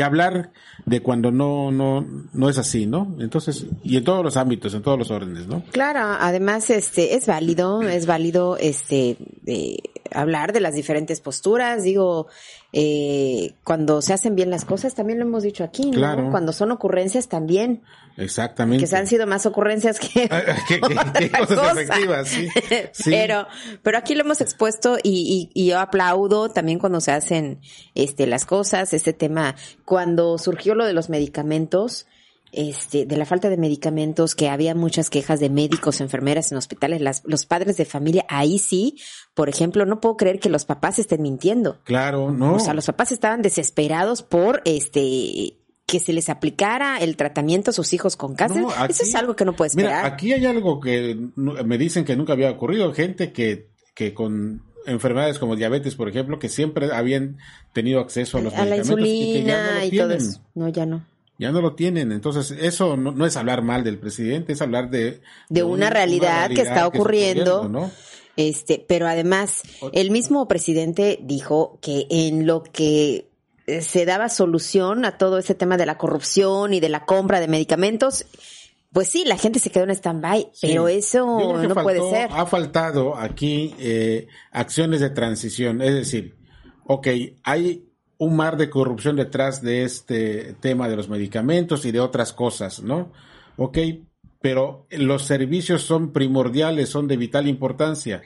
hablar 0.00 0.52
de 0.86 1.00
cuando 1.00 1.30
no, 1.30 1.70
no, 1.70 2.04
no 2.32 2.48
es 2.48 2.58
así, 2.58 2.86
¿no? 2.86 3.16
Entonces, 3.20 3.66
y 3.84 3.96
en 3.96 4.04
todos 4.04 4.24
los 4.24 4.36
ámbitos, 4.36 4.74
en 4.74 4.82
todos 4.82 4.98
los 4.98 5.10
órdenes, 5.10 5.46
¿no? 5.46 5.62
Claro, 5.70 6.16
además, 6.18 6.70
este, 6.70 7.14
es 7.14 7.26
válido, 7.26 7.82
es 7.82 8.06
válido, 8.06 8.56
este, 8.56 9.16
de 9.42 9.78
hablar 10.14 10.52
de 10.52 10.60
las 10.60 10.74
diferentes 10.74 11.20
posturas, 11.20 11.82
digo, 11.82 12.28
eh, 12.72 13.54
cuando 13.64 14.00
se 14.02 14.12
hacen 14.12 14.34
bien 14.34 14.50
las 14.50 14.64
cosas, 14.64 14.94
también 14.94 15.18
lo 15.18 15.26
hemos 15.26 15.42
dicho 15.42 15.64
aquí, 15.64 15.86
¿no? 15.90 15.98
Claro. 15.98 16.30
Cuando 16.30 16.52
son 16.52 16.72
ocurrencias 16.72 17.28
también. 17.28 17.82
Exactamente. 18.16 18.82
Que 18.82 18.86
se 18.86 18.96
han 18.96 19.06
sido 19.06 19.26
más 19.26 19.46
ocurrencias 19.46 19.98
que, 19.98 20.28
cosas 21.38 21.76
efectivas, 21.76 22.28
sí. 22.92 23.10
Pero, 23.10 23.46
pero 23.82 23.98
aquí 23.98 24.14
lo 24.14 24.22
hemos 24.22 24.40
expuesto 24.40 24.98
y, 25.02 25.50
y, 25.54 25.66
yo 25.66 25.78
aplaudo 25.78 26.50
también 26.50 26.78
cuando 26.78 27.00
se 27.00 27.12
hacen 27.12 27.60
este 27.94 28.26
las 28.26 28.44
cosas, 28.44 28.92
este 28.92 29.12
tema, 29.12 29.54
cuando 29.84 30.38
surgió 30.38 30.74
lo 30.74 30.86
de 30.86 30.92
los 30.92 31.08
medicamentos, 31.08 32.06
este, 32.52 33.06
de 33.06 33.16
la 33.16 33.24
falta 33.24 33.48
de 33.48 33.56
medicamentos, 33.56 34.34
que 34.34 34.48
había 34.48 34.74
muchas 34.74 35.10
quejas 35.10 35.40
de 35.40 35.48
médicos, 35.50 36.00
enfermeras 36.00 36.52
en 36.52 36.58
hospitales, 36.58 37.00
las, 37.00 37.22
los 37.24 37.46
padres 37.46 37.76
de 37.76 37.86
familia, 37.86 38.26
ahí 38.28 38.58
sí, 38.58 38.98
por 39.34 39.48
ejemplo, 39.48 39.86
no 39.86 40.00
puedo 40.00 40.16
creer 40.16 40.38
que 40.38 40.50
los 40.50 40.66
papás 40.66 40.98
estén 40.98 41.22
mintiendo. 41.22 41.80
Claro, 41.84 42.30
no. 42.30 42.54
O 42.56 42.60
sea, 42.60 42.74
los 42.74 42.86
papás 42.86 43.10
estaban 43.10 43.42
desesperados 43.42 44.22
por 44.22 44.60
este 44.64 45.58
que 45.86 46.00
se 46.00 46.12
les 46.12 46.28
aplicara 46.28 46.98
el 46.98 47.16
tratamiento 47.16 47.70
a 47.70 47.74
sus 47.74 47.92
hijos 47.92 48.16
con 48.16 48.34
cáncer. 48.34 48.64
Eso 48.88 49.02
es 49.02 49.14
algo 49.14 49.36
que 49.36 49.44
no 49.44 49.54
puede 49.54 49.68
esperar. 49.68 50.04
Mira, 50.04 50.06
aquí 50.06 50.32
hay 50.32 50.46
algo 50.46 50.80
que 50.80 51.18
me 51.36 51.76
dicen 51.76 52.04
que 52.04 52.16
nunca 52.16 52.32
había 52.32 52.50
ocurrido. 52.50 52.92
Gente 52.94 53.32
que, 53.32 53.68
que 53.94 54.14
con 54.14 54.62
enfermedades 54.86 55.38
como 55.38 55.56
diabetes, 55.56 55.94
por 55.94 56.08
ejemplo, 56.08 56.38
que 56.38 56.48
siempre 56.48 56.94
habían 56.94 57.38
tenido 57.72 58.00
acceso 58.00 58.38
a 58.38 58.40
los 58.40 58.54
a 58.54 58.64
la 58.64 58.76
insulina 58.76 59.84
y, 59.84 59.96
todo 59.96 60.12
eso. 60.12 60.40
No, 60.54 60.68
ya 60.68 60.86
no. 60.86 61.04
Ya 61.42 61.52
no 61.52 61.60
lo 61.60 61.74
tienen. 61.74 62.12
Entonces, 62.12 62.56
eso 62.58 62.96
no, 62.96 63.26
es 63.26 63.36
hablar 63.36 63.62
mal 63.62 63.84
del 63.84 63.98
presidente, 63.98 64.52
es 64.52 64.62
hablar 64.62 64.90
de... 64.90 65.20
De, 65.48 65.62
una, 65.62 65.90
realidad 65.90 66.48
que 66.50 66.62
está 66.62 66.86
ocurriendo. 66.86 67.68
¿no? 67.68 67.90
Este, 68.36 68.84
pero 68.86 69.06
además, 69.06 69.62
el 69.92 70.10
mismo 70.10 70.48
presidente 70.48 71.18
dijo 71.22 71.78
que 71.82 72.06
en 72.08 72.46
lo 72.46 72.62
que 72.62 73.28
eh, 73.66 73.82
se 73.82 74.06
daba 74.06 74.28
solución 74.28 75.04
a 75.04 75.18
todo 75.18 75.38
ese 75.38 75.54
tema 75.54 75.76
de 75.76 75.86
la 75.86 75.98
corrupción 75.98 76.72
y 76.72 76.80
de 76.80 76.88
la 76.88 77.04
compra 77.04 77.40
de 77.40 77.48
medicamentos, 77.48 78.24
pues 78.92 79.08
sí, 79.08 79.24
la 79.26 79.36
gente 79.36 79.58
se 79.58 79.70
quedó 79.70 79.84
en 79.84 79.90
stand-by, 79.90 80.50
pero 80.60 80.88
eso 80.88 81.26
no 81.62 81.74
puede 81.74 82.00
ser. 82.10 82.30
Ha 82.32 82.46
faltado 82.46 83.16
aquí 83.16 83.74
eh, 83.78 84.28
acciones 84.50 85.00
de 85.00 85.10
transición, 85.10 85.82
es 85.82 85.94
decir, 85.94 86.36
ok, 86.84 87.08
hay 87.42 87.91
un 88.22 88.36
mar 88.36 88.56
de 88.56 88.70
corrupción 88.70 89.16
detrás 89.16 89.62
de 89.62 89.82
este 89.82 90.54
tema 90.60 90.88
de 90.88 90.94
los 90.94 91.08
medicamentos 91.08 91.84
y 91.84 91.90
de 91.90 91.98
otras 91.98 92.32
cosas, 92.32 92.80
¿no? 92.80 93.10
Ok, 93.56 93.78
pero 94.40 94.86
los 94.90 95.24
servicios 95.24 95.82
son 95.82 96.12
primordiales, 96.12 96.88
son 96.88 97.08
de 97.08 97.16
vital 97.16 97.48
importancia. 97.48 98.22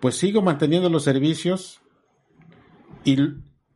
Pues 0.00 0.16
sigo 0.16 0.42
manteniendo 0.42 0.90
los 0.90 1.04
servicios 1.04 1.80
y 3.04 3.16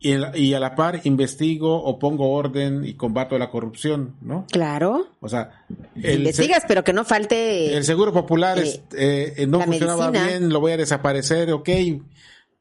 y, 0.04 0.52
a 0.54 0.58
la 0.58 0.74
par 0.74 1.00
investigo 1.04 1.80
o 1.80 1.96
pongo 2.00 2.32
orden 2.32 2.84
y 2.84 2.94
combato 2.94 3.38
la 3.38 3.50
corrupción, 3.50 4.16
¿no? 4.20 4.46
Claro. 4.50 5.10
O 5.20 5.28
sea, 5.28 5.64
investigas, 5.94 6.64
pero 6.66 6.82
que 6.82 6.92
no 6.92 7.04
falte. 7.04 7.76
El 7.76 7.84
seguro 7.84 8.12
popular 8.12 8.58
eh, 8.58 9.34
eh, 9.36 9.46
no 9.46 9.60
funcionaba 9.60 10.10
bien, 10.10 10.48
lo 10.48 10.58
voy 10.58 10.72
a 10.72 10.76
desaparecer, 10.76 11.52
ok. 11.52 11.68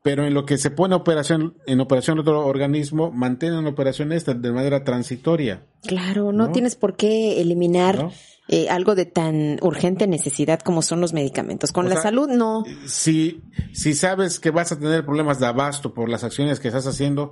Pero 0.04 0.26
en 0.26 0.34
lo 0.34 0.46
que 0.46 0.58
se 0.58 0.72
pone 0.72 0.96
operación, 0.96 1.56
en 1.68 1.80
operación 1.80 2.18
otro 2.18 2.46
organismo, 2.46 3.12
mantienen 3.12 3.68
operación 3.68 4.12
esta 4.12 4.34
de 4.34 4.52
manera 4.52 4.84
transitoria. 4.84 5.64
Claro, 5.84 6.32
no, 6.32 6.52
tienes 6.52 6.76
por 6.76 6.96
qué 6.96 7.40
eliminar 7.40 8.10
eh, 8.48 8.68
algo 8.70 8.96
de 8.96 9.06
tan 9.06 9.60
urgente 9.62 10.08
necesidad 10.08 10.60
como 10.60 10.82
son 10.82 11.02
los 11.02 11.14
medicamentos. 11.14 11.72
Con 11.72 11.88
la 11.88 12.02
salud, 12.02 12.28
no. 12.28 12.64
Si, 12.88 13.44
si 13.74 13.94
sabes 13.94 14.40
que 14.40 14.50
vas 14.50 14.72
a 14.72 14.80
tener 14.80 15.06
problemas 15.06 15.40
de 15.40 15.46
abasto 15.46 15.94
por 15.94 16.10
las 16.10 16.24
acciones 16.24 16.60
que 16.60 16.70
estás 16.70 16.88
haciendo, 16.88 17.32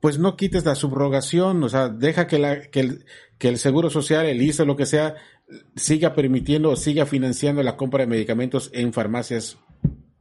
pues 0.00 0.18
no 0.18 0.36
quites 0.36 0.64
la 0.64 0.74
subrogación, 0.74 1.62
o 1.62 1.68
sea, 1.68 1.88
deja 1.88 2.26
que, 2.26 2.38
la, 2.38 2.62
que, 2.62 2.80
el, 2.80 3.04
que 3.36 3.48
el 3.48 3.58
Seguro 3.58 3.90
Social, 3.90 4.26
el 4.26 4.40
ISO, 4.40 4.64
lo 4.64 4.76
que 4.76 4.86
sea, 4.86 5.16
siga 5.76 6.14
permitiendo 6.14 6.70
o 6.70 6.76
siga 6.76 7.06
financiando 7.06 7.62
la 7.62 7.76
compra 7.76 8.00
de 8.00 8.06
medicamentos 8.06 8.70
en 8.72 8.92
farmacias 8.92 9.58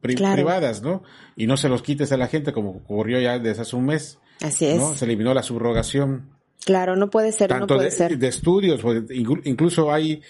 pri- 0.02 0.16
Claro. 0.16 0.36
privadas, 0.36 0.82
¿no? 0.82 1.04
Y 1.36 1.48
no 1.48 1.58
se 1.58 1.70
los 1.70 1.82
quites 1.82 2.12
a 2.12 2.18
la 2.18 2.28
gente 2.28 2.54
como 2.54 2.70
ocurrió 2.72 3.20
ya 3.20 3.40
desde 3.40 3.62
hace 3.62 3.76
un 3.76 3.86
mes, 3.86 4.20
Así 4.42 4.66
es. 4.66 4.78
¿no? 4.78 4.94
Se 4.96 5.06
eliminó 5.06 5.34
la 5.34 5.44
subrogación 5.44 6.30
Claro, 6.66 6.96
no 6.96 7.10
puede 7.10 7.32
ser, 7.32 7.50
no 7.50 7.60
tanto 7.60 7.76
puede 7.76 7.86
de, 7.90 7.92
ser. 7.96 8.18
de 8.18 8.28
estudios, 8.28 8.84
inclu- 8.84 9.42
incluso 9.46 9.92
hay 9.94 10.22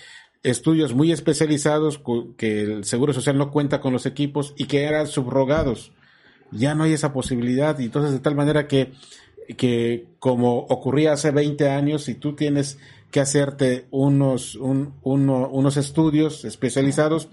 estudios 0.43 0.93
muy 0.93 1.11
especializados 1.11 1.99
que 2.37 2.61
el 2.61 2.83
Seguro 2.85 3.11
Social 3.13 3.37
no 3.37 3.51
cuenta 3.51 3.81
con 3.81 3.91
los 3.91 4.05
equipos 4.05 4.53
y 4.55 4.65
que 4.65 4.83
eran 4.83 5.07
subrogados. 5.07 5.91
Ya 6.51 6.75
no 6.75 6.83
hay 6.83 6.93
esa 6.93 7.11
posibilidad 7.11 7.77
y 7.79 7.85
entonces 7.85 8.11
de 8.13 8.19
tal 8.19 8.35
manera 8.35 8.67
que, 8.67 8.91
que 9.57 10.05
como 10.19 10.59
ocurría 10.59 11.13
hace 11.13 11.31
20 11.31 11.69
años, 11.69 12.03
si 12.03 12.13
tú 12.15 12.35
tienes 12.35 12.77
que 13.11 13.19
hacerte 13.19 13.85
unos, 13.91 14.55
un- 14.55 14.93
uno- 15.03 15.49
unos 15.49 15.75
estudios 15.77 16.45
especializados, 16.45 17.29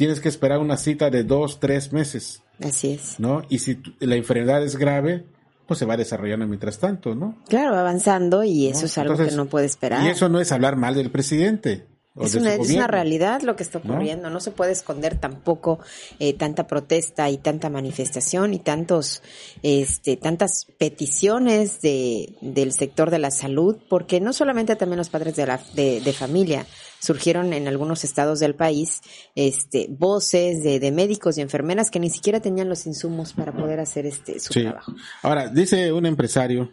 tienes 0.00 0.20
que 0.22 0.30
esperar 0.30 0.60
una 0.60 0.78
cita 0.78 1.10
de 1.10 1.24
dos, 1.24 1.60
tres 1.60 1.92
meses, 1.92 2.42
Así 2.64 2.92
es. 2.92 3.20
¿no? 3.20 3.42
Y 3.50 3.58
si 3.58 3.82
la 3.98 4.16
enfermedad 4.16 4.64
es 4.64 4.76
grave, 4.76 5.26
pues 5.66 5.76
se 5.76 5.84
va 5.84 5.98
desarrollando 5.98 6.46
mientras 6.46 6.78
tanto, 6.78 7.14
¿no? 7.14 7.36
Claro, 7.50 7.76
avanzando 7.76 8.42
y 8.42 8.68
eso 8.68 8.80
¿no? 8.80 8.86
es 8.86 8.96
algo 8.96 9.12
Entonces, 9.12 9.34
que 9.34 9.36
no 9.36 9.44
puede 9.50 9.66
esperar. 9.66 10.02
Y 10.06 10.08
eso 10.08 10.30
no 10.30 10.40
es 10.40 10.52
hablar 10.52 10.76
mal 10.76 10.94
del 10.94 11.10
presidente. 11.10 11.86
Es 12.26 12.34
una, 12.34 12.54
es 12.54 12.70
una 12.70 12.86
realidad 12.86 13.42
lo 13.42 13.56
que 13.56 13.62
está 13.62 13.80
¿no? 13.82 13.92
ocurriendo. 13.94 14.30
¿no? 14.30 14.40
se 14.40 14.50
puede 14.50 14.72
esconder 14.72 15.18
tampoco 15.18 15.78
eh, 16.18 16.34
tanta 16.34 16.66
protesta 16.66 17.28
y 17.30 17.38
tanta 17.38 17.70
manifestación 17.70 18.54
y 18.54 18.58
tantos, 18.58 19.22
este, 19.62 20.16
tantas 20.16 20.66
peticiones 20.78 21.80
de, 21.80 22.34
del 22.40 22.72
sector 22.72 23.10
de 23.10 23.18
la 23.18 23.30
salud, 23.30 23.76
porque 23.88 24.20
no 24.20 24.32
solamente 24.32 24.76
también 24.76 24.98
los 24.98 25.08
padres 25.10 25.36
de, 25.36 25.46
la, 25.46 25.60
de, 25.74 26.00
de 26.00 26.12
familia 26.12 26.66
surgieron 27.00 27.52
en 27.54 27.66
algunos 27.66 28.04
estados 28.04 28.40
del 28.40 28.54
país, 28.54 29.00
este, 29.34 29.86
voces 29.90 30.62
de, 30.62 30.78
de 30.80 30.92
médicos 30.92 31.38
y 31.38 31.40
enfermeras 31.40 31.90
que 31.90 31.98
ni 31.98 32.10
siquiera 32.10 32.40
tenían 32.40 32.68
los 32.68 32.86
insumos 32.86 33.32
para 33.32 33.52
poder 33.52 33.80
hacer 33.80 34.04
este 34.06 34.38
su 34.38 34.52
Sí. 34.52 34.62
trabajo. 34.62 34.94
Ahora, 35.22 35.48
dice 35.48 35.92
un 35.92 36.04
empresario 36.06 36.72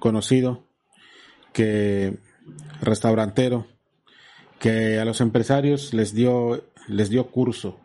conocido 0.00 0.66
que 1.52 2.18
restaurantero 2.80 3.66
que 4.58 4.98
a 4.98 5.04
los 5.04 5.20
empresarios 5.20 5.92
les 5.94 6.14
dio 6.14 6.64
les 6.88 7.10
dio 7.10 7.26
curso 7.30 7.78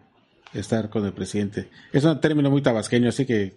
estar 0.53 0.89
con 0.89 1.05
el 1.05 1.13
presidente. 1.13 1.69
Es 1.93 2.03
un 2.03 2.19
término 2.21 2.49
muy 2.51 2.61
tabasqueño, 2.61 3.09
así 3.09 3.25
que, 3.25 3.55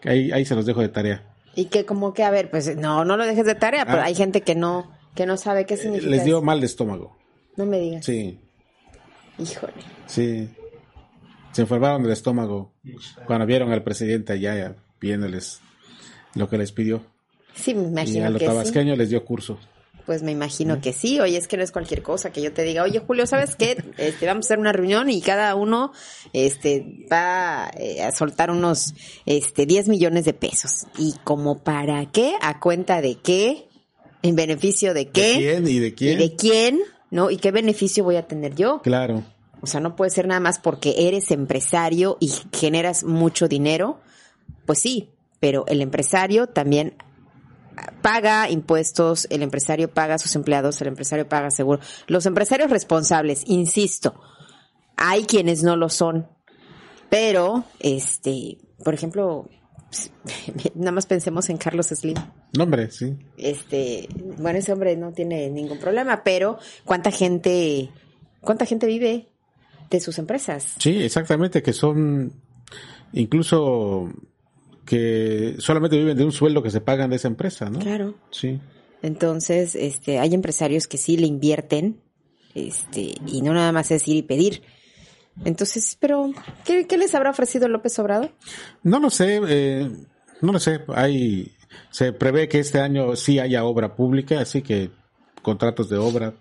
que 0.00 0.08
ahí, 0.10 0.32
ahí 0.32 0.44
se 0.44 0.54
los 0.54 0.66
dejo 0.66 0.80
de 0.80 0.88
tarea. 0.88 1.22
Y 1.54 1.66
que 1.66 1.84
como 1.84 2.12
que, 2.14 2.22
a 2.24 2.30
ver, 2.30 2.50
pues 2.50 2.76
no, 2.76 3.04
no 3.04 3.16
lo 3.16 3.24
dejes 3.26 3.44
de 3.46 3.54
tarea, 3.54 3.84
pero 3.84 3.98
Ah. 4.00 4.04
hay 4.06 4.14
gente 4.14 4.40
que 4.42 4.54
no, 4.54 4.90
que 5.14 5.26
no 5.26 5.36
sabe 5.36 5.66
qué 5.66 5.76
significa 5.76 6.10
Les 6.10 6.24
dio 6.24 6.38
eso. 6.38 6.44
mal 6.44 6.60
de 6.60 6.66
estómago. 6.66 7.16
No 7.56 7.66
me 7.66 7.78
digas. 7.78 8.04
Sí, 8.04 8.38
Híjole. 9.38 9.72
sí. 10.06 10.48
Se 11.52 11.62
enfermaron 11.62 12.02
del 12.04 12.12
estómago 12.12 12.72
cuando 13.26 13.44
vieron 13.46 13.72
al 13.72 13.82
presidente 13.82 14.32
allá 14.32 14.56
ya, 14.56 14.76
pidiéndoles 15.00 15.60
lo 16.36 16.48
que 16.48 16.56
les 16.58 16.70
pidió. 16.70 17.02
Sí, 17.54 17.74
me 17.74 17.82
Y 17.82 17.84
a 17.86 17.88
imagino 17.90 18.30
los 18.30 18.38
que 18.38 18.46
sí. 18.46 18.50
tabasqueños 18.52 18.96
les 18.98 19.10
dio 19.10 19.24
curso. 19.24 19.58
Pues 20.10 20.24
me 20.24 20.32
imagino 20.32 20.80
que 20.80 20.92
sí. 20.92 21.20
Oye, 21.20 21.36
es 21.36 21.46
que 21.46 21.56
no 21.56 21.62
es 21.62 21.70
cualquier 21.70 22.02
cosa 22.02 22.32
que 22.32 22.42
yo 22.42 22.52
te 22.52 22.64
diga, 22.64 22.82
oye, 22.82 22.98
Julio, 22.98 23.28
¿sabes 23.28 23.54
qué? 23.54 23.80
Este, 23.96 24.26
vamos 24.26 24.44
a 24.44 24.46
hacer 24.48 24.58
una 24.58 24.72
reunión 24.72 25.08
y 25.08 25.20
cada 25.20 25.54
uno 25.54 25.92
este, 26.32 27.06
va 27.12 27.70
eh, 27.78 28.02
a 28.02 28.10
soltar 28.10 28.50
unos 28.50 28.92
este, 29.24 29.66
10 29.66 29.86
millones 29.86 30.24
de 30.24 30.32
pesos. 30.32 30.88
¿Y 30.98 31.14
como 31.22 31.62
para 31.62 32.06
qué? 32.06 32.34
¿A 32.42 32.58
cuenta 32.58 33.00
de 33.00 33.18
qué? 33.22 33.68
¿En 34.22 34.34
beneficio 34.34 34.94
de 34.94 35.10
qué? 35.10 35.28
¿De 35.28 35.38
quién 35.38 35.68
y 35.68 35.78
de 35.78 35.94
quién? 35.94 36.14
¿Y 36.14 36.16
de 36.16 36.34
quién? 36.34 36.80
¿No? 37.12 37.30
¿Y 37.30 37.36
qué 37.36 37.52
beneficio 37.52 38.02
voy 38.02 38.16
a 38.16 38.26
tener 38.26 38.56
yo? 38.56 38.82
Claro. 38.82 39.22
O 39.60 39.68
sea, 39.68 39.78
no 39.78 39.94
puede 39.94 40.10
ser 40.10 40.26
nada 40.26 40.40
más 40.40 40.58
porque 40.58 41.06
eres 41.06 41.30
empresario 41.30 42.16
y 42.18 42.32
generas 42.52 43.04
mucho 43.04 43.46
dinero. 43.46 44.00
Pues 44.66 44.80
sí, 44.80 45.10
pero 45.38 45.66
el 45.68 45.80
empresario 45.80 46.48
también 46.48 46.96
paga 48.02 48.50
impuestos, 48.50 49.26
el 49.30 49.42
empresario 49.42 49.92
paga 49.92 50.14
a 50.14 50.18
sus 50.18 50.34
empleados, 50.34 50.80
el 50.80 50.88
empresario 50.88 51.28
paga 51.28 51.50
seguro. 51.50 51.80
Los 52.06 52.26
empresarios 52.26 52.70
responsables, 52.70 53.42
insisto, 53.46 54.20
hay 54.96 55.24
quienes 55.24 55.62
no 55.62 55.76
lo 55.76 55.88
son, 55.88 56.28
pero, 57.08 57.64
este, 57.80 58.58
por 58.84 58.94
ejemplo, 58.94 59.48
nada 60.74 60.92
más 60.92 61.06
pensemos 61.06 61.50
en 61.50 61.56
Carlos 61.56 61.88
Slim. 61.88 62.16
No, 62.56 62.64
hombre, 62.64 62.90
sí. 62.90 63.16
Este, 63.36 64.08
bueno, 64.38 64.58
ese 64.58 64.72
hombre 64.72 64.96
no 64.96 65.12
tiene 65.12 65.50
ningún 65.50 65.78
problema, 65.78 66.22
pero 66.22 66.58
¿cuánta 66.84 67.10
gente, 67.10 67.90
cuánta 68.40 68.66
gente 68.66 68.86
vive 68.86 69.28
de 69.90 70.00
sus 70.00 70.18
empresas? 70.18 70.74
Sí, 70.78 71.02
exactamente, 71.02 71.62
que 71.62 71.72
son 71.72 72.32
incluso 73.12 74.08
que 74.90 75.54
solamente 75.60 75.96
viven 75.96 76.16
de 76.16 76.24
un 76.24 76.32
sueldo 76.32 76.64
que 76.64 76.70
se 76.72 76.80
pagan 76.80 77.10
de 77.10 77.16
esa 77.16 77.28
empresa, 77.28 77.70
¿no? 77.70 77.78
Claro. 77.78 78.16
Sí. 78.32 78.58
Entonces, 79.02 79.76
este, 79.76 80.18
hay 80.18 80.34
empresarios 80.34 80.88
que 80.88 80.98
sí 80.98 81.16
le 81.16 81.28
invierten, 81.28 82.00
este, 82.56 83.14
y 83.24 83.40
no 83.42 83.54
nada 83.54 83.70
más 83.70 83.92
es 83.92 84.08
ir 84.08 84.16
y 84.16 84.22
pedir. 84.22 84.62
Entonces, 85.44 85.96
pero, 86.00 86.32
¿qué, 86.64 86.88
qué 86.88 86.98
les 86.98 87.14
habrá 87.14 87.30
ofrecido 87.30 87.68
López 87.68 87.96
Obrador? 88.00 88.32
No 88.82 88.98
lo 88.98 89.10
sé, 89.10 89.40
eh, 89.46 89.88
no 90.40 90.50
lo 90.50 90.58
sé. 90.58 90.80
Hay, 90.88 91.52
se 91.92 92.12
prevé 92.12 92.48
que 92.48 92.58
este 92.58 92.80
año 92.80 93.14
sí 93.14 93.38
haya 93.38 93.62
obra 93.62 93.94
pública, 93.94 94.40
así 94.40 94.60
que 94.60 94.90
contratos 95.40 95.88
de 95.88 95.98
obra. 95.98 96.34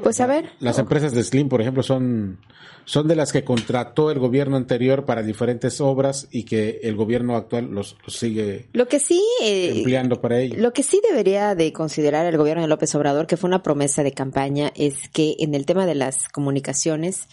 Pues 0.00 0.20
a 0.20 0.26
ver. 0.26 0.50
Las 0.60 0.78
empresas 0.78 1.12
de 1.12 1.22
Slim, 1.22 1.48
por 1.48 1.60
ejemplo, 1.60 1.82
son, 1.82 2.38
son 2.84 3.08
de 3.08 3.16
las 3.16 3.32
que 3.32 3.44
contrató 3.44 4.10
el 4.10 4.18
gobierno 4.18 4.56
anterior 4.56 5.04
para 5.04 5.22
diferentes 5.22 5.80
obras 5.80 6.28
y 6.30 6.44
que 6.44 6.80
el 6.82 6.96
gobierno 6.96 7.36
actual 7.36 7.70
los, 7.70 7.96
los 8.04 8.16
sigue 8.16 8.68
Lo 8.72 8.88
que 8.88 9.00
sí, 9.00 9.22
eh, 9.42 9.72
empleando 9.76 10.20
para 10.20 10.38
ello. 10.40 10.56
Lo 10.58 10.72
que 10.72 10.82
sí 10.82 11.00
debería 11.08 11.54
de 11.54 11.72
considerar 11.72 12.26
el 12.26 12.36
gobierno 12.36 12.62
de 12.62 12.68
López 12.68 12.94
Obrador, 12.94 13.26
que 13.26 13.36
fue 13.36 13.48
una 13.48 13.62
promesa 13.62 14.02
de 14.02 14.12
campaña, 14.12 14.72
es 14.76 15.08
que 15.08 15.36
en 15.38 15.54
el 15.54 15.66
tema 15.66 15.86
de 15.86 15.94
las 15.94 16.28
comunicaciones 16.28 17.28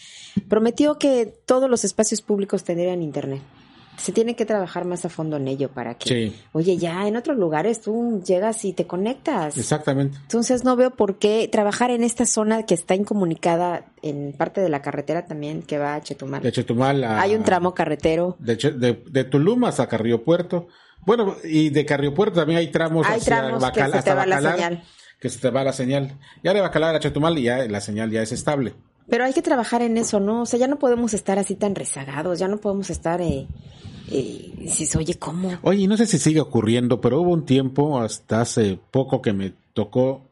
prometió 0.47 0.97
que 0.97 1.26
todos 1.45 1.70
los 1.70 1.86
espacios 1.86 2.22
públicos 2.22 2.64
tendrían 2.64 3.01
internet. 3.01 3.41
Se 3.99 4.11
tiene 4.11 4.35
que 4.35 4.45
trabajar 4.45 4.85
más 4.85 5.05
a 5.05 5.09
fondo 5.09 5.37
en 5.37 5.47
ello 5.47 5.69
para 5.69 5.95
que, 5.95 6.07
Sí. 6.09 6.35
oye, 6.53 6.77
ya 6.77 7.07
en 7.07 7.15
otros 7.17 7.37
lugares 7.37 7.81
tú 7.81 8.21
llegas 8.25 8.63
y 8.65 8.73
te 8.73 8.87
conectas. 8.87 9.57
Exactamente. 9.57 10.17
Entonces 10.21 10.63
no 10.63 10.75
veo 10.75 10.91
por 10.91 11.17
qué 11.19 11.47
trabajar 11.51 11.91
en 11.91 12.03
esta 12.03 12.25
zona 12.25 12.63
que 12.65 12.73
está 12.73 12.95
incomunicada 12.95 13.85
en 14.01 14.33
parte 14.37 14.61
de 14.61 14.69
la 14.69 14.81
carretera 14.81 15.25
también 15.25 15.61
que 15.61 15.77
va 15.77 15.95
a 15.95 16.01
Chetumal. 16.01 16.41
De 16.41 16.51
Chetumal 16.51 17.03
a... 17.03 17.21
Hay 17.21 17.35
un 17.35 17.43
tramo 17.43 17.73
carretero. 17.73 18.35
De, 18.39 18.55
de, 18.55 19.03
de 19.09 19.23
Tulum 19.25 19.65
hasta 19.65 19.87
Carrillo 19.87 20.23
Puerto. 20.23 20.67
Bueno, 21.05 21.35
y 21.43 21.69
de 21.69 21.85
Carrillo 21.85 22.13
Puerto 22.13 22.39
también 22.39 22.59
hay 22.59 22.67
tramos 22.71 23.05
Hay 23.07 23.17
hacia 23.19 23.37
tramos 23.41 23.61
Bacal- 23.61 23.73
que 23.73 23.81
se 23.85 23.91
te 23.91 23.97
hasta 23.99 24.15
va 24.15 24.25
la 24.25 24.35
Bacalar, 24.37 24.55
señal. 24.55 24.83
Que 25.19 25.29
se 25.29 25.39
te 25.39 25.49
va 25.49 25.63
la 25.63 25.73
señal. 25.73 26.17
Ya 26.43 26.53
de 26.53 26.61
Bacalar 26.61 26.95
a 26.95 26.99
Chetumal 26.99 27.37
y 27.37 27.43
ya 27.43 27.57
la 27.67 27.81
señal 27.81 28.09
ya 28.11 28.21
es 28.21 28.31
estable. 28.31 28.73
Pero 29.10 29.26
hay 29.26 29.34
que 29.34 29.41
trabajar 29.41 29.82
en 29.82 29.97
eso, 29.97 30.20
¿no? 30.20 30.43
O 30.43 30.45
sea, 30.45 30.60
ya 30.60 30.68
no 30.68 30.80
podemos 30.80 31.14
estar 31.14 31.39
así 31.39 31.55
tan 31.55 31.76
rezagados, 31.76 32.39
ya 32.39 32.47
no 32.47 32.57
podemos 32.57 32.89
estar, 32.89 33.22
eh, 33.22 33.47
eh, 34.12 34.53
dices, 34.57 34.95
oye, 34.95 35.16
¿cómo? 35.16 35.57
Oye, 35.64 35.88
no 35.88 35.97
sé 35.97 36.05
si 36.05 36.18
sigue 36.18 36.39
ocurriendo, 36.39 37.01
pero 37.01 37.22
hubo 37.22 37.32
un 37.32 37.45
tiempo, 37.45 37.99
hasta 37.99 38.41
hace 38.41 38.80
poco 38.91 39.22
que 39.22 39.34
me 39.34 39.53
tocó, 39.74 40.30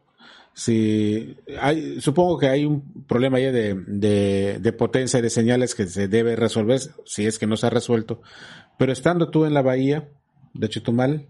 si 0.53 1.37
hay, 1.61 2.01
supongo 2.01 2.39
que 2.39 2.47
hay 2.47 2.65
un 2.65 3.03
problema 3.07 3.37
ahí 3.37 3.51
de, 3.51 3.75
de, 3.75 4.57
de 4.59 4.73
potencia 4.73 5.19
y 5.19 5.21
de 5.21 5.29
señales 5.29 5.75
que 5.75 5.85
se 5.85 6.07
debe 6.07 6.35
resolver, 6.35 6.79
si 7.05 7.27
es 7.27 7.37
que 7.37 7.45
no 7.45 7.57
se 7.57 7.67
ha 7.67 7.69
resuelto, 7.69 8.21
pero 8.77 8.91
estando 8.91 9.29
tú 9.29 9.45
en 9.45 9.53
la 9.53 9.61
bahía 9.61 10.09
de 10.53 10.69
Chetumal, 10.69 11.27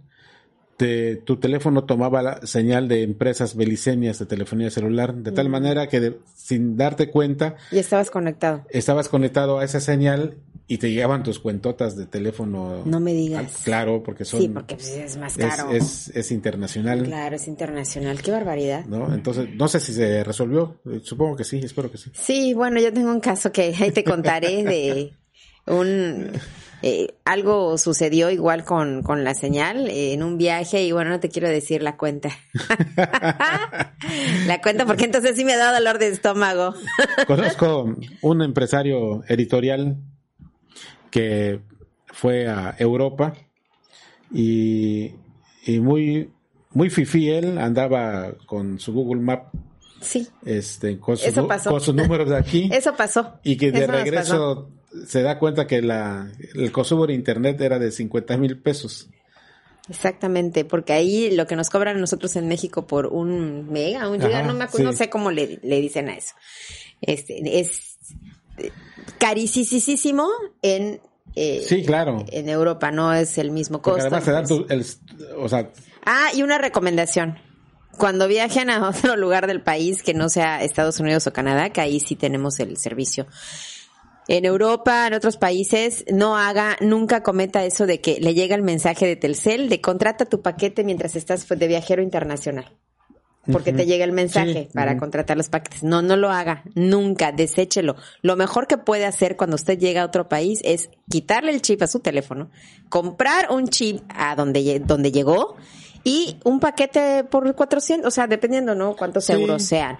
te- 0.77 1.15
tu 1.17 1.37
teléfono 1.37 1.83
tomaba 1.83 2.21
la 2.21 2.45
señal 2.45 2.87
de 2.87 3.03
empresas 3.03 3.55
belicenias 3.55 4.19
de 4.19 4.25
telefonía 4.27 4.69
celular, 4.69 5.13
de 5.15 5.31
tal 5.31 5.49
manera 5.49 5.87
que 5.87 5.99
de- 5.99 6.17
sin 6.35 6.77
darte 6.77 7.09
cuenta, 7.09 7.55
Y 7.71 7.79
estabas 7.79 8.11
conectado. 8.11 8.63
estabas 8.69 9.09
conectado 9.09 9.59
a 9.59 9.65
esa 9.65 9.79
señal 9.79 10.35
y 10.69 10.77
te 10.79 10.91
llegaban 10.91 11.23
tus 11.23 11.39
cuentotas 11.39 11.95
de 11.95 12.05
teléfono. 12.05 12.81
No 12.85 12.99
me 12.99 13.13
digas. 13.13 13.61
Claro, 13.63 14.03
porque 14.03 14.25
son 14.25 14.41
Sí, 14.41 14.49
porque 14.49 14.75
pues, 14.75 14.89
es 14.89 15.17
más 15.17 15.37
caro. 15.37 15.71
es, 15.71 16.09
es 16.09 16.29
internacional, 16.31 17.03
Claro, 17.03 17.35
es 17.37 17.47
internacional. 17.47 18.21
Qué 18.21 18.31
barbaridad. 18.31 18.85
¿no? 18.85 19.13
Entonces, 19.13 19.47
no 19.55 19.67
sé 19.69 19.79
si 19.79 19.93
se 19.93 20.23
resolvió, 20.25 20.75
eh, 20.85 20.99
supongo 21.03 21.35
que 21.37 21.43
sí, 21.45 21.59
espero 21.63 21.89
que 21.89 21.97
sí. 21.97 22.11
Sí, 22.13 22.53
bueno, 22.53 22.79
yo 22.81 22.91
tengo 22.93 23.11
un 23.11 23.21
caso 23.21 23.51
que 23.51 23.73
ahí 23.79 23.91
te 23.91 24.03
contaré 24.03 24.63
de 24.63 25.13
un... 25.67 26.31
eh, 26.81 27.15
algo 27.25 27.77
sucedió 27.77 28.29
igual 28.29 28.63
con, 28.63 29.01
con 29.03 29.23
la 29.23 29.33
señal 29.33 29.87
eh, 29.87 30.13
en 30.13 30.23
un 30.23 30.37
viaje 30.37 30.83
y 30.83 30.91
bueno, 30.91 31.09
no 31.09 31.19
te 31.19 31.29
quiero 31.29 31.49
decir 31.49 31.81
la 31.81 31.97
cuenta. 31.97 32.29
la 34.47 34.61
cuenta 34.61 34.85
porque 34.85 35.05
entonces 35.05 35.35
sí 35.35 35.43
me 35.45 35.55
da 35.55 35.73
dolor 35.73 35.97
de 35.99 36.09
estómago. 36.09 36.73
Conozco 37.25 37.95
un 38.21 38.41
empresario 38.41 39.23
editorial 39.27 39.97
que 41.11 41.61
fue 42.07 42.47
a 42.47 42.75
Europa 42.77 43.33
y, 44.31 45.13
y 45.65 45.79
muy, 45.79 46.31
muy 46.71 46.89
fifí 46.89 47.29
él, 47.29 47.57
andaba 47.57 48.33
con 48.45 48.79
su 48.79 48.93
Google 48.93 49.21
Map 49.21 49.53
Sí. 49.99 50.27
Este, 50.45 50.99
con, 50.99 51.17
su- 51.17 51.25
Eso 51.25 51.47
pasó. 51.47 51.71
con 51.71 51.81
sus 51.81 51.95
números 51.95 52.29
de 52.29 52.37
aquí. 52.37 52.69
Eso 52.71 52.93
pasó. 52.95 53.39
Y 53.43 53.57
que 53.57 53.71
de 53.71 53.79
Eso 53.85 53.91
regreso 53.91 54.69
se 55.07 55.21
da 55.21 55.37
cuenta 55.39 55.67
que 55.67 55.81
la, 55.81 56.31
el 56.55 56.71
consumo 56.71 57.07
de 57.07 57.13
internet 57.13 57.59
era 57.61 57.79
de 57.79 57.91
50 57.91 58.37
mil 58.37 58.57
pesos. 58.59 59.09
Exactamente, 59.89 60.65
porque 60.65 60.91
ahí 60.93 61.31
lo 61.35 61.47
que 61.47 61.55
nos 61.55 61.69
cobran 61.69 61.99
nosotros 62.01 62.35
en 62.35 62.47
México 62.47 62.87
por 62.87 63.07
un 63.07 63.71
mega, 63.71 64.09
un 64.09 64.19
giga, 64.19 64.39
Ajá, 64.39 64.47
no 64.47 64.53
me 64.53 64.65
acuerdo, 64.65 64.77
sí. 64.89 64.91
no 64.91 64.97
sé 64.97 65.09
cómo 65.09 65.31
le, 65.31 65.59
le 65.63 65.79
dicen 65.79 66.09
a 66.09 66.15
eso. 66.17 66.33
Este, 67.01 67.59
es 67.59 67.95
eh, 68.57 68.71
carísimo 69.17 70.27
en, 70.61 70.99
eh, 71.35 71.63
Sí, 71.65 71.85
claro. 71.85 72.25
en 72.29 72.49
Europa, 72.49 72.91
no 72.91 73.13
es 73.13 73.37
el 73.37 73.51
mismo 73.51 73.81
Porque 73.81 74.01
costo. 74.01 74.15
además 74.15 74.25
te 74.25 74.31
dan 74.31 74.47
tu, 74.47 74.65
el, 74.73 74.85
o 75.37 75.47
sea, 75.47 75.69
Ah, 76.05 76.29
y 76.33 76.41
una 76.43 76.57
recomendación. 76.57 77.37
Cuando 77.97 78.27
viajen 78.27 78.69
a 78.69 78.89
otro 78.89 79.15
lugar 79.15 79.47
del 79.47 79.61
país 79.61 80.03
que 80.03 80.13
no 80.13 80.27
sea 80.29 80.63
Estados 80.63 80.99
Unidos 80.99 81.27
o 81.27 81.33
Canadá, 81.33 81.69
que 81.71 81.81
ahí 81.81 81.99
sí 81.99 82.15
tenemos 82.15 82.59
el 82.59 82.77
servicio. 82.77 83.25
En 84.27 84.43
Europa, 84.45 85.07
en 85.07 85.13
otros 85.13 85.37
países, 85.37 86.03
no 86.11 86.37
haga, 86.37 86.75
nunca 86.81 87.23
cometa 87.23 87.63
eso 87.63 87.85
de 87.85 88.01
que 88.01 88.19
le 88.19 88.33
llega 88.33 88.55
el 88.55 88.61
mensaje 88.61 89.05
de 89.07 89.15
Telcel 89.15 89.69
de 89.69 89.79
contrata 89.79 90.25
tu 90.25 90.41
paquete 90.41 90.83
mientras 90.83 91.15
estás 91.15 91.47
de 91.47 91.67
viajero 91.67 92.01
internacional. 92.01 92.75
Porque 93.49 93.71
te 93.71 93.85
llega 93.85 94.03
el 94.03 94.11
mensaje 94.11 94.63
Sí, 94.63 94.69
para 94.73 94.97
contratar 94.97 95.37
los 95.37 95.47
paquetes. 95.47 95.81
No, 95.81 96.01
no 96.01 96.17
lo 96.17 96.29
haga. 96.31 96.63
Nunca. 96.75 97.31
Deséchelo. 97.31 97.95
Lo 98.21 98.35
mejor 98.35 98.67
que 98.67 98.77
puede 98.77 99.05
hacer 99.05 99.37
cuando 99.37 99.55
usted 99.55 99.79
llega 99.79 100.01
a 100.01 100.05
otro 100.05 100.27
país 100.27 100.59
es 100.65 100.89
quitarle 101.09 101.51
el 101.53 101.61
chip 101.61 101.81
a 101.81 101.87
su 101.87 102.01
teléfono, 102.01 102.51
comprar 102.89 103.49
un 103.51 103.69
chip 103.69 104.01
a 104.09 104.35
donde, 104.35 104.81
donde 104.85 105.13
llegó 105.13 105.55
y 106.03 106.37
un 106.43 106.59
paquete 106.59 107.23
por 107.23 107.55
400, 107.55 108.05
o 108.05 108.11
sea, 108.11 108.27
dependiendo, 108.27 108.75
¿no? 108.75 108.97
Cuántos 108.97 109.23
Sí. 109.25 109.31
euros 109.31 109.63
sean. 109.63 109.97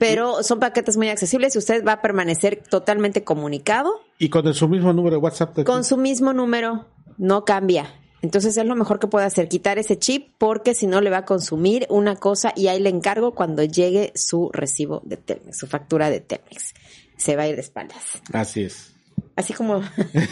Pero 0.00 0.42
son 0.42 0.58
paquetes 0.58 0.96
muy 0.96 1.08
accesibles 1.10 1.54
y 1.54 1.58
usted 1.58 1.84
va 1.86 1.92
a 1.92 2.02
permanecer 2.02 2.62
totalmente 2.68 3.22
comunicado 3.22 4.00
y 4.18 4.28
con 4.30 4.52
su 4.54 4.66
mismo 4.68 4.92
número 4.92 5.16
de 5.16 5.22
WhatsApp. 5.22 5.54
de- 5.56 5.64
con 5.64 5.84
su 5.84 5.96
mismo 5.96 6.32
número. 6.32 6.86
No 7.18 7.44
cambia. 7.44 7.94
Entonces 8.22 8.56
es 8.56 8.64
lo 8.66 8.74
mejor 8.76 8.98
que 8.98 9.06
puede 9.06 9.24
hacer, 9.26 9.48
quitar 9.48 9.78
ese 9.78 9.98
chip 9.98 10.32
porque 10.38 10.74
si 10.74 10.86
no 10.86 11.00
le 11.00 11.10
va 11.10 11.18
a 11.18 11.24
consumir 11.24 11.86
una 11.90 12.16
cosa 12.16 12.52
y 12.56 12.66
ahí 12.68 12.80
le 12.80 12.90
encargo 12.90 13.34
cuando 13.34 13.62
llegue 13.64 14.12
su 14.14 14.50
recibo 14.52 15.00
de 15.04 15.16
Telmex, 15.16 15.58
su 15.58 15.66
factura 15.66 16.10
de 16.10 16.20
Telmex. 16.20 16.74
Se 17.16 17.36
va 17.36 17.42
a 17.44 17.48
ir 17.48 17.54
de 17.56 17.60
espaldas. 17.62 18.02
Así 18.32 18.62
es. 18.64 18.92
Así 19.36 19.52
como, 19.52 19.76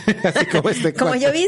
Así 0.24 0.46
como 0.52 0.68
este 0.70 0.92
como 0.94 1.14
yo 1.14 1.30
vi. 1.32 1.46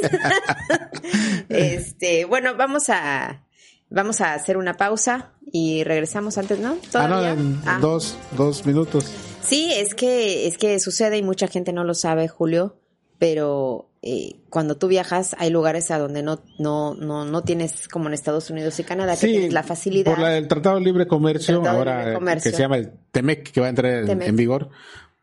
este, 1.48 2.24
bueno, 2.24 2.54
vamos 2.56 2.88
a, 2.88 3.44
vamos 3.90 4.20
a 4.20 4.34
hacer 4.34 4.56
una 4.56 4.74
pausa 4.76 5.32
y 5.52 5.84
regresamos 5.84 6.38
antes, 6.38 6.58
¿no? 6.60 6.76
Ah, 6.94 7.08
no, 7.08 7.60
Ah. 7.66 7.78
dos, 7.80 8.16
dos 8.36 8.64
minutos. 8.64 9.12
Sí, 9.42 9.72
es 9.74 9.94
que, 9.94 10.46
es 10.46 10.58
que 10.58 10.78
sucede 10.78 11.18
y 11.18 11.22
mucha 11.22 11.48
gente 11.48 11.72
no 11.72 11.84
lo 11.84 11.94
sabe, 11.94 12.28
Julio, 12.28 12.76
pero 13.18 13.90
eh, 14.02 14.36
cuando 14.48 14.76
tú 14.76 14.86
viajas 14.88 15.34
hay 15.38 15.50
lugares 15.50 15.90
a 15.90 15.98
donde 15.98 16.22
no, 16.22 16.40
no, 16.58 16.94
no, 16.94 17.24
no 17.24 17.42
tienes 17.42 17.88
como 17.88 18.06
en 18.08 18.14
Estados 18.14 18.48
Unidos 18.50 18.78
y 18.80 18.84
Canadá, 18.84 19.16
que 19.16 19.26
tienes 19.26 19.52
la 19.52 19.62
facilidad. 19.62 20.12
Por 20.12 20.20
la 20.20 20.30
del 20.30 20.46
Tratado 20.48 20.76
de 20.76 20.82
Libre 20.82 21.06
Comercio, 21.06 21.56
Tratado 21.60 21.78
ahora 21.78 21.96
Libre 21.98 22.10
eh, 22.12 22.14
Comercio. 22.14 22.50
que 22.50 22.56
se 22.56 22.62
llama 22.62 22.76
el 22.76 22.92
TEMEC, 23.10 23.50
que 23.50 23.60
va 23.60 23.66
a 23.66 23.70
entrar 23.70 23.92
en, 24.08 24.22
en 24.22 24.36
vigor, 24.36 24.70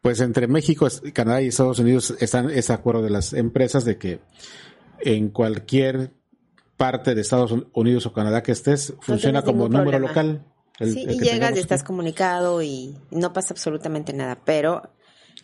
pues 0.02 0.20
entre 0.20 0.48
México, 0.48 0.88
Canadá 1.14 1.42
y 1.42 1.48
Estados 1.48 1.80
Unidos 1.80 2.14
están 2.20 2.50
ese 2.50 2.74
acuerdo 2.74 3.02
de 3.02 3.10
las 3.10 3.34
empresas 3.34 3.84
de 3.86 3.98
que 3.98 4.20
en 5.00 5.30
cualquier 5.30 6.12
parte 6.78 7.16
de 7.16 7.22
Estados 7.22 7.54
Unidos 7.74 8.06
o 8.06 8.14
Canadá 8.14 8.44
que 8.44 8.52
estés, 8.52 8.94
funciona 9.02 9.42
como 9.42 9.64
número 9.68 9.84
problema. 9.92 10.08
local. 10.08 10.46
el- 10.80 10.94
sí, 10.94 11.04
el 11.08 11.16
y 11.16 11.20
llegas 11.20 11.56
y 11.56 11.60
estás 11.60 11.84
comunicado 11.84 12.62
y 12.62 12.96
no 13.10 13.34
pasa 13.34 13.54
absolutamente 13.56 14.14
nada, 14.14 14.38
pero 14.46 14.84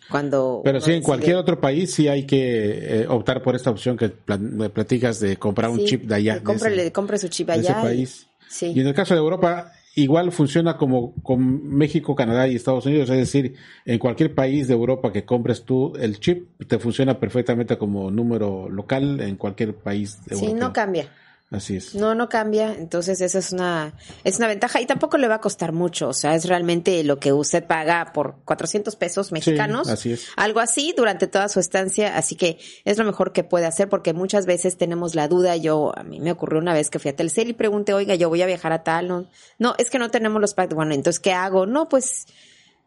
cuando... 0.08 0.60
Pero 0.62 0.80
sí, 0.80 0.92
en 0.92 1.02
cualquier 1.02 1.36
otro 1.36 1.60
país 1.60 1.92
sí 1.92 2.06
hay 2.06 2.24
que 2.24 3.00
eh, 3.02 3.06
optar 3.08 3.42
por 3.42 3.56
esta 3.56 3.70
opción 3.70 3.96
que 3.96 4.10
platicas 4.10 5.18
de 5.18 5.36
comprar 5.36 5.70
un 5.70 5.78
Sí, 5.80 5.86
chip 5.86 6.04
de 6.04 6.14
allá. 6.14 6.34
de 6.34 6.92
compre, 6.92 7.18
su 7.18 7.28
chip 7.28 7.48
de 7.48 7.58
ese 7.60 7.72
y- 7.72 7.74
país. 7.74 8.26
sí. 8.48 8.66
Y 8.74 8.80
en 8.80 8.86
el 8.86 8.94
caso 8.94 9.14
de 9.14 9.18
Europa, 9.20 9.72
igual 9.96 10.30
funciona 10.30 10.76
como 10.76 11.14
con 11.22 11.66
México, 11.68 12.14
Canadá 12.14 12.46
y 12.46 12.54
Estados 12.54 12.86
Unidos, 12.86 13.10
es 13.10 13.16
decir, 13.16 13.54
en 13.84 13.98
cualquier 13.98 14.34
país 14.36 14.68
de 14.68 14.74
Europa 14.74 15.12
que 15.12 15.24
compres 15.24 15.64
tú 15.64 15.94
el 15.96 16.20
chip, 16.20 16.48
te 16.68 16.78
funciona 16.78 17.18
perfectamente 17.18 17.76
como 17.76 18.10
número 18.12 18.68
local 18.68 19.20
en 19.20 19.34
cualquier 19.36 19.74
país 19.74 20.18
Sí, 20.28 20.34
europeo. 20.34 20.54
no 20.54 20.72
cambia. 20.72 21.08
Así 21.54 21.76
es. 21.76 21.94
No, 21.94 22.14
no 22.14 22.28
cambia. 22.28 22.74
Entonces, 22.74 23.20
esa 23.20 23.38
es 23.38 23.52
una, 23.52 23.94
es 24.24 24.38
una 24.38 24.48
ventaja 24.48 24.80
y 24.80 24.86
tampoco 24.86 25.18
le 25.18 25.28
va 25.28 25.36
a 25.36 25.40
costar 25.40 25.72
mucho. 25.72 26.08
O 26.08 26.12
sea, 26.12 26.34
es 26.34 26.46
realmente 26.46 27.02
lo 27.04 27.18
que 27.18 27.32
usted 27.32 27.64
paga 27.64 28.12
por 28.12 28.36
400 28.44 28.96
pesos 28.96 29.32
mexicanos. 29.32 29.88
así 29.88 30.12
es. 30.12 30.28
Algo 30.36 30.60
así 30.60 30.94
durante 30.96 31.26
toda 31.26 31.48
su 31.48 31.60
estancia. 31.60 32.16
Así 32.16 32.36
que 32.36 32.58
es 32.84 32.98
lo 32.98 33.04
mejor 33.04 33.32
que 33.32 33.44
puede 33.44 33.66
hacer 33.66 33.88
porque 33.88 34.12
muchas 34.12 34.46
veces 34.46 34.76
tenemos 34.76 35.14
la 35.14 35.28
duda. 35.28 35.56
Yo, 35.56 35.92
a 35.96 36.02
mí 36.02 36.20
me 36.20 36.32
ocurrió 36.32 36.58
una 36.58 36.74
vez 36.74 36.90
que 36.90 36.98
fui 36.98 37.10
a 37.10 37.16
Telcel 37.16 37.50
y 37.50 37.52
pregunté, 37.52 37.94
oiga, 37.94 38.14
yo 38.14 38.28
voy 38.28 38.42
a 38.42 38.46
viajar 38.46 38.72
a 38.72 38.82
tal. 38.82 39.08
No, 39.08 39.28
no 39.58 39.74
es 39.78 39.90
que 39.90 39.98
no 39.98 40.10
tenemos 40.10 40.40
los 40.40 40.54
paquetes. 40.54 40.76
Bueno, 40.76 40.94
entonces, 40.94 41.20
¿qué 41.20 41.32
hago? 41.32 41.66
No, 41.66 41.88
pues, 41.88 42.26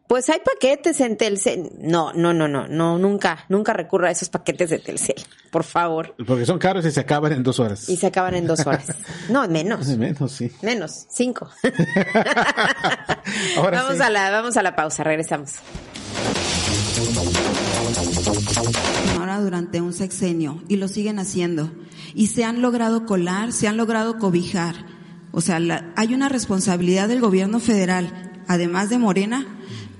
pues 0.08 0.28
hay 0.30 0.40
paquetes 0.40 1.00
en 1.00 1.16
Telcel. 1.16 1.70
No, 1.78 2.12
no, 2.14 2.32
no, 2.34 2.48
no, 2.48 2.66
no, 2.66 2.98
nunca, 2.98 3.44
nunca 3.48 3.72
recurra 3.74 4.08
a 4.08 4.10
esos 4.10 4.28
paquetes 4.30 4.70
de 4.70 4.78
Telcel. 4.80 5.14
Por 5.50 5.62
favor. 5.64 6.14
Porque 6.26 6.44
son 6.46 6.58
caros 6.58 6.84
y 6.86 6.90
se 6.90 6.98
acaban 7.00 7.32
en 7.32 7.42
dos 7.44 7.60
horas. 7.60 7.88
Y 7.88 7.96
se 7.96 8.06
acaban 8.08 8.34
en 8.34 8.46
dos 8.46 8.66
horas. 8.66 8.86
No, 9.28 9.46
menos. 9.48 9.86
Menos, 9.98 10.32
sí. 10.32 10.50
Menos, 10.62 11.06
cinco. 11.10 11.48
Ahora 13.56 13.82
vamos 13.82 13.96
sí. 13.98 14.02
a 14.02 14.10
la, 14.10 14.30
vamos 14.30 14.56
a 14.56 14.62
la 14.62 14.74
pausa, 14.74 15.04
regresamos. 15.04 15.52
ahora 19.18 19.40
durante 19.40 19.80
un 19.80 19.92
sexenio 19.92 20.62
y 20.68 20.76
lo 20.76 20.88
siguen 20.88 21.18
haciendo. 21.18 21.70
Y 22.14 22.28
se 22.28 22.44
han 22.44 22.62
logrado 22.62 23.06
colar, 23.06 23.52
se 23.52 23.68
han 23.68 23.76
logrado 23.76 24.18
cobijar. 24.18 24.74
O 25.32 25.40
sea, 25.40 25.60
la- 25.60 25.92
hay 25.96 26.14
una 26.14 26.28
responsabilidad 26.28 27.08
del 27.08 27.20
gobierno 27.20 27.60
federal, 27.60 28.42
además 28.48 28.88
de 28.88 28.98
Morena, 28.98 29.46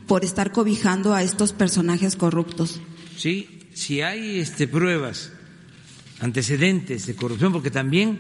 por 0.09 0.25
estar 0.25 0.51
cobijando 0.51 1.15
a 1.15 1.23
estos 1.23 1.53
personajes 1.53 2.17
corruptos. 2.17 2.81
Sí, 3.17 3.69
si 3.75 4.01
hay 4.01 4.41
este, 4.41 4.67
pruebas, 4.67 5.31
antecedentes 6.21 7.07
de 7.07 7.15
corrupción, 7.15 7.53
porque 7.53 7.71
también 7.71 8.19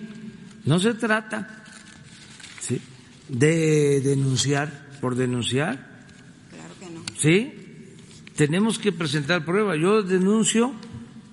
no 0.65 0.79
se 0.79 0.95
trata 0.95 1.65
¿sí? 2.61 2.81
de 3.29 4.01
denunciar 4.03 4.87
por 5.01 5.17
denunciar, 5.17 6.05
Claro 6.51 6.75
que 6.79 6.91
no. 6.91 7.01
¿sí? 7.17 7.53
Tenemos 8.37 8.79
que 8.79 8.93
presentar 8.93 9.45
pruebas. 9.45 9.79
Yo 9.81 10.03
denuncio, 10.03 10.75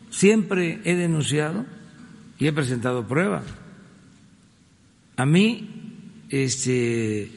siempre 0.09 0.79
he 0.85 0.95
denunciado 0.95 1.65
y 2.39 2.47
he 2.47 2.53
presentado 2.53 3.07
pruebas. 3.07 3.43
A 5.17 5.25
mí, 5.25 5.69
este, 6.29 7.29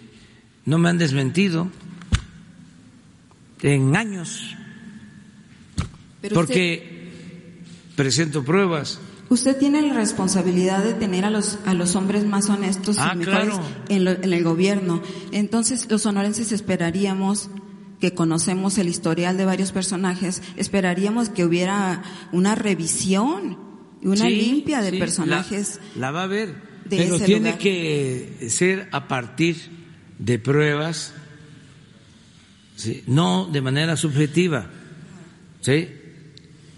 no 0.64 0.78
me 0.78 0.88
han 0.88 0.98
desmentido 0.98 1.70
en 3.62 3.96
años, 3.96 4.56
Pero 6.20 6.34
porque 6.34 7.10
presento 7.96 8.44
pruebas. 8.44 9.00
Usted, 9.30 9.58
tiene 9.58 9.82
la 9.82 9.92
responsabilidad 9.92 10.82
de 10.82 10.94
tener 10.94 11.24
a 11.26 11.30
los, 11.30 11.58
a 11.66 11.74
los 11.74 11.94
hombres 11.96 12.24
más 12.24 12.48
honestos 12.48 12.96
Ah, 12.98 13.10
y 13.14 13.18
mejores 13.18 13.48
claro. 13.48 13.62
en, 13.90 14.04
lo- 14.04 14.12
en 14.12 14.32
el 14.32 14.42
gobierno. 14.42 15.02
Entonces, 15.32 15.86
los 15.90 16.02
sonorenses 16.02 16.50
esperaríamos 16.50 17.50
que 18.00 18.14
conocemos 18.14 18.78
el 18.78 18.88
historial 18.88 19.36
de 19.36 19.44
varios 19.44 19.72
personajes, 19.72 20.40
esperaríamos 20.56 21.28
que 21.28 21.44
hubiera 21.44 22.02
una 22.32 22.54
revisión 22.54 23.58
y 24.00 24.06
una 24.06 24.26
Sí, 24.26 24.30
limpia 24.36 24.80
de 24.80 24.92
sí, 24.92 24.98
personajes. 24.98 25.80
La, 25.96 26.00
la 26.06 26.10
va 26.12 26.22
a 26.22 26.26
ver, 26.28 26.54
de 26.88 26.96
pero 26.96 27.18
tiene 27.18 27.40
lugar. 27.50 27.58
que 27.58 28.46
ser 28.48 28.88
a 28.92 29.08
partir 29.08 29.56
de 30.18 30.38
pruebas, 30.38 31.12
¿sí? 32.78 33.02
no 33.06 33.46
de 33.52 33.60
manera 33.60 33.96
subjetiva. 33.96 34.70
¿sí? 35.60 35.88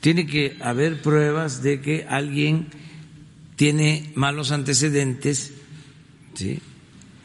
Tiene 0.01 0.27
que 0.27 0.57
haber 0.61 1.01
pruebas 1.03 1.63
de 1.63 1.81
que 1.81 2.07
alguien 2.09 2.69
tiene 3.57 4.11
malos 4.15 4.51
antecedentes 4.51 5.53
¿sí? 6.35 6.61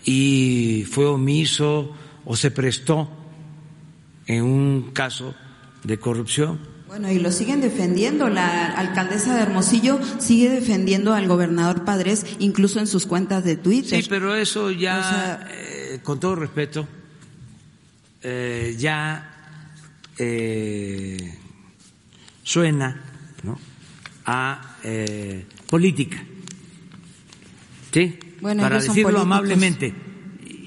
y 0.03 0.85
fue 0.91 1.05
omiso 1.05 1.95
o 2.25 2.35
se 2.35 2.51
prestó 2.51 3.09
en 4.27 4.43
un 4.43 4.91
caso 4.91 5.33
de 5.83 5.97
corrupción. 5.97 6.59
Bueno, 6.87 7.11
y 7.11 7.19
lo 7.19 7.31
siguen 7.31 7.61
defendiendo. 7.61 8.29
La 8.29 8.65
alcaldesa 8.71 9.35
de 9.35 9.41
Hermosillo 9.43 9.99
sigue 10.19 10.49
defendiendo 10.49 11.13
al 11.13 11.27
gobernador 11.27 11.83
Padres, 11.85 12.25
incluso 12.39 12.79
en 12.79 12.87
sus 12.87 13.05
cuentas 13.05 13.43
de 13.43 13.55
Twitter. 13.57 14.01
Sí, 14.01 14.07
pero 14.09 14.35
eso 14.35 14.71
ya, 14.71 14.99
O 14.99 15.03
sea- 15.03 15.47
eh, 15.51 15.99
con 16.03 16.19
todo 16.19 16.35
respeto, 16.35 16.87
eh, 18.27 18.75
ya 18.75 19.61
eh, 20.17 21.37
suena 22.41 23.03
¿no? 23.43 23.59
a 24.25 24.77
eh, 24.83 25.45
política. 25.69 26.23
¿Sí? 27.91 28.17
Bueno, 28.41 28.63
Para 28.63 28.79
decirlo 28.79 29.19
amablemente. 29.19 29.93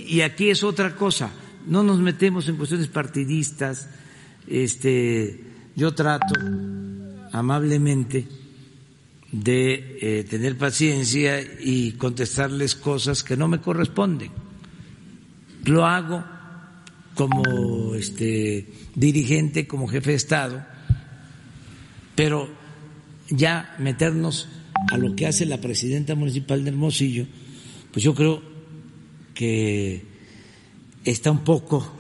Y 0.07 0.21
aquí 0.21 0.51
es 0.51 0.63
otra 0.63 0.95
cosa. 0.95 1.33
no 1.67 1.83
nos 1.83 1.99
metemos 1.99 2.49
en 2.49 2.57
cuestiones 2.57 2.87
partidistas. 2.87 3.89
Este, 4.47 5.41
yo 5.75 5.93
trato 5.95 6.35
amablemente 7.33 8.25
de 9.33 9.99
eh, 10.01 10.25
tener 10.31 10.57
paciencia 10.57 11.41
y 11.43 11.93
contestarles 11.93 12.77
cosas 12.77 13.25
que 13.25 13.37
no 13.37 13.49
me 13.49 13.61
corresponden. 13.61 14.31
Lo 15.65 15.85
hago 15.85 16.38
como 17.19 17.97
este 17.97 18.69
dirigente, 18.95 19.67
como 19.67 19.89
jefe 19.89 20.11
de 20.11 20.17
Estado, 20.17 20.65
pero 22.15 22.49
ya 23.29 23.75
meternos 23.81 24.47
a 24.93 24.97
lo 24.97 25.17
que 25.17 25.27
hace 25.27 25.45
la 25.45 25.61
presidenta 25.61 26.15
municipal 26.15 26.63
de 26.63 26.71
Hermosillo, 26.71 27.27
pues 27.91 28.05
yo 28.05 28.15
creo 28.15 28.41
que 29.35 30.05
está 31.05 31.33
un 31.33 31.43
poco 31.43 31.93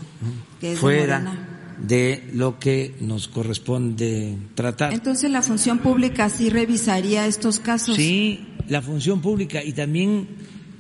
fuera 0.77 1.75
de 1.85 2.31
lo 2.33 2.61
que 2.61 2.95
nos 3.01 3.27
corresponde 3.27 4.37
tratar. 4.55 4.93
Entonces 4.93 5.33
la 5.33 5.43
función 5.43 5.81
pública 5.81 6.31
sí 6.31 6.49
revisaría 6.49 7.27
estos 7.27 7.59
casos. 7.59 7.97
Sí, 7.97 8.47
la 8.69 8.83
función 8.83 9.21
pública 9.21 9.64
y 9.64 9.73
también 9.73 10.29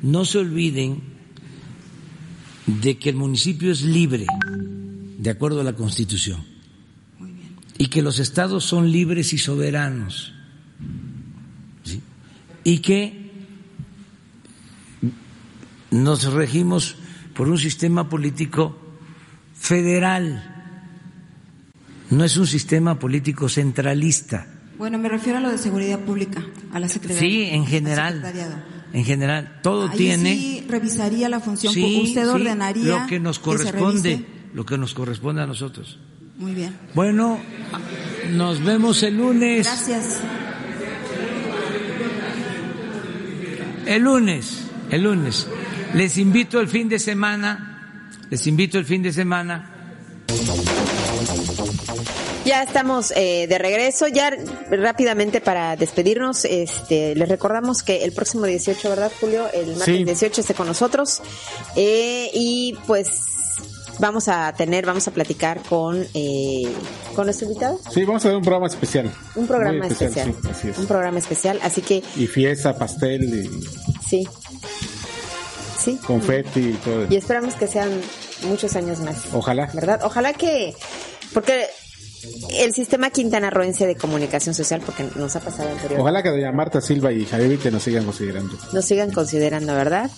no 0.00 0.24
se 0.24 0.38
olviden 0.38 1.17
de 2.68 2.98
que 2.98 3.10
el 3.10 3.16
municipio 3.16 3.72
es 3.72 3.82
libre 3.82 4.26
de 5.18 5.30
acuerdo 5.30 5.60
a 5.60 5.64
la 5.64 5.72
Constitución 5.72 6.44
y 7.78 7.88
que 7.88 8.02
los 8.02 8.18
estados 8.18 8.64
son 8.64 8.92
libres 8.92 9.32
y 9.32 9.38
soberanos 9.38 10.34
y 12.62 12.78
que 12.78 13.32
nos 15.90 16.24
regimos 16.32 16.96
por 17.34 17.48
un 17.48 17.58
sistema 17.58 18.08
político 18.08 18.78
federal 19.54 20.54
no 22.10 22.24
es 22.24 22.36
un 22.36 22.46
sistema 22.46 22.98
político 22.98 23.48
centralista. 23.48 24.46
Bueno, 24.78 24.98
me 24.98 25.08
refiero 25.08 25.38
a 25.38 25.40
lo 25.40 25.50
de 25.50 25.58
seguridad 25.58 25.98
pública, 26.00 26.44
a 26.72 26.80
la 26.80 26.88
Secretaría. 26.88 27.20
Sí, 27.20 27.42
en 27.50 27.66
general. 27.66 28.22
En 28.92 29.04
general, 29.04 29.60
todo 29.62 29.88
Ahí 29.90 29.98
tiene. 29.98 30.32
Sí, 30.34 30.64
revisaría 30.68 31.28
la 31.28 31.40
función. 31.40 31.72
Sí, 31.72 32.02
Usted 32.04 32.22
sí, 32.22 32.28
ordenaría. 32.28 33.00
lo 33.00 33.06
que 33.06 33.20
nos 33.20 33.38
corresponde, 33.38 34.24
lo 34.54 34.64
que 34.64 34.78
nos 34.78 34.94
corresponde 34.94 35.42
a 35.42 35.46
nosotros. 35.46 35.98
Muy 36.38 36.54
bien. 36.54 36.74
Bueno, 36.94 37.38
nos 38.30 38.62
vemos 38.64 39.02
el 39.02 39.18
lunes. 39.18 39.66
Gracias. 39.66 40.20
El 43.86 44.02
lunes, 44.02 44.64
el 44.90 45.02
lunes. 45.02 45.46
Les 45.94 46.18
invito 46.18 46.60
el 46.60 46.68
fin 46.68 46.88
de 46.88 46.98
semana. 46.98 48.08
Les 48.30 48.46
invito 48.46 48.78
el 48.78 48.84
fin 48.84 49.02
de 49.02 49.12
semana 49.12 49.74
Ya 52.48 52.62
estamos 52.62 53.12
eh, 53.14 53.46
de 53.46 53.58
regreso. 53.58 54.08
Ya 54.08 54.30
rápidamente 54.70 55.42
para 55.42 55.76
despedirnos, 55.76 56.46
este, 56.46 57.14
les 57.14 57.28
recordamos 57.28 57.82
que 57.82 58.04
el 58.04 58.12
próximo 58.12 58.46
18, 58.46 58.88
¿verdad, 58.88 59.12
Julio? 59.20 59.50
El 59.52 59.76
martes 59.76 59.84
Sí. 59.84 60.04
18 60.04 60.40
esté 60.40 60.54
con 60.54 60.66
nosotros. 60.66 61.20
Eh, 61.76 62.30
y 62.32 62.74
pues 62.86 63.08
vamos 63.98 64.28
a 64.28 64.54
tener, 64.54 64.86
vamos 64.86 65.06
a 65.08 65.10
platicar 65.10 65.60
con, 65.68 66.06
eh, 66.14 66.72
con 67.14 67.26
nuestro 67.26 67.48
invitado. 67.48 67.78
Sí, 67.92 68.04
vamos 68.04 68.24
a 68.24 68.28
ver 68.28 68.38
un 68.38 68.42
programa 68.44 68.66
especial. 68.68 69.12
Un 69.34 69.46
programa 69.46 69.86
especial. 69.86 70.34
sí, 70.42 70.48
así 70.50 70.68
es. 70.70 70.78
Un 70.78 70.86
programa 70.86 71.18
especial. 71.18 71.60
Así 71.62 71.82
que 71.82 72.02
Y 72.16 72.26
fiesta, 72.28 72.74
pastel, 72.78 73.24
y 73.24 73.50
sí. 74.08 74.26
Sí. 75.78 75.98
confeti 76.06 76.60
y 76.60 76.72
todo. 76.82 77.06
Y 77.10 77.16
esperamos 77.16 77.54
que 77.56 77.66
sean 77.66 77.90
muchos 78.44 78.74
años 78.74 79.00
más. 79.00 79.16
Ojalá. 79.34 79.68
¿Verdad? 79.74 80.00
Ojalá 80.02 80.32
que, 80.32 80.74
porque 81.34 81.66
el 82.50 82.72
sistema 82.74 83.10
quintanarroense 83.10 83.86
de 83.86 83.96
comunicación 83.96 84.54
social, 84.54 84.80
porque 84.84 85.04
nos 85.16 85.36
ha 85.36 85.40
pasado 85.40 85.68
anteriormente, 85.68 86.00
Ojalá 86.02 86.22
que 86.22 86.30
doña 86.30 86.50
Marta 86.52 86.80
Silva 86.80 87.12
y 87.12 87.24
Javier 87.24 87.50
Vite 87.50 87.70
nos 87.70 87.82
sigan 87.82 88.04
considerando. 88.04 88.56
nos 88.72 88.84
sigan 88.84 89.10
considerando, 89.12 89.74
¿verdad? 89.74 90.10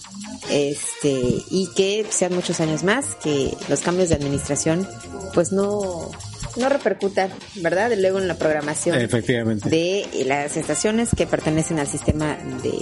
Este, 0.51 1.13
y 1.51 1.69
que 1.77 2.07
sean 2.11 2.35
muchos 2.35 2.61
años 2.61 2.83
más, 2.83 3.15
que 3.23 3.55
los 3.69 3.81
cambios 3.81 4.09
de 4.09 4.15
administración, 4.17 4.89
pues 5.35 5.53
no, 5.53 6.11
no 6.57 6.69
repercutan, 6.69 7.31
¿verdad? 7.57 7.93
Luego 7.97 8.19
en 8.19 8.27
la 8.29 8.35
programación 8.35 8.99
Efectivamente. 8.99 9.69
de 9.69 10.25
las 10.27 10.57
estaciones 10.57 11.11
que 11.17 11.27
pertenecen 11.27 11.79
al 11.79 11.87
sistema 11.87 12.37
de, 12.63 12.73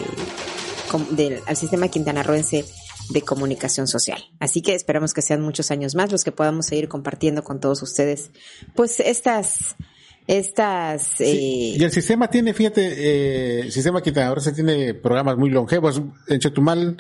del- 1.10 1.40
al 1.46 1.56
sistema 1.56 1.88
quintanarroense 1.88 2.64
de 3.11 3.22
comunicación 3.22 3.86
social. 3.86 4.22
Así 4.38 4.62
que 4.62 4.74
esperamos 4.74 5.14
que 5.14 5.22
sean 5.22 5.40
muchos 5.40 5.70
años 5.70 5.94
más 5.94 6.12
los 6.12 6.24
que 6.24 6.32
podamos 6.32 6.66
seguir 6.66 6.88
compartiendo 6.88 7.42
con 7.42 7.61
todos 7.61 7.82
ustedes, 7.82 8.30
pues 8.74 9.00
estas, 9.00 9.76
estas, 10.29 11.03
Sí, 11.16 11.24
eh, 11.24 11.76
y 11.79 11.83
el 11.83 11.91
sistema 11.91 12.29
tiene, 12.29 12.53
fíjate, 12.53 12.83
eh, 12.87 13.61
el 13.62 13.72
sistema 13.72 14.03
que 14.03 14.11
ahora 14.20 14.43
se 14.43 14.53
tiene 14.53 14.93
programas 14.93 15.39
muy 15.39 15.49
longevos. 15.49 16.03
En 16.29 16.39
Chetumal 16.39 16.99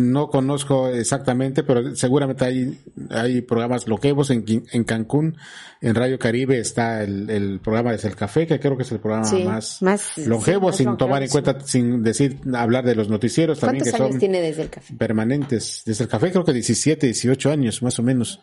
no 0.00 0.28
conozco 0.28 0.88
exactamente, 0.88 1.62
pero 1.62 1.94
seguramente 1.94 2.46
hay, 2.46 2.80
hay 3.10 3.42
programas 3.42 3.86
longevos 3.86 4.30
en, 4.30 4.44
en 4.72 4.84
Cancún. 4.84 5.36
En 5.82 5.94
Radio 5.94 6.18
Caribe 6.18 6.58
está 6.58 7.02
el, 7.02 7.28
el 7.28 7.60
programa 7.60 7.92
de 7.92 8.08
El 8.08 8.16
Café, 8.16 8.46
que 8.46 8.58
creo 8.58 8.76
que 8.76 8.84
es 8.84 8.92
el 8.92 9.00
programa 9.00 9.24
Sí, 9.26 9.44
más, 9.44 9.82
más- 9.82 10.16
longevo, 10.18 10.66
sí, 10.66 10.66
más 10.68 10.76
sin 10.78 10.86
longevo, 10.86 10.96
tomar 10.96 11.22
en 11.22 11.28
cuenta, 11.28 11.60
sin 11.60 12.02
decir, 12.02 12.38
hablar 12.54 12.84
de 12.86 12.94
los 12.94 13.08
noticieros 13.10 13.60
también 13.60 13.82
¿cuántos 13.84 13.98
que 13.98 14.02
años 14.02 14.12
son 14.14 14.18
tiene 14.20 14.40
desde 14.40 14.62
el 14.62 14.70
café? 14.70 14.94
permanentes. 14.94 15.82
Desde 15.84 16.04
El 16.04 16.10
Café 16.10 16.30
creo 16.30 16.44
que 16.44 16.52
17, 16.54 17.06
18 17.06 17.50
años, 17.50 17.82
más 17.82 17.98
o 17.98 18.02
menos. 18.02 18.40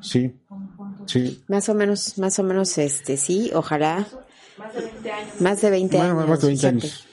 Sí, 0.00 0.32
sí. 1.06 1.42
Más 1.48 1.68
o 1.68 1.74
menos, 1.74 2.18
más 2.18 2.38
o 2.38 2.42
menos, 2.42 2.76
este, 2.78 3.16
sí, 3.16 3.50
ojalá. 3.54 4.06
Más 5.40 5.60
de 5.62 5.70
20 5.70 5.96
Bueno, 5.96 6.14
años. 6.18 6.28
más 6.28 6.40
de 6.40 6.46
20 6.48 6.60
fíjate. 6.68 6.86
años. 6.86 7.06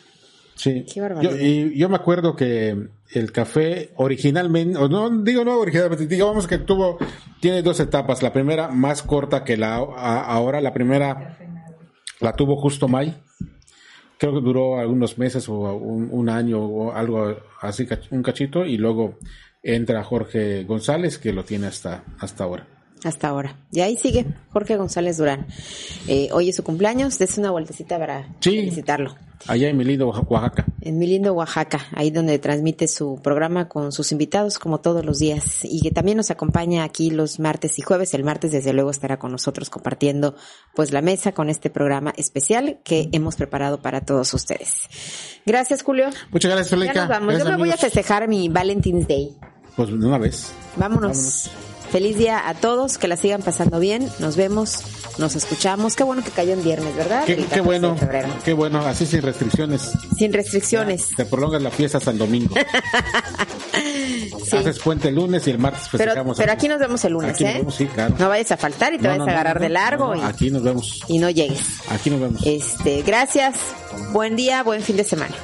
Sí. 0.55 0.85
Qué 0.93 0.99
barbaridad. 1.01 1.31
Yo, 1.31 1.37
y 1.45 1.77
yo 1.77 1.87
me 1.89 1.95
acuerdo 1.95 2.35
que 2.35 2.89
el 3.11 3.31
café 3.31 3.91
originalmente, 3.95 4.77
o 4.77 4.89
no 4.89 5.09
digo 5.23 5.45
no 5.45 5.57
originalmente, 5.57 6.05
digamos 6.05 6.47
que 6.47 6.57
tuvo, 6.57 6.97
tiene 7.39 7.61
dos 7.61 7.79
etapas. 7.79 8.21
La 8.21 8.33
primera 8.33 8.67
más 8.67 9.01
corta 9.01 9.43
que 9.45 9.55
la 9.57 9.75
a- 9.77 10.21
ahora, 10.25 10.59
la 10.61 10.73
primera 10.73 11.37
la 12.19 12.33
tuvo 12.33 12.57
justo 12.57 12.87
May. 12.89 13.15
Creo 14.17 14.33
que 14.33 14.41
duró 14.41 14.77
algunos 14.79 15.17
meses 15.17 15.47
o 15.47 15.53
un, 15.53 16.09
un 16.11 16.27
año 16.29 16.59
o 16.61 16.91
algo 16.91 17.37
así, 17.61 17.87
un 18.11 18.21
cachito, 18.21 18.65
y 18.65 18.77
luego 18.77 19.17
entra 19.63 20.03
Jorge 20.03 20.65
González 20.65 21.17
que 21.17 21.31
lo 21.31 21.45
tiene 21.45 21.67
hasta, 21.67 22.03
hasta 22.19 22.43
ahora. 22.43 22.67
Hasta 23.03 23.29
ahora. 23.29 23.55
Y 23.71 23.79
ahí 23.81 23.95
sigue 23.97 24.25
Jorge 24.51 24.75
González 24.75 25.17
Durán. 25.17 25.47
Eh, 26.07 26.29
hoy 26.33 26.49
es 26.49 26.55
su 26.57 26.63
cumpleaños, 26.63 27.17
dése 27.17 27.39
una 27.39 27.51
vueltecita 27.51 27.97
para 27.97 28.27
Sí. 28.41 28.51
felicitarlo. 28.57 29.15
Allá 29.47 29.69
en 29.69 29.77
mi 29.77 29.85
lindo 29.85 30.05
Oaxa- 30.11 30.27
Oaxaca. 30.27 30.65
En 30.81 30.97
mi 30.99 31.07
lindo 31.07 31.31
Oaxaca, 31.31 31.79
ahí 31.95 32.11
donde 32.11 32.37
transmite 32.39 32.89
su 32.89 33.21
programa 33.23 33.69
con 33.69 33.93
sus 33.93 34.11
invitados 34.11 34.59
como 34.59 34.81
todos 34.81 35.05
los 35.05 35.17
días 35.19 35.63
y 35.63 35.79
que 35.81 35.91
también 35.91 36.17
nos 36.17 36.29
acompaña 36.29 36.83
aquí 36.83 37.09
los 37.09 37.39
martes 37.39 37.79
y 37.79 37.81
jueves. 37.81 38.13
El 38.13 38.25
martes 38.25 38.51
desde 38.51 38.73
luego 38.73 38.91
estará 38.91 39.17
con 39.17 39.31
nosotros 39.31 39.69
compartiendo 39.69 40.35
pues 40.75 40.91
la 40.91 41.01
mesa 41.01 41.31
con 41.31 41.49
este 41.49 41.69
programa 41.69 42.13
especial 42.17 42.79
que 42.83 43.07
hemos 43.13 43.37
preparado 43.37 43.81
para 43.81 44.01
todos 44.01 44.33
ustedes. 44.33 44.89
Gracias 45.45 45.83
Julio. 45.83 46.09
Muchas 46.31 46.51
gracias, 46.51 46.71
Ya 46.71 46.77
Felica. 46.77 46.99
nos 46.99 47.07
vamos. 47.09 47.37
Yo 47.39 47.45
me 47.45 47.55
voy 47.57 47.69
a 47.71 47.77
festejar 47.77 48.27
mi 48.27 48.49
Valentine's 48.49 49.07
Day. 49.07 49.37
Pues 49.77 49.87
de 49.87 49.95
una 50.05 50.17
vez. 50.17 50.51
Vámonos. 50.75 51.49
Feliz 51.91 52.17
día 52.17 52.47
a 52.47 52.53
todos, 52.53 52.97
que 52.99 53.07
la 53.07 53.17
sigan 53.17 53.41
pasando 53.41 53.79
bien. 53.79 54.07
Nos 54.19 54.35
vemos, 54.35 54.81
nos 55.17 55.35
escuchamos. 55.35 55.95
Qué 55.95 56.03
bueno 56.03 56.23
que 56.23 56.29
cayó 56.29 56.53
en 56.53 56.63
viernes, 56.63 56.95
¿verdad? 56.95 57.23
Qué, 57.25 57.35
qué 57.35 57.41
14 57.43 57.61
bueno, 57.61 57.95
qué 58.45 58.53
bueno, 58.53 58.79
así 58.85 59.05
sin 59.07 59.23
restricciones. 59.23 59.91
Sin 60.15 60.31
restricciones. 60.31 61.07
Te 61.17 61.25
prolongas 61.25 61.61
la 61.63 61.71
fiesta 61.71 61.97
hasta 61.97 62.11
el 62.11 62.17
domingo. 62.17 62.53
Sí. 64.49 64.57
Haces 64.57 64.79
puente 64.79 65.09
el 65.09 65.15
lunes 65.15 65.45
y 65.47 65.51
el 65.51 65.59
martes 65.59 65.83
Pero, 65.91 66.05
festejamos. 66.05 66.37
pero 66.37 66.51
aquí 66.51 66.67
nos 66.67 66.79
vemos 66.79 67.03
el 67.05 67.13
lunes, 67.13 67.31
Aquí 67.35 67.43
nos 67.43 67.53
¿eh? 67.53 67.57
vemos, 67.59 67.75
sí, 67.75 67.85
claro. 67.85 68.15
No 68.17 68.27
vayas 68.29 68.51
a 68.51 68.57
faltar 68.57 68.93
y 68.93 68.97
te 68.97 69.03
No, 69.03 69.09
vayas 69.09 69.25
no, 69.25 69.31
a 69.31 69.33
agarrar 69.33 69.55
no, 69.57 69.61
de 69.61 69.69
largo 69.69 70.15
y, 70.15 70.21
Aquí 70.21 70.49
nos 70.49 70.63
vemos. 70.63 71.01
y 71.07 71.19
no 71.19 71.29
llegues. 71.29 71.61
Aquí 71.89 72.09
nos 72.09 72.19
vemos. 72.19 72.41
Este, 72.45 73.01
gracias. 73.03 73.55
Buen 74.11 74.35
día, 74.35 74.63
buen 74.63 74.81
fin 74.81 74.97
de 74.97 75.03
semana. 75.03 75.35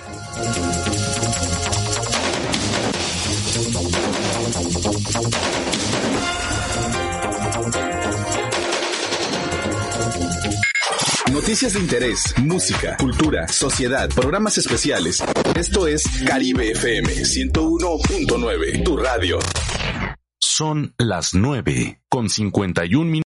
Noticias 11.31 11.73
de 11.73 11.79
interés, 11.79 12.35
música, 12.43 12.97
cultura, 12.97 13.47
sociedad, 13.47 14.07
programas 14.09 14.57
especiales. 14.59 15.23
Esto 15.55 15.87
es 15.87 16.03
Caribe 16.25 16.71
FM 16.71 17.09
101.9, 17.09 18.83
tu 18.83 18.95
radio. 18.95 19.39
Son 20.39 20.93
las 20.97 21.33
9 21.33 22.01
con 22.09 22.29
51 22.29 23.03
minutos. 23.09 23.23